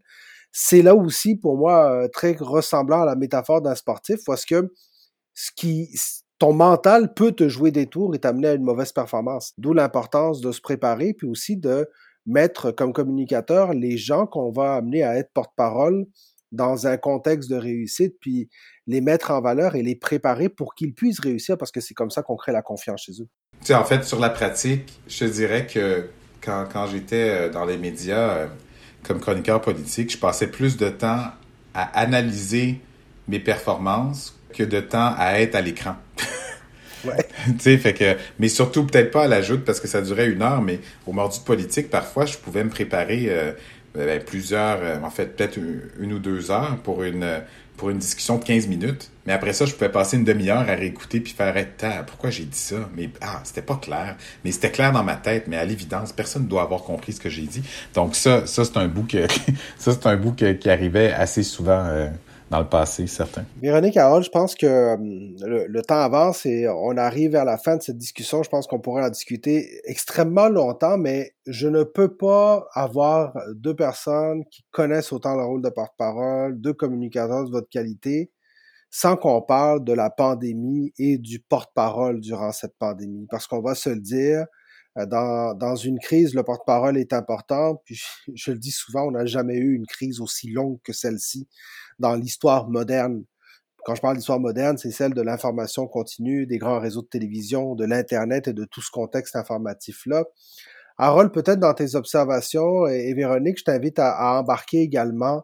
C'est 0.52 0.82
là 0.82 0.96
aussi, 0.96 1.36
pour 1.36 1.58
moi, 1.58 1.92
euh, 1.92 2.08
très 2.08 2.36
ressemblant 2.40 3.02
à 3.02 3.06
la 3.06 3.16
métaphore 3.16 3.62
d'un 3.62 3.76
sportif, 3.76 4.22
parce 4.26 4.46
que 4.46 4.74
ce 5.36 5.52
qui, 5.56 5.96
ton 6.40 6.54
mental 6.54 7.14
peut 7.14 7.34
te 7.34 7.48
jouer 7.48 7.70
des 7.70 7.86
tours 7.86 8.16
et 8.16 8.20
t'amener 8.20 8.48
à 8.48 8.54
une 8.54 8.64
mauvaise 8.64 8.92
performance. 8.92 9.54
D'où 9.60 9.74
l'importance 9.74 10.42
de 10.42 10.52
se 10.52 10.62
préparer, 10.62 11.14
puis 11.14 11.28
aussi 11.28 11.56
de 11.56 11.88
mettre 12.26 12.72
comme 12.72 12.94
communicateur 12.94 13.74
les 13.74 13.98
gens 13.98 14.26
qu'on 14.26 14.52
va 14.52 14.76
amener 14.76 15.04
à 15.04 15.18
être 15.18 15.32
porte-parole 15.34 16.06
dans 16.52 16.88
un 16.88 16.98
contexte 16.98 17.50
de 17.50 17.56
réussite, 17.56 18.16
puis 18.20 18.50
les 18.88 19.02
mettre 19.02 19.32
en 19.32 19.42
valeur 19.42 19.76
et 19.76 19.84
les 19.84 19.96
préparer 19.96 20.50
pour 20.50 20.76
qu'ils 20.76 20.94
puissent 20.94 21.20
réussir, 21.20 21.58
parce 21.58 21.72
que 21.72 21.80
c'est 21.82 21.94
comme 21.94 22.10
ça 22.10 22.24
qu'on 22.24 22.36
crée 22.36 22.52
la 22.52 22.62
confiance 22.62 23.04
chez 23.04 23.14
eux. 23.22 23.28
Tu 23.62 23.68
sais, 23.68 23.76
en 23.76 23.86
fait, 23.86 24.04
sur 24.04 24.20
la 24.20 24.30
pratique, 24.30 25.00
je 25.08 25.20
te 25.20 25.26
dirais 25.26 25.68
que 25.68 26.10
quand, 26.42 26.66
quand 26.72 26.88
j'étais 26.88 27.50
dans 27.50 27.66
les 27.66 27.78
médias 27.78 28.48
comme 29.04 29.20
chroniqueur 29.20 29.62
politique, 29.62 30.12
je 30.12 30.18
passais 30.18 30.48
plus 30.48 30.78
de 30.78 30.90
temps 30.90 31.26
à 31.74 32.00
analyser 32.00 32.82
mes 33.28 33.40
performances 33.40 34.38
que 34.54 34.64
de 34.64 34.80
temps 34.80 35.14
à 35.18 35.40
être 35.40 35.56
à 35.56 35.62
l'écran. 35.62 35.96
Ouais. 37.06 37.26
tu 37.46 37.54
sais, 37.60 37.78
fait 37.78 37.94
que, 37.94 38.18
mais 38.40 38.50
surtout 38.50 38.86
peut-être 38.86 39.12
pas 39.12 39.24
à 39.24 39.28
la 39.30 39.42
joute 39.42 39.64
parce 39.64 39.80
que 39.80 39.88
ça 39.88 40.02
durait 40.02 40.28
une 40.28 40.42
heure, 40.42 40.62
mais 40.62 40.82
au 41.08 41.14
mordu 41.14 41.40
de 41.40 41.46
politique, 41.46 41.90
parfois, 41.90 42.26
je 42.26 42.38
pouvais 42.38 42.62
me 42.62 42.70
préparer 42.70 43.28
euh, 43.30 43.54
ben, 43.94 44.24
plusieurs, 44.24 44.80
euh, 44.82 45.00
en 45.02 45.10
fait, 45.10 45.36
peut-être 45.36 45.58
une, 46.00 46.14
ou 46.14 46.20
deux 46.20 46.52
heures 46.52 46.78
pour 46.84 47.04
une, 47.04 47.42
pour 47.78 47.90
une 47.90 47.98
discussion 47.98 48.38
de 48.38 48.44
15 48.44 48.68
minutes. 48.68 49.10
Mais 49.26 49.34
après 49.34 49.54
ça, 49.54 49.66
je 49.66 49.74
pouvais 49.74 49.90
passer 49.90 50.18
une 50.18 50.24
demi-heure 50.24 50.68
à 50.68 50.76
réécouter 50.76 51.20
puis 51.20 51.34
faire 51.34 51.56
ah, 51.84 52.04
pourquoi 52.04 52.30
j'ai 52.30 52.46
dit 52.46 52.58
ça? 52.58 52.90
Mais 52.96 53.10
ah, 53.22 53.42
c'était 53.44 53.62
pas 53.62 53.78
clair. 53.78 54.16
Mais 54.44 54.52
c'était 54.52 54.72
clair 54.72 54.92
dans 54.92 55.04
ma 55.04 55.16
tête, 55.16 55.46
mais 55.48 55.58
à 55.58 55.66
l'évidence, 55.66 56.12
personne 56.12 56.44
ne 56.44 56.48
doit 56.48 56.64
avoir 56.64 56.84
compris 56.84 57.14
ce 57.14 57.20
que 57.20 57.30
j'ai 57.30 57.44
dit. 57.44 57.64
Donc 57.94 58.16
ça, 58.16 58.46
ça 58.46 58.66
c'est 58.66 58.78
un 58.78 58.88
bout 58.88 59.04
que 59.04 59.28
ça, 59.78 59.94
c'est 59.94 60.06
un 60.08 60.18
bout 60.18 60.34
que, 60.34 60.52
qui 60.54 60.70
arrivait 60.70 61.12
assez 61.12 61.44
souvent 61.44 61.86
euh, 61.86 62.10
dans 62.50 62.60
le 62.60 62.68
passé, 62.68 63.06
certain. 63.06 63.46
Véronique 63.62 63.96
Harold, 63.96 64.26
je 64.26 64.30
pense 64.30 64.56
que 64.56 64.98
le, 64.98 65.68
le, 65.68 65.82
temps 65.82 66.00
avance 66.00 66.46
et 66.46 66.68
on 66.68 66.98
arrive 66.98 67.32
vers 67.32 67.46
la 67.46 67.58
fin 67.58 67.78
de 67.78 67.82
cette 67.82 67.98
discussion. 67.98 68.42
Je 68.42 68.50
pense 68.50 68.66
qu'on 68.66 68.80
pourrait 68.80 69.04
en 69.04 69.10
discuter 69.10 69.80
extrêmement 69.86 70.50
longtemps, 70.50 70.98
mais 70.98 71.36
je 71.46 71.68
ne 71.68 71.84
peux 71.84 72.16
pas 72.16 72.68
avoir 72.74 73.34
deux 73.54 73.76
personnes 73.76 74.44
qui 74.52 74.66
connaissent 74.72 75.12
autant 75.12 75.36
le 75.36 75.44
rôle 75.44 75.62
de 75.62 75.70
porte-parole, 75.70 76.60
deux 76.60 76.74
communicateurs 76.74 77.46
de 77.46 77.52
votre 77.52 77.70
qualité, 77.70 78.32
sans 78.90 79.16
qu'on 79.16 79.42
parle 79.42 79.84
de 79.84 79.94
la 79.94 80.10
pandémie 80.10 80.92
et 80.98 81.20
du 81.20 81.40
porte-parole 81.40 82.20
durant 82.20 82.52
cette 82.52 82.78
pandémie. 82.80 83.28
Parce 83.30 83.46
qu'on 83.46 83.62
va 83.62 83.76
se 83.76 83.90
le 83.90 84.00
dire, 84.00 84.46
dans, 85.06 85.54
dans 85.54 85.76
une 85.76 86.00
crise, 86.00 86.34
le 86.34 86.44
porte-parole 86.44 86.98
est 86.98 87.14
important. 87.14 87.82
Puis 87.86 88.02
je, 88.34 88.52
le 88.52 88.58
dis 88.58 88.72
souvent, 88.72 89.08
on 89.08 89.12
n'a 89.12 89.26
jamais 89.26 89.56
eu 89.56 89.76
une 89.76 89.86
crise 89.86 90.22
aussi 90.22 90.50
longue 90.50 90.80
que 90.84 90.94
celle-ci 90.94 91.48
dans 92.00 92.16
l'histoire 92.16 92.70
moderne. 92.70 93.24
Quand 93.86 93.96
je 93.96 94.02
parle 94.02 94.18
d'histoire 94.18 94.40
moderne, 94.40 94.78
c'est 94.78 94.92
celle 94.92 95.14
de 95.14 95.22
l'information 95.22 95.88
continue, 95.88 96.46
des 96.46 96.58
grands 96.58 96.80
réseaux 96.80 97.02
de 97.02 97.08
télévision, 97.08 97.76
de 97.76 97.86
l'Internet 97.86 98.48
et 98.48 98.54
de 98.54 98.66
tout 98.66 98.82
ce 98.82 98.92
contexte 98.92 99.36
informatif-là. 99.36 100.26
Harold, 100.98 101.32
peut-être 101.32 101.60
dans 101.60 101.74
tes 101.74 101.96
observations, 101.96 102.86
et, 102.88 103.08
et 103.08 103.14
Véronique, 103.14 103.60
je 103.60 103.64
t'invite 103.64 104.00
à, 104.00 104.38
embarquer 104.38 104.80
également 104.80 105.44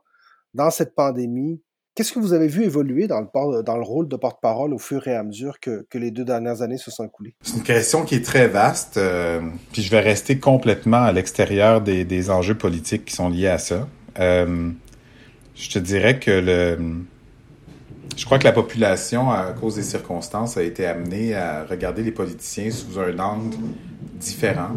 dans 0.54 0.70
cette 0.70 0.96
pandémie. 0.96 1.62
Qu'est-ce 1.96 2.12
que 2.12 2.20
vous 2.20 2.34
avez 2.34 2.50
vu 2.50 2.66
évoluer 2.66 3.08
dans 3.08 3.22
le, 3.22 3.84
rôle 3.84 4.10
de 4.10 4.18
porte-parole 4.18 4.74
au 4.74 4.78
fur 4.78 5.08
et 5.08 5.16
à 5.16 5.24
mesure 5.24 5.62
que, 5.62 5.86
les 5.94 6.12
deux 6.12 6.26
dernières 6.26 6.62
années 6.62 6.78
se 6.78 6.92
sont 6.92 7.06
écoulées? 7.06 7.36
C'est 7.42 7.56
une 7.56 7.64
question 7.64 8.04
qui 8.04 8.16
est 8.16 8.26
très 8.26 8.50
vaste, 8.50 8.98
euh, 8.98 9.40
puis 9.72 9.82
je 9.82 9.90
vais 9.90 10.02
rester 10.02 10.38
complètement 10.38 11.04
à 11.04 11.14
l'extérieur 11.14 11.80
des, 11.80 12.30
enjeux 12.30 12.58
politiques 12.58 13.06
qui 13.06 13.16
sont 13.16 13.30
liés 13.30 13.48
à 13.48 13.60
ça. 13.60 13.88
Euh, 14.20 14.72
je 15.56 15.70
te 15.70 15.80
dirais 15.80 16.20
que. 16.20 16.78
Je 18.18 18.26
crois 18.26 18.40
que 18.40 18.46
la 18.46 18.54
population, 18.54 19.32
à 19.32 19.54
cause 19.54 19.76
des 19.76 19.84
circonstances, 19.84 20.58
a 20.58 20.64
été 20.64 20.86
amenée 20.86 21.34
à 21.34 21.64
regarder 21.64 22.04
les 22.04 22.12
politiciens 22.12 22.72
sous 22.72 23.00
un 23.00 23.18
angle 23.20 23.56
différent. 24.16 24.72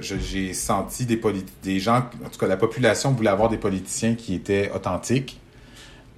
J'ai 0.00 0.52
senti 0.52 1.06
des 1.06 1.78
gens, 1.78 1.96
en 2.24 2.28
tout 2.30 2.38
cas 2.38 2.46
la 2.46 2.58
population 2.58 3.12
voulait 3.12 3.30
avoir 3.30 3.48
des 3.48 3.56
politiciens 3.56 4.14
qui 4.14 4.34
étaient 4.34 4.70
authentiques, 4.74 5.40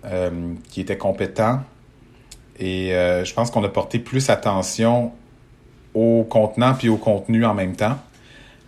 euh, 0.06 0.30
qui 0.70 0.80
étaient 0.80 0.96
compétents. 0.96 1.60
Et 2.58 2.94
euh, 2.94 3.24
je 3.24 3.34
pense 3.34 3.50
qu'on 3.50 3.64
a 3.64 3.68
porté 3.68 3.98
plus 3.98 4.30
attention 4.30 5.12
au 5.94 6.24
contenant 6.28 6.74
puis 6.74 6.88
au 6.88 6.96
contenu 6.96 7.44
en 7.44 7.54
même 7.54 7.76
temps. 7.76 7.98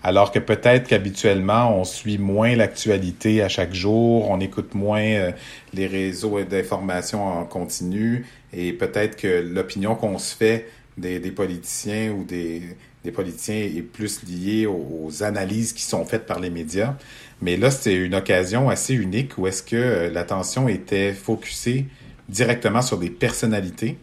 Alors 0.03 0.31
que 0.31 0.39
peut-être 0.39 0.87
qu'habituellement, 0.89 1.77
on 1.77 1.85
suit 1.85 2.19
moins 2.19 2.55
l'actualité 2.55 3.43
à 3.43 3.49
chaque 3.49 3.75
jour, 3.75 4.31
on 4.31 4.41
écoute 4.41 4.75
moins 4.75 5.03
euh, 5.03 5.33
les 5.75 5.87
réseaux 5.87 6.43
d'information 6.45 7.25
en 7.25 7.45
continu, 7.45 8.27
et 8.53 8.73
peut-être 8.73 9.17
que 9.17 9.41
l'opinion 9.41 9.97
qu'on 9.97 10.19
se 10.19 10.37
fait 10.37 10.69
des, 10.97 11.19
des, 11.19 11.33
politiciens 11.33 12.13
ou 12.13 12.25
des, 12.25 12.63
des 13.05 13.13
politiciens 13.13 13.57
est 13.57 13.83
plus 13.83 14.21
aux, 14.67 15.07
aux, 15.07 15.23
analyses 15.23 15.73
qui 15.73 15.83
sont 15.83 16.05
faites 16.05 16.27
par 16.27 16.41
les 16.41 16.51
médias. 16.51 16.95
Mais 17.41 17.57
là, 17.57 17.71
c'était 17.71 17.95
une 17.95 18.15
occasion 18.15 18.69
assez 18.69 18.95
unique 18.95 19.39
où 19.39 19.47
est-ce 19.47 19.63
que 19.63 19.77
euh, 19.77 20.11
l'attention 20.11 20.69
était 20.69 21.13
focusée 21.13 21.87
directement 22.29 22.83
sur 22.83 22.99
des 22.99 23.11
personnalités. 23.11 23.99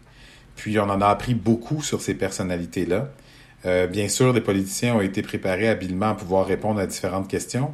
Puis 0.55 0.79
on 0.79 0.89
en 0.89 1.01
a 1.01 1.07
appris 1.07 1.33
beaucoup 1.33 1.81
sur 1.81 2.01
ces 2.01 2.13
personnalités-là. 2.13 3.09
Euh, 3.65 3.87
bien 3.87 4.07
sûr, 4.07 4.31
les 4.31 4.41
politiciens 4.41 4.95
ont 4.95 5.01
été 5.01 5.21
préparés 5.21 5.67
habilement 5.67 6.11
à 6.11 6.15
pouvoir 6.15 6.45
répondre 6.45 6.79
à 6.79 6.87
différentes 6.87 7.27
questions. 7.27 7.73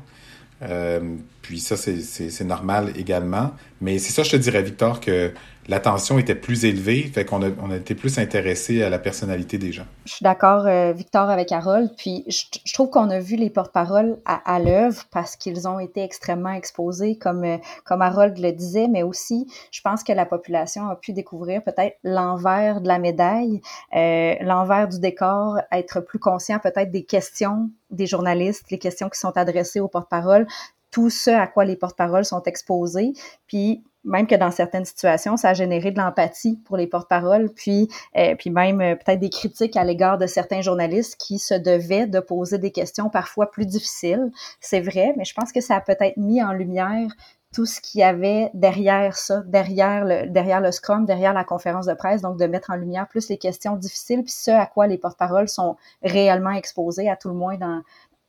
Euh, 0.63 0.99
Puis 1.41 1.59
ça, 1.59 1.75
c'est 1.77 2.43
normal 2.43 2.93
également. 2.97 3.51
Mais 3.81 3.99
c'est 3.99 4.11
ça, 4.11 4.23
je 4.23 4.31
te 4.31 4.37
dirais, 4.37 4.61
Victor, 4.61 4.99
que 4.99 5.31
l'attention 5.71 6.19
était 6.19 6.35
plus 6.35 6.65
élevée, 6.65 7.03
fait 7.03 7.23
qu'on 7.23 7.41
a, 7.41 7.49
on 7.63 7.71
a 7.71 7.77
été 7.77 7.95
plus 7.95 8.19
intéressé 8.19 8.83
à 8.83 8.89
la 8.89 8.99
personnalité 8.99 9.57
des 9.57 9.71
gens. 9.71 9.85
Je 10.03 10.15
suis 10.15 10.23
d'accord, 10.23 10.67
euh, 10.67 10.91
Victor, 10.91 11.29
avec 11.29 11.53
Harold. 11.53 11.91
Puis 11.97 12.25
je, 12.27 12.73
trouve 12.73 12.89
qu'on 12.89 13.09
a 13.09 13.19
vu 13.19 13.37
les 13.37 13.49
porte-paroles 13.49 14.17
à, 14.25 14.53
à 14.53 14.59
l'œuvre 14.59 15.05
parce 15.11 15.37
qu'ils 15.37 15.69
ont 15.69 15.79
été 15.79 16.03
extrêmement 16.03 16.51
exposés, 16.51 17.17
comme, 17.17 17.45
euh, 17.45 17.57
comme 17.85 18.01
Harold 18.01 18.37
le 18.37 18.51
disait, 18.51 18.89
mais 18.89 19.01
aussi, 19.01 19.47
je 19.71 19.79
pense 19.79 20.03
que 20.03 20.11
la 20.11 20.25
population 20.25 20.89
a 20.89 20.97
pu 20.97 21.13
découvrir 21.13 21.63
peut-être 21.63 21.97
l'envers 22.03 22.81
de 22.81 22.89
la 22.89 22.99
médaille, 22.99 23.61
euh, 23.95 24.35
l'envers 24.41 24.89
du 24.89 24.99
décor, 24.99 25.57
être 25.71 26.01
plus 26.01 26.19
conscient 26.19 26.59
peut-être 26.59 26.91
des 26.91 27.03
questions 27.03 27.69
des 27.91 28.07
journalistes, 28.07 28.69
les 28.71 28.79
questions 28.79 29.07
qui 29.07 29.19
sont 29.19 29.37
adressées 29.37 29.79
aux 29.79 29.87
porte-paroles, 29.87 30.47
tout 30.91 31.09
ce 31.09 31.29
à 31.29 31.47
quoi 31.47 31.63
les 31.63 31.77
porte-paroles 31.77 32.25
sont 32.25 32.43
exposés. 32.43 33.13
Puis 33.47 33.83
même 34.03 34.27
que 34.27 34.35
dans 34.35 34.51
certaines 34.51 34.85
situations, 34.85 35.37
ça 35.37 35.49
a 35.49 35.53
généré 35.53 35.91
de 35.91 35.99
l'empathie 35.99 36.59
pour 36.65 36.77
les 36.77 36.87
porte-paroles, 36.87 37.49
puis, 37.53 37.87
euh, 38.17 38.35
puis 38.35 38.49
même 38.49 38.81
euh, 38.81 38.95
peut-être 38.95 39.19
des 39.19 39.29
critiques 39.29 39.77
à 39.77 39.83
l'égard 39.83 40.17
de 40.17 40.27
certains 40.27 40.61
journalistes 40.61 41.15
qui 41.19 41.39
se 41.39 41.53
devaient 41.53 42.07
de 42.07 42.19
poser 42.19 42.57
des 42.57 42.71
questions 42.71 43.09
parfois 43.09 43.51
plus 43.51 43.65
difficiles. 43.65 44.31
C'est 44.59 44.81
vrai, 44.81 45.13
mais 45.17 45.25
je 45.25 45.33
pense 45.33 45.51
que 45.51 45.61
ça 45.61 45.75
a 45.75 45.81
peut-être 45.81 46.17
mis 46.17 46.41
en 46.41 46.53
lumière 46.53 47.07
tout 47.53 47.65
ce 47.65 47.81
qu'il 47.81 47.99
y 47.99 48.03
avait 48.03 48.49
derrière 48.53 49.17
ça, 49.17 49.41
derrière 49.45 50.05
le, 50.05 50.29
derrière 50.29 50.61
le 50.61 50.71
Scrum, 50.71 51.05
derrière 51.05 51.33
la 51.33 51.43
conférence 51.43 51.85
de 51.85 51.93
presse, 51.93 52.21
donc 52.21 52.39
de 52.39 52.45
mettre 52.45 52.69
en 52.71 52.75
lumière 52.75 53.07
plus 53.09 53.27
les 53.27 53.37
questions 53.37 53.75
difficiles, 53.75 54.23
puis 54.23 54.31
ce 54.31 54.51
à 54.51 54.65
quoi 54.65 54.87
les 54.87 54.97
porte-paroles 54.97 55.49
sont 55.49 55.75
réellement 56.01 56.51
exposés, 56.51 57.09
à 57.09 57.17
tout 57.17 57.27
le 57.27 57.35
moins 57.35 57.57
dans, 57.57 57.81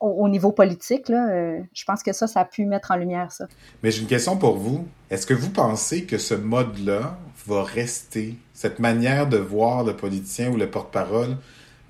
au, 0.03 0.29
niveau 0.29 0.53
politique. 0.53 1.09
Là, 1.09 1.31
euh, 1.31 1.61
je 1.73 1.85
pense 1.85 2.03
que 2.03 2.13
ça, 2.13 2.27
ça 2.27 2.41
a 2.41 2.45
pu 2.45 2.65
mettre 2.67 2.91
en 2.91 2.97
lumière 2.97 3.31
ça. 3.31 3.47
Mais 3.83 3.91
j'ai 3.91 4.03
une 4.03 4.09
question 4.09 4.37
pour 4.37 4.57
vous. 4.57 4.87
Est-ce 5.11 5.27
que 5.27 5.35
vous 5.35 5.51
pensez 5.51 6.05
que 6.05 6.19
ce 6.19 6.35
mode-là 6.35 7.19
va 7.47 7.63
rester, 7.63 8.37
cette 8.53 8.79
manière 8.79 9.29
de 9.29 9.39
voir 9.39 9.85
le 9.85 9.97
politicien 9.97 10.51
ou 10.51 10.57
le 10.57 10.69
porte-parole, 10.71 11.37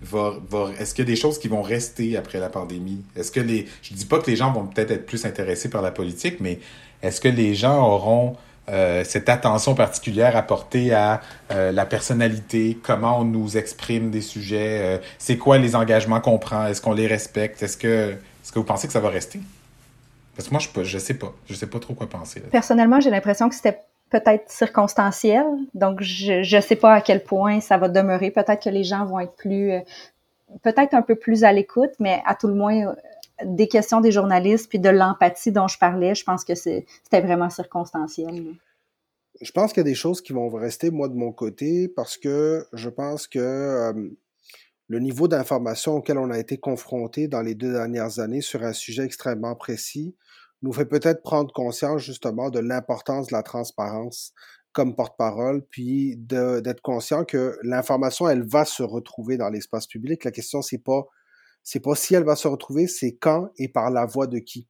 va, 0.03 0.35
va 0.51 0.71
est-ce 0.79 0.95
qu'il 0.95 1.05
y 1.05 1.09
a 1.09 1.11
des 1.11 1.17
choses 1.17 1.39
qui 1.39 1.49
vont 1.49 1.63
rester 1.63 2.17
après 2.17 2.39
la 2.39 2.49
pandémie? 2.49 3.03
Est-ce 3.17 3.31
que 3.31 3.41
les, 3.41 3.67
je 3.83 3.95
dis 3.95 4.05
pas 4.05 4.19
que 4.19 4.31
les 4.31 4.37
gens 4.37 4.53
vont 4.53 4.67
peut-être 4.67 4.91
être 4.91 5.07
plus 5.07 5.25
intéressés 5.25 5.71
par 5.71 5.83
la 5.83 5.91
politique, 5.91 6.41
mais 6.41 6.59
est-ce 7.03 7.21
que 7.21 7.29
les 7.29 7.55
gens 7.55 7.83
auront 7.87 8.37
euh, 8.69 9.03
cette 9.03 9.29
attention 9.29 9.75
particulière 9.75 10.37
à 10.37 10.43
porter 10.43 10.95
à 10.95 11.21
euh, 11.51 11.73
la 11.73 11.85
personnalité, 11.85 12.79
comment 12.81 13.19
on 13.19 13.25
nous 13.25 13.57
exprime 13.57 14.11
des 14.11 14.21
sujets, 14.21 14.79
euh, 14.81 14.99
c'est 15.19 15.37
quoi 15.37 15.59
les 15.59 15.75
engagements 15.75 16.21
qu'on 16.21 16.39
prend, 16.39 16.67
est-ce 16.67 16.81
qu'on 16.81 16.93
les 16.93 17.09
respecte, 17.09 17.61
est-ce 17.63 17.77
que, 17.77 18.13
est-ce 18.13 18.53
que 18.53 18.61
vous 18.61 18.65
pensez 18.65 18.87
que 18.87 18.93
ça 18.93 19.01
va 19.01 19.09
rester? 19.09 19.41
Parce 20.37 20.49
que 20.49 20.55
moi, 20.55 20.61
je, 20.61 20.85
je 20.85 20.99
sais 20.99 21.15
pas, 21.15 21.33
je 21.47 21.55
sais 21.55 21.67
pas 21.67 21.81
trop 21.81 21.95
quoi 21.95 22.09
penser. 22.09 22.41
Personnellement, 22.53 23.01
j'ai 23.01 23.11
l'impression 23.11 23.49
que 23.49 23.57
c'était 23.57 23.81
peut-être 24.11 24.49
circonstanciel, 24.49 25.45
donc 25.75 26.01
je 26.01 26.43
je 26.43 26.61
sais 26.61 26.77
pas 26.77 26.95
à 26.95 27.01
quel 27.01 27.25
point 27.25 27.61
ça 27.61 27.79
va 27.79 27.89
demeurer. 27.89 28.31
Peut-être 28.31 28.63
que 28.63 28.71
les 28.71 28.85
gens 28.85 29.05
vont 29.07 29.19
être 29.19 29.35
plus, 29.35 29.73
peut-être 30.63 30.95
un 30.95 31.03
peu 31.03 31.17
plus 31.17 31.43
à 31.43 31.53
l'écoute, 31.53 31.91
mais 31.99 32.23
à 32.27 32.37
tout 32.37 32.47
le 32.47 32.55
moins 32.55 32.95
des 33.45 33.69
questions 33.69 34.01
des 34.01 34.13
journalistes 34.13 34.69
puis 34.69 34.79
de 34.79 34.89
l'empathie 34.89 35.53
dont 35.53 35.69
je 35.69 35.79
parlais, 35.79 36.15
je 36.15 36.25
pense 36.25 36.45
que 36.45 36.55
c'était 36.55 37.21
vraiment 37.21 37.51
circonstanciel. 37.51 38.55
Je 39.41 39.51
pense 39.51 39.73
qu'il 39.73 39.81
y 39.81 39.87
a 39.87 39.91
des 39.91 39.95
choses 39.95 40.21
qui 40.21 40.33
vont 40.33 40.49
rester, 40.51 40.91
moi, 40.91 41.09
de 41.09 41.15
mon 41.15 41.33
côté, 41.33 41.89
parce 41.89 42.17
que 42.17 42.67
je 42.73 42.89
pense 42.89 43.27
que 43.27 43.39
euh, 43.39 43.93
le 44.89 44.99
niveau 44.99 45.27
d'information 45.27 45.97
auquel 45.97 46.19
on 46.19 46.31
a 46.31 46.39
été 46.39 46.59
confronté 46.59 47.29
dans 47.29 47.41
les 47.41 47.55
deux 47.55 47.73
dernières 47.73 48.19
années 48.19 48.43
sur 48.43 48.63
un 48.63 48.73
sujet 48.73 49.05
extrêmement 49.05 49.55
précis 49.55 50.15
nous 50.63 50.73
fait 50.73 50.85
peut-être 50.85 51.23
prendre 51.23 51.53
conscience 51.53 52.03
justement 52.03 52.51
de 52.51 52.61
l'importance 52.61 53.29
de 53.29 53.33
la 53.33 53.43
transparence 53.43 54.33
comme 54.73 54.95
porte-parole, 54.97 55.67
puis 55.69 56.17
d'être 56.17 56.81
conscient 56.81 57.25
que 57.25 57.59
l'information, 57.63 58.29
elle 58.29 58.43
va 58.43 58.65
se 58.65 58.83
retrouver 58.83 59.37
dans 59.37 59.51
l'espace 59.51 59.87
public. 59.87 60.25
La 60.25 60.31
question, 60.31 60.63
c'est 60.63 60.79
pas 60.79 61.05
c'est 61.63 61.81
pas 61.81 61.95
si 61.95 62.15
elle 62.15 62.25
va 62.25 62.37
se 62.37 62.49
retrouver, 62.49 62.87
c'est 62.87 63.13
quand 63.13 63.51
et 63.57 63.69
par 63.69 63.91
la 63.91 64.07
voie 64.07 64.27
de 64.27 64.39
qui. 64.39 64.69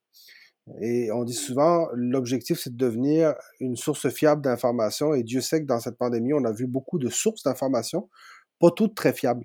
Et 0.80 1.10
on 1.10 1.24
dit 1.24 1.34
souvent, 1.34 1.88
l'objectif, 1.92 2.58
c'est 2.60 2.70
de 2.70 2.76
devenir 2.76 3.34
une 3.58 3.76
source 3.76 4.08
fiable 4.10 4.42
d'information. 4.42 5.12
Et 5.12 5.22
Dieu 5.24 5.40
sait 5.40 5.60
que 5.60 5.66
dans 5.66 5.80
cette 5.80 5.98
pandémie, 5.98 6.34
on 6.34 6.44
a 6.44 6.52
vu 6.52 6.66
beaucoup 6.66 6.98
de 6.98 7.08
sources 7.08 7.42
d'information, 7.42 8.08
pas 8.60 8.70
toutes 8.70 8.94
très 8.94 9.12
fiables. 9.12 9.44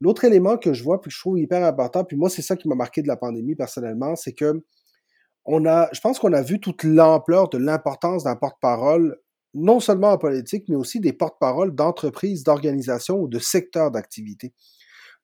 L'autre 0.00 0.24
élément 0.24 0.58
que 0.58 0.72
je 0.72 0.82
vois, 0.82 1.00
puis 1.00 1.08
que 1.08 1.14
je 1.14 1.20
trouve 1.20 1.38
hyper 1.38 1.64
important, 1.64 2.04
puis 2.04 2.16
moi, 2.16 2.28
c'est 2.28 2.42
ça 2.42 2.56
qui 2.56 2.68
m'a 2.68 2.74
marqué 2.74 3.00
de 3.00 3.08
la 3.08 3.16
pandémie 3.16 3.54
personnellement, 3.54 4.16
c'est 4.16 4.32
que 4.32 4.62
on 5.44 5.64
a, 5.64 5.88
je 5.92 6.00
pense 6.00 6.18
qu'on 6.18 6.32
a 6.32 6.42
vu 6.42 6.58
toute 6.58 6.82
l'ampleur 6.82 7.48
de 7.48 7.58
l'importance 7.58 8.24
d'un 8.24 8.34
porte-parole, 8.34 9.16
non 9.54 9.78
seulement 9.78 10.10
en 10.10 10.18
politique, 10.18 10.64
mais 10.68 10.74
aussi 10.74 10.98
des 10.98 11.12
porte-paroles 11.12 11.74
d'entreprises, 11.74 12.42
d'organisations 12.42 13.16
ou 13.16 13.28
de 13.28 13.38
secteurs 13.38 13.92
d'activité 13.92 14.52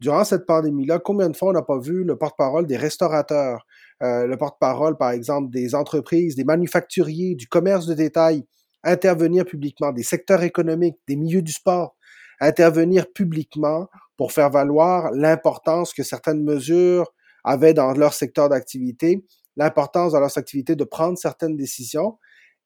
durant 0.03 0.25
cette 0.25 0.47
pandémie-là, 0.47 0.99
combien 0.99 1.31
de 1.31 1.37
fois 1.37 1.51
on 1.51 1.53
n'a 1.53 1.63
pas 1.63 1.79
vu 1.79 2.03
le 2.03 2.17
porte-parole 2.17 2.67
des 2.67 2.77
restaurateurs, 2.77 3.65
euh, 4.03 4.27
le 4.27 4.37
porte-parole, 4.37 4.97
par 4.97 5.13
exemple, 5.13 5.49
des 5.51 5.77
entreprises, 5.77 6.35
des 6.35 6.43
manufacturiers, 6.43 7.37
du 7.37 7.47
commerce 7.47 7.87
de 7.87 7.95
détail, 7.95 8.45
intervenir 8.83 9.45
publiquement, 9.45 9.93
des 9.93 10.03
secteurs 10.03 10.43
économiques, 10.43 10.97
des 11.07 11.15
milieux 11.15 11.41
du 11.41 11.53
sport, 11.53 11.95
intervenir 12.41 13.13
publiquement 13.13 13.87
pour 14.17 14.33
faire 14.33 14.51
valoir 14.51 15.13
l'importance 15.13 15.95
que 15.95 16.03
certaines 16.03 16.43
mesures 16.43 17.15
avaient 17.45 17.73
dans 17.73 17.93
leur 17.93 18.13
secteur 18.13 18.49
d'activité, 18.49 19.25
l'importance 19.57 20.15
dans 20.15 20.21
leur 20.21 20.37
activité 20.37 20.75
de 20.75 20.83
prendre 20.83 21.17
certaines 21.17 21.57
décisions 21.57 22.19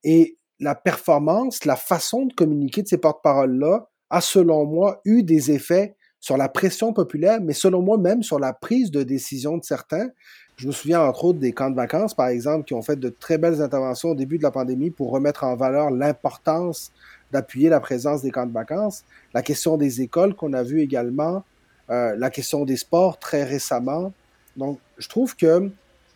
et 0.05 0.39
la 0.59 0.75
performance, 0.75 1.67
la 1.67 1.77
façon 1.77 2.25
de 2.25 2.33
communiquer 2.33 2.83
de 2.83 2.89
ces 2.89 2.97
porte-paroles-là 2.97 3.91
a, 4.09 4.23
selon 4.23 4.65
moi, 4.65 5.03
eu 5.05 5.23
des 5.23 5.51
effets 5.51 5.97
sur 6.21 6.37
la 6.37 6.49
pression 6.49 6.93
populaire, 6.93 7.41
mais 7.41 7.53
selon 7.53 7.83
moi 7.83 7.99
même 7.99 8.23
sur 8.23 8.39
la 8.39 8.53
prise 8.53 8.91
de 8.91 9.03
décision 9.03 9.59
de 9.59 9.65
certains. 9.65 10.09
Je 10.57 10.67
me 10.67 10.73
souviens 10.73 11.03
entre 11.03 11.27
autres 11.27 11.39
des 11.39 11.53
camps 11.53 11.71
de 11.71 11.77
vacances, 11.77 12.15
par 12.15 12.29
exemple, 12.29 12.65
qui 12.65 12.75
ont 12.75 12.83
fait 12.83 12.97
de 12.97 13.11
très 13.11 13.37
belles 13.37 13.61
interventions 13.61 14.11
au 14.11 14.15
début 14.15 14.39
de 14.39 14.43
la 14.43 14.51
pandémie 14.51 14.91
pour 14.91 15.11
remettre 15.11 15.45
en 15.45 15.55
valeur 15.55 15.91
l'importance 15.91 16.93
d'appuyer 17.31 17.69
la 17.69 17.81
présence 17.81 18.23
des 18.23 18.31
camps 18.31 18.47
de 18.47 18.53
vacances. 18.53 19.05
La 19.35 19.43
question 19.43 19.77
des 19.77 20.01
écoles 20.01 20.35
qu'on 20.35 20.55
a 20.55 20.63
vu 20.63 20.81
également, 20.81 21.45
euh, 21.91 22.15
la 22.17 22.31
question 22.31 22.65
des 22.65 22.77
sports 22.77 23.19
très 23.19 23.45
récemment. 23.45 24.13
Donc, 24.57 24.79
je 24.97 25.09
trouve 25.09 25.37
que 25.37 25.71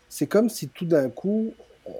c'est 0.08 0.26
comme 0.26 0.48
si 0.48 0.68
tout 0.68 0.86
d'un 0.86 1.10
coup, 1.10 1.52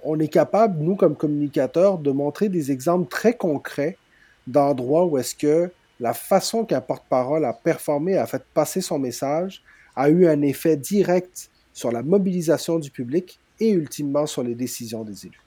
on 0.05 0.19
est 0.19 0.29
capable, 0.29 0.83
nous, 0.83 0.97
comme 0.97 1.17
communicateurs, 1.17 1.99
de 1.99 2.11
montrer 2.11 2.49
des 2.49 2.73
exemples 2.73 3.09
très 3.09 3.35
concrets 3.35 3.99
d'endroits 4.47 5.05
où 5.05 5.19
est-ce 5.19 5.35
que 5.35 5.71
la 6.01 6.15
façon 6.15 6.65
qu'un 6.65 6.81
porte-parole 6.81 7.45
a 7.45 7.53
performé, 7.53 8.17
a 8.17 8.27
fait 8.27 8.43
passer 8.55 8.81
son 8.81 8.99
message, 8.99 9.63
a 9.95 10.09
eu 10.09 10.27
un 10.27 10.41
effet 10.43 10.77
direct 10.77 11.51
sur 11.73 11.93
la 11.93 12.03
mobilisation 12.03 12.79
du 12.79 12.91
public 12.91 13.39
et 13.61 13.71
ultimement 13.71 14.27
sur 14.27 14.43
les 14.43 14.55
décisions 14.55 15.05
des 15.05 15.27
élus. 15.27 15.41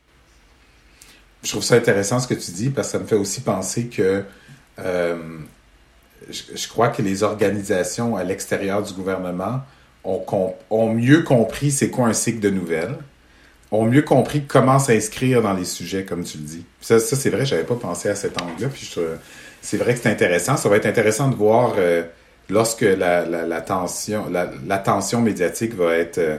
Je 1.44 1.50
trouve 1.50 1.64
ça 1.64 1.76
intéressant 1.76 2.20
ce 2.20 2.28
que 2.28 2.36
tu 2.36 2.52
dis 2.52 2.70
parce 2.70 2.88
que 2.88 2.92
ça 2.94 3.00
me 3.00 3.06
fait 3.06 3.16
aussi 3.16 3.42
penser 3.42 3.88
que 3.88 4.24
euh, 4.80 5.40
je, 6.30 6.68
crois 6.68 6.90
que 6.90 7.02
les 7.02 7.24
organisations 7.24 8.16
à 8.16 8.24
l'extérieur 8.24 8.82
du 8.82 8.94
gouvernement 8.94 9.62
ont, 10.06 10.94
mieux 10.94 11.24
compris 11.24 11.72
c'est 11.72 11.90
quoi 11.90 12.08
un 12.08 12.14
cycle 12.14 12.40
de 12.40 12.50
nouvelles, 12.50 12.96
ont 13.72 13.86
mieux 13.86 14.04
compris 14.04 14.46
comment 14.46 14.80
s'inscrire 14.80 15.42
dans 15.42 15.54
les 15.54 15.66
sujets, 15.66 16.06
comme 16.06 16.24
tu 16.24 16.38
le 16.38 16.44
dis. 16.44 16.66
Ça, 16.80 17.00
c'est 17.00 17.30
vrai, 17.30 17.46
j'avais 17.46 17.64
pas 17.64 17.76
pensé 17.76 18.08
à 18.10 18.16
cet 18.16 18.42
angle-là. 18.42 18.70
C'est 19.64 19.78
vrai 19.78 19.94
que 19.94 20.02
c'est 20.02 20.10
intéressant. 20.10 20.58
Ça 20.58 20.70
va 20.70 20.76
être 20.76 20.86
intéressant 20.86 21.30
de 21.30 21.36
voir 21.36 21.76
euh, 21.78 22.04
lorsque 22.50 22.82
la, 22.82 23.26
la, 23.26 23.48
la 23.48 23.62
tension, 23.62 24.30
la, 24.30 24.52
la, 24.68 24.78
tension 24.78 25.22
médiatique 25.22 25.74
va 25.74 25.96
être, 25.96 26.18
euh, 26.18 26.38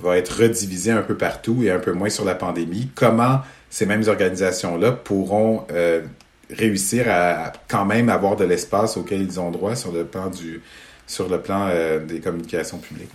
va 0.00 0.16
être 0.16 0.30
redivisée 0.40 0.90
un 0.90 1.02
peu 1.02 1.16
partout 1.16 1.62
et 1.62 1.70
un 1.70 1.78
peu 1.78 1.92
moins 1.92 2.08
sur 2.08 2.24
la 2.24 2.34
pandémie, 2.34 2.90
comment 2.94 3.40
ces 3.68 3.84
mêmes 3.84 4.08
organisations-là 4.08 4.92
pourront 4.92 5.66
euh, 5.70 6.00
réussir 6.50 7.04
à 7.08 7.52
quand 7.68 7.84
même 7.84 8.08
avoir 8.08 8.36
de 8.36 8.44
l'espace 8.44 8.96
auquel 8.96 9.20
ils 9.20 9.38
ont 9.38 9.50
droit 9.50 9.76
sur 9.76 9.92
le 9.92 10.04
plan 10.04 10.30
du 10.30 10.62
sur 11.06 11.28
le 11.28 11.42
plan 11.42 11.68
des 12.06 12.20
communications 12.20 12.78
publiques. 12.78 13.10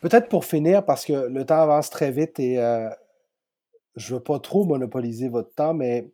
Peut-être 0.00 0.28
pour 0.28 0.44
finir, 0.44 0.84
parce 0.84 1.04
que 1.04 1.28
le 1.28 1.44
temps 1.44 1.62
avance 1.62 1.88
très 1.88 2.10
vite 2.10 2.40
et 2.40 2.56
je 3.94 4.14
veux 4.14 4.20
pas 4.20 4.40
trop 4.40 4.64
monopoliser 4.64 5.28
votre 5.28 5.54
temps, 5.54 5.74
mais 5.74 6.10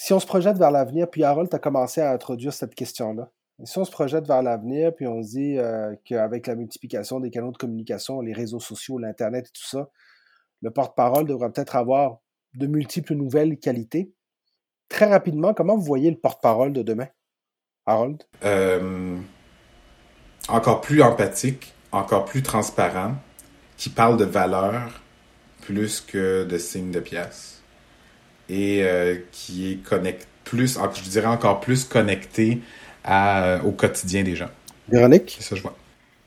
si 0.00 0.14
on 0.14 0.18
se 0.18 0.26
projette 0.26 0.56
vers 0.56 0.70
l'avenir, 0.70 1.10
puis 1.10 1.24
Harold, 1.24 1.50
tu 1.50 1.56
as 1.56 1.58
commencé 1.58 2.00
à 2.00 2.10
introduire 2.10 2.54
cette 2.54 2.74
question-là. 2.74 3.30
Si 3.64 3.76
on 3.76 3.84
se 3.84 3.90
projette 3.90 4.26
vers 4.26 4.42
l'avenir, 4.42 4.94
puis 4.94 5.06
on 5.06 5.22
se 5.22 5.28
dit 5.28 5.58
euh, 5.58 5.94
qu'avec 6.06 6.46
la 6.46 6.54
multiplication 6.54 7.20
des 7.20 7.28
canaux 7.28 7.52
de 7.52 7.58
communication, 7.58 8.22
les 8.22 8.32
réseaux 8.32 8.60
sociaux, 8.60 8.96
l'Internet 8.96 9.48
et 9.48 9.52
tout 9.52 9.66
ça, 9.66 9.90
le 10.62 10.70
porte-parole 10.70 11.26
devra 11.26 11.52
peut-être 11.52 11.76
avoir 11.76 12.20
de 12.54 12.66
multiples 12.66 13.12
nouvelles 13.12 13.58
qualités. 13.58 14.10
Très 14.88 15.04
rapidement, 15.04 15.52
comment 15.52 15.76
vous 15.76 15.84
voyez 15.84 16.10
le 16.10 16.16
porte-parole 16.16 16.72
de 16.72 16.80
demain, 16.80 17.08
Harold? 17.84 18.22
Euh, 18.42 19.18
encore 20.48 20.80
plus 20.80 21.02
empathique, 21.02 21.74
encore 21.92 22.24
plus 22.24 22.42
transparent, 22.42 23.16
qui 23.76 23.90
parle 23.90 24.16
de 24.16 24.24
valeurs, 24.24 25.02
plus 25.60 26.00
que 26.00 26.44
de 26.44 26.56
signes 26.56 26.90
de 26.90 27.00
pièces 27.00 27.59
et 28.50 28.82
euh, 28.82 29.16
qui 29.32 29.72
est 29.72 29.76
connecté 29.76 30.26
plus, 30.44 30.78
je 30.94 31.08
dirais 31.08 31.28
encore 31.28 31.60
plus 31.60 31.84
connecté 31.84 32.60
à, 33.04 33.44
euh, 33.44 33.62
au 33.62 33.70
quotidien 33.70 34.24
des 34.24 34.34
gens. 34.34 34.48
Véronique? 34.88 35.36
C'est 35.38 35.44
ça, 35.44 35.54
je 35.54 35.62
vois. 35.62 35.74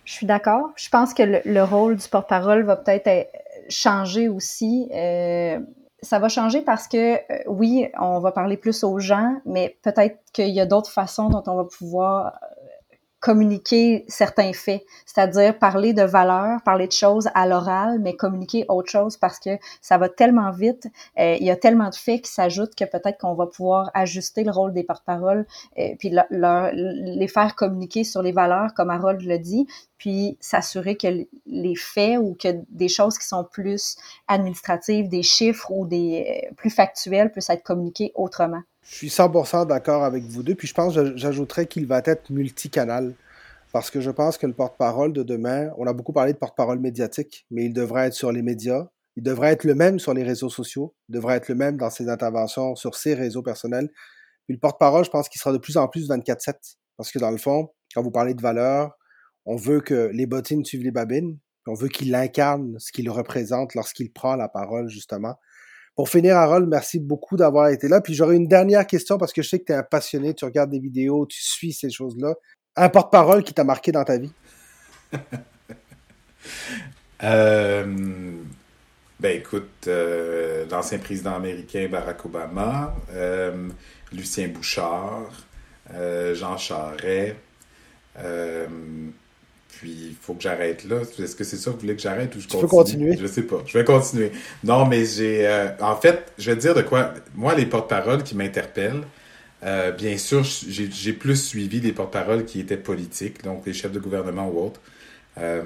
Je 0.05 0.13
suis 0.13 0.25
d'accord. 0.25 0.69
Je 0.77 0.87
pense 0.89 1.13
que 1.13 1.23
le, 1.23 1.41
le 1.43 1.63
rôle 1.63 1.97
du 1.97 2.07
porte-parole 2.07 2.63
va 2.63 2.77
peut-être 2.77 3.07
être- 3.07 3.31
changer 3.69 4.29
aussi. 4.29 4.89
Euh, 4.93 5.59
ça 6.01 6.19
va 6.19 6.29
changer 6.29 6.61
parce 6.61 6.87
que, 6.87 7.15
euh, 7.15 7.19
oui, 7.47 7.87
on 7.99 8.19
va 8.19 8.31
parler 8.31 8.57
plus 8.57 8.83
aux 8.83 8.99
gens, 8.99 9.35
mais 9.45 9.77
peut-être 9.81 10.17
qu'il 10.33 10.49
y 10.49 10.59
a 10.59 10.65
d'autres 10.65 10.91
façons 10.91 11.29
dont 11.29 11.43
on 11.47 11.55
va 11.55 11.65
pouvoir 11.65 12.27
euh, 12.27 12.62
communiquer 13.23 14.03
certains 14.09 14.51
faits, 14.51 14.83
c'est-à-dire 15.05 15.57
parler 15.57 15.93
de 15.93 16.01
valeurs, 16.03 16.61
parler 16.65 16.87
de 16.87 16.91
choses 16.91 17.29
à 17.33 17.47
l'oral, 17.47 17.99
mais 17.99 18.17
communiquer 18.17 18.65
autre 18.67 18.91
chose 18.91 19.15
parce 19.15 19.39
que 19.39 19.51
ça 19.81 19.97
va 19.97 20.09
tellement 20.09 20.51
vite, 20.51 20.87
euh, 21.17 21.37
il 21.39 21.45
y 21.45 21.49
a 21.49 21.55
tellement 21.55 21.89
de 21.89 21.95
faits 21.95 22.23
qui 22.23 22.31
s'ajoutent 22.31 22.75
que 22.75 22.83
peut-être 22.83 23.17
qu'on 23.19 23.33
va 23.33 23.47
pouvoir 23.47 23.89
ajuster 23.93 24.43
le 24.43 24.51
rôle 24.51 24.73
des 24.73 24.83
porte-paroles, 24.83 25.45
euh, 25.79 25.95
puis 25.99 26.09
leur- 26.09 26.71
les 26.73 27.29
faire 27.29 27.55
communiquer 27.55 28.03
sur 28.03 28.21
les 28.21 28.33
valeurs, 28.33 28.73
comme 28.73 28.89
Harold 28.89 29.21
le 29.21 29.39
dit, 29.39 29.67
puis 29.97 30.37
s'assurer 30.41 30.97
que 30.97 31.07
les 31.45 31.75
faits 31.77 32.17
ou 32.19 32.35
que 32.37 32.49
des 32.67 32.89
choses 32.89 33.17
qui 33.17 33.25
sont 33.25 33.45
plus 33.45 33.95
administratives, 34.27 35.07
des 35.07 35.23
chiffres 35.23 35.71
ou 35.71 35.85
des 35.87 36.49
euh, 36.51 36.53
plus 36.57 36.71
factuels 36.71 37.31
puissent 37.31 37.49
être 37.49 37.63
communiqués 37.63 38.11
autrement. 38.15 38.63
Je 38.83 38.95
suis 38.95 39.07
100% 39.07 39.67
d'accord 39.67 40.03
avec 40.03 40.23
vous 40.23 40.43
deux, 40.43 40.55
puis 40.55 40.67
je 40.67 40.73
pense, 40.73 40.93
j'ajouterais 41.15 41.67
qu'il 41.67 41.87
va 41.87 42.01
être 42.05 42.29
multicanal. 42.29 43.13
Parce 43.71 43.89
que 43.89 44.01
je 44.01 44.11
pense 44.11 44.37
que 44.37 44.45
le 44.45 44.53
porte-parole 44.53 45.13
de 45.13 45.23
demain, 45.23 45.71
on 45.77 45.87
a 45.87 45.93
beaucoup 45.93 46.13
parlé 46.13 46.33
de 46.33 46.37
porte-parole 46.37 46.79
médiatique, 46.79 47.47
mais 47.49 47.65
il 47.65 47.73
devrait 47.73 48.07
être 48.07 48.13
sur 48.13 48.31
les 48.31 48.43
médias, 48.43 48.87
il 49.15 49.23
devrait 49.23 49.51
être 49.51 49.63
le 49.63 49.73
même 49.73 49.97
sur 49.97 50.13
les 50.13 50.23
réseaux 50.23 50.49
sociaux, 50.49 50.93
il 51.09 51.15
devrait 51.15 51.37
être 51.37 51.49
le 51.49 51.55
même 51.55 51.77
dans 51.77 51.89
ses 51.89 52.07
interventions 52.07 52.75
sur 52.75 52.95
ses 52.95 53.15
réseaux 53.15 53.41
personnels. 53.41 53.89
Puis 54.45 54.55
le 54.55 54.59
porte-parole, 54.59 55.05
je 55.05 55.09
pense 55.09 55.27
qu'il 55.27 55.39
sera 55.39 55.51
de 55.53 55.57
plus 55.57 55.77
en 55.77 55.87
plus 55.87 56.09
24-7. 56.09 56.53
Parce 56.97 57.11
que 57.11 57.17
dans 57.17 57.31
le 57.31 57.37
fond, 57.37 57.69
quand 57.95 58.03
vous 58.03 58.11
parlez 58.11 58.35
de 58.35 58.41
valeurs, 58.41 58.91
on 59.45 59.55
veut 59.55 59.81
que 59.81 60.11
les 60.13 60.27
bottines 60.27 60.63
suivent 60.63 60.83
les 60.83 60.91
babines, 60.91 61.39
on 61.65 61.73
veut 61.73 61.87
qu'il 61.87 62.13
incarne 62.13 62.77
ce 62.77 62.91
qu'il 62.91 63.09
représente 63.09 63.73
lorsqu'il 63.73 64.11
prend 64.11 64.35
la 64.35 64.49
parole, 64.49 64.89
justement. 64.89 65.35
Pour 65.95 66.09
finir, 66.09 66.37
Harold, 66.37 66.67
merci 66.67 66.99
beaucoup 66.99 67.37
d'avoir 67.37 67.69
été 67.69 67.87
là. 67.87 68.01
Puis 68.01 68.15
j'aurais 68.15 68.35
une 68.35 68.47
dernière 68.47 68.87
question 68.87 69.17
parce 69.17 69.31
que 69.31 69.43
je 69.43 69.49
sais 69.49 69.59
que 69.59 69.65
tu 69.65 69.73
es 69.73 69.75
un 69.75 69.83
passionné, 69.83 70.33
tu 70.33 70.43
regardes 70.43 70.71
des 70.71 70.79
vidéos, 70.79 71.27
tu 71.27 71.41
suis 71.41 71.71
ces 71.71 71.91
choses-là. 71.91 72.33
Un 72.75 72.89
porte-parole 72.89 73.43
qui 73.43 73.53
t'a 73.53 73.63
marqué 73.63 73.91
dans 73.91 74.03
ta 74.03 74.17
vie? 74.17 74.31
Euh, 77.23 77.85
ben 79.17 79.37
écoute, 79.37 79.87
euh, 79.87 80.65
l'ancien 80.69 80.97
président 80.97 81.33
américain 81.33 81.87
Barack 81.89 82.25
Obama, 82.25 82.93
euh, 83.13 83.69
Lucien 84.11 84.49
Bouchard, 84.49 85.31
Jean 86.33 86.57
Charest, 86.57 87.37
puis 89.83 89.91
il 90.11 90.15
faut 90.19 90.33
que 90.33 90.41
j'arrête 90.41 90.85
là. 90.85 91.01
Est-ce 91.19 91.35
que 91.35 91.43
c'est 91.43 91.57
ça 91.57 91.71
que 91.71 91.75
vous 91.75 91.81
voulez 91.81 91.95
que 91.95 92.01
j'arrête 92.01 92.33
ou 92.35 92.39
je 92.39 92.47
Tu 92.47 92.57
continue? 92.57 92.61
peux 92.61 92.67
continuer. 92.69 93.17
Je 93.17 93.27
sais 93.27 93.43
pas. 93.43 93.61
Je 93.65 93.77
vais 93.77 93.83
continuer. 93.85 94.31
Non, 94.63 94.85
mais 94.85 95.05
j'ai... 95.05 95.45
euh, 95.47 95.67
en 95.81 95.95
fait, 95.97 96.31
je 96.37 96.49
vais 96.51 96.55
te 96.57 96.61
dire 96.61 96.73
de 96.75 96.81
quoi... 96.81 97.13
Moi, 97.35 97.53
les 97.55 97.65
porte-paroles 97.65 98.23
qui 98.23 98.35
m'interpellent, 98.35 99.03
euh, 99.63 99.91
bien 99.91 100.17
sûr, 100.17 100.43
j'ai 100.43 101.13
plus 101.13 101.35
suivi 101.35 101.79
les 101.81 101.91
porte-paroles 101.93 102.45
qui 102.45 102.59
étaient 102.61 102.77
politiques, 102.77 103.43
donc 103.43 103.65
les 103.65 103.73
chefs 103.73 103.91
de 103.91 103.99
gouvernement 103.99 104.47
ou 104.49 104.67
autres. 104.67 104.81
Euh, 105.37 105.63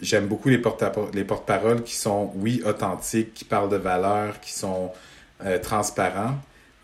J'aime 0.00 0.28
beaucoup 0.28 0.48
les 0.48 0.58
porte- 0.58 0.84
les 1.14 1.24
porte-paroles 1.24 1.82
qui 1.82 1.96
sont, 1.96 2.30
oui, 2.36 2.62
authentiques, 2.64 3.34
qui 3.34 3.44
parlent 3.44 3.68
de 3.70 3.76
valeurs, 3.76 4.38
qui 4.40 4.52
sont 4.52 4.92
transparents. 5.62 6.36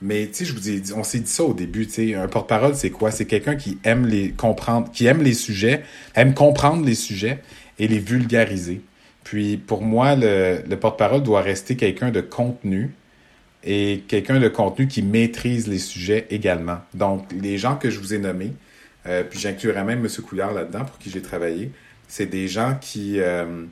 Mais 0.04 0.26
tu 0.26 0.34
sais, 0.34 0.44
je 0.44 0.52
vous 0.52 0.68
ai 0.68 0.80
dit, 0.80 0.92
on 0.92 1.02
s'est 1.02 1.20
dit 1.20 1.30
ça 1.30 1.44
au 1.44 1.54
début, 1.54 1.86
tu 1.86 1.94
sais, 1.94 2.14
un 2.14 2.28
porte-parole, 2.28 2.74
c'est 2.74 2.90
quoi? 2.90 3.10
C'est 3.10 3.24
quelqu'un 3.24 3.56
qui 3.56 3.78
aime 3.84 4.04
les 4.04 4.32
comprendre, 4.32 4.90
qui 4.92 5.06
aime 5.06 5.22
les 5.22 5.32
sujets, 5.32 5.82
aime 6.14 6.34
comprendre 6.34 6.84
les 6.84 6.94
sujets 6.94 7.42
et 7.78 7.88
les 7.88 8.00
vulgariser. 8.00 8.82
Puis 9.24 9.56
pour 9.56 9.80
moi, 9.80 10.14
le, 10.14 10.58
le 10.68 10.76
porte-parole 10.76 11.22
doit 11.22 11.40
rester 11.40 11.76
quelqu'un 11.76 12.10
de 12.10 12.20
contenu 12.20 12.90
et 13.64 14.04
quelqu'un 14.06 14.38
de 14.38 14.48
contenu 14.48 14.88
qui 14.88 15.02
maîtrise 15.02 15.68
les 15.68 15.78
sujets 15.78 16.26
également. 16.28 16.80
Donc, 16.92 17.24
les 17.32 17.56
gens 17.56 17.76
que 17.76 17.88
je 17.88 17.98
vous 17.98 18.12
ai 18.12 18.18
nommés, 18.18 18.52
euh, 19.06 19.24
puis 19.24 19.38
j'inclurai 19.38 19.84
même 19.84 20.04
M. 20.04 20.08
Couillard 20.22 20.52
là-dedans 20.52 20.84
pour 20.84 20.98
qui 20.98 21.08
j'ai 21.08 21.22
travaillé, 21.22 21.70
c'est 22.08 22.26
des 22.26 22.46
gens 22.46 22.76
qui, 22.78 23.20
euh, 23.20 23.64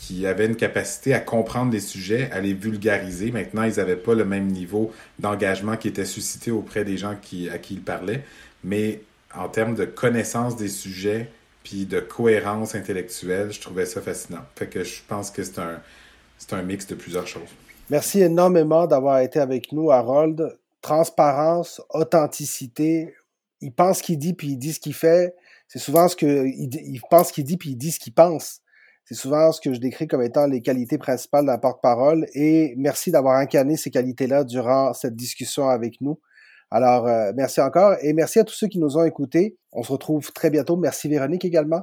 qui 0.00 0.26
avaient 0.26 0.46
une 0.46 0.56
capacité 0.56 1.12
à 1.12 1.20
comprendre 1.20 1.70
les 1.70 1.80
sujets, 1.80 2.30
à 2.32 2.40
les 2.40 2.54
vulgariser. 2.54 3.30
Maintenant, 3.32 3.64
ils 3.64 3.76
n'avaient 3.76 3.96
pas 3.96 4.14
le 4.14 4.24
même 4.24 4.46
niveau 4.46 4.90
d'engagement 5.18 5.76
qui 5.76 5.88
était 5.88 6.06
suscité 6.06 6.50
auprès 6.50 6.84
des 6.84 6.96
gens 6.96 7.16
qui, 7.20 7.50
à 7.50 7.58
qui 7.58 7.74
ils 7.74 7.82
parlaient, 7.82 8.24
mais 8.64 9.02
en 9.34 9.50
termes 9.50 9.74
de 9.74 9.84
connaissance 9.84 10.56
des 10.56 10.68
sujets 10.68 11.30
puis 11.64 11.84
de 11.84 12.00
cohérence 12.00 12.74
intellectuelle, 12.74 13.52
je 13.52 13.60
trouvais 13.60 13.84
ça 13.84 14.00
fascinant. 14.00 14.40
Fait 14.56 14.68
que 14.68 14.82
je 14.84 15.02
pense 15.06 15.30
que 15.30 15.44
c'est 15.44 15.58
un, 15.58 15.82
c'est 16.38 16.54
un 16.54 16.62
mix 16.62 16.86
de 16.86 16.94
plusieurs 16.94 17.26
choses. 17.26 17.50
Merci 17.90 18.22
énormément 18.22 18.86
d'avoir 18.86 19.20
été 19.20 19.38
avec 19.38 19.70
nous, 19.70 19.90
Harold. 19.90 20.58
Transparence, 20.80 21.82
authenticité. 21.90 23.14
Il 23.60 23.72
pense 23.72 23.98
ce 23.98 24.02
qu'il 24.02 24.18
dit, 24.18 24.32
puis 24.32 24.48
il 24.48 24.56
dit 24.56 24.72
ce 24.72 24.80
qu'il 24.80 24.94
fait. 24.94 25.34
C'est 25.68 25.78
souvent 25.78 26.08
ce 26.08 26.16
que 26.16 26.46
il, 26.46 26.70
il 26.74 27.00
pense 27.10 27.28
ce 27.28 27.32
qu'il 27.34 27.44
dit, 27.44 27.58
puis 27.58 27.70
il 27.70 27.76
dit 27.76 27.92
ce 27.92 28.00
qu'il 28.00 28.14
pense. 28.14 28.59
C'est 29.10 29.16
souvent 29.16 29.50
ce 29.50 29.60
que 29.60 29.74
je 29.74 29.80
décris 29.80 30.06
comme 30.06 30.22
étant 30.22 30.46
les 30.46 30.62
qualités 30.62 30.96
principales 30.96 31.44
d'un 31.44 31.58
porte-parole. 31.58 32.26
Et 32.32 32.74
merci 32.76 33.10
d'avoir 33.10 33.38
incarné 33.38 33.76
ces 33.76 33.90
qualités-là 33.90 34.44
durant 34.44 34.92
cette 34.94 35.16
discussion 35.16 35.68
avec 35.68 36.00
nous. 36.00 36.20
Alors, 36.70 37.08
euh, 37.08 37.32
merci 37.34 37.60
encore 37.60 37.96
et 38.02 38.12
merci 38.12 38.38
à 38.38 38.44
tous 38.44 38.54
ceux 38.54 38.68
qui 38.68 38.78
nous 38.78 38.96
ont 38.96 39.02
écoutés. 39.02 39.56
On 39.72 39.82
se 39.82 39.90
retrouve 39.90 40.30
très 40.32 40.48
bientôt. 40.48 40.76
Merci 40.76 41.08
Véronique 41.08 41.44
également. 41.44 41.82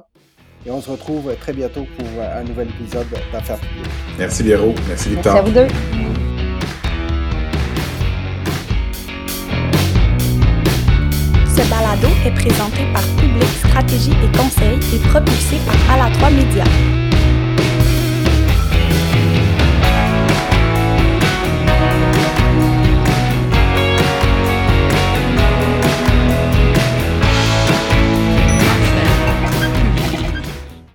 Et 0.64 0.70
on 0.70 0.80
se 0.80 0.90
retrouve 0.90 1.36
très 1.36 1.52
bientôt 1.52 1.84
pour 1.98 2.06
un 2.18 2.44
nouvel 2.44 2.70
épisode 2.70 3.06
d'Affaires 3.30 3.60
publiques. 3.60 3.92
Merci 4.18 4.42
Véro. 4.44 4.72
Merci 4.88 5.10
Victor. 5.10 5.34
Merci 5.34 5.38
à 5.38 5.42
vous 5.42 5.68
deux. 5.68 5.74
Ce 11.44 11.70
balado 11.70 12.08
est 12.24 12.34
présenté 12.34 12.90
par 12.94 13.02
Public 13.18 13.48
Stratégie 13.66 14.12
et 14.12 14.34
Conseil 14.34 14.78
et 14.96 15.08
propulsé 15.10 15.58
par 15.66 15.94
Ala 15.94 16.10
3 16.16 16.30
Média. 16.30 16.64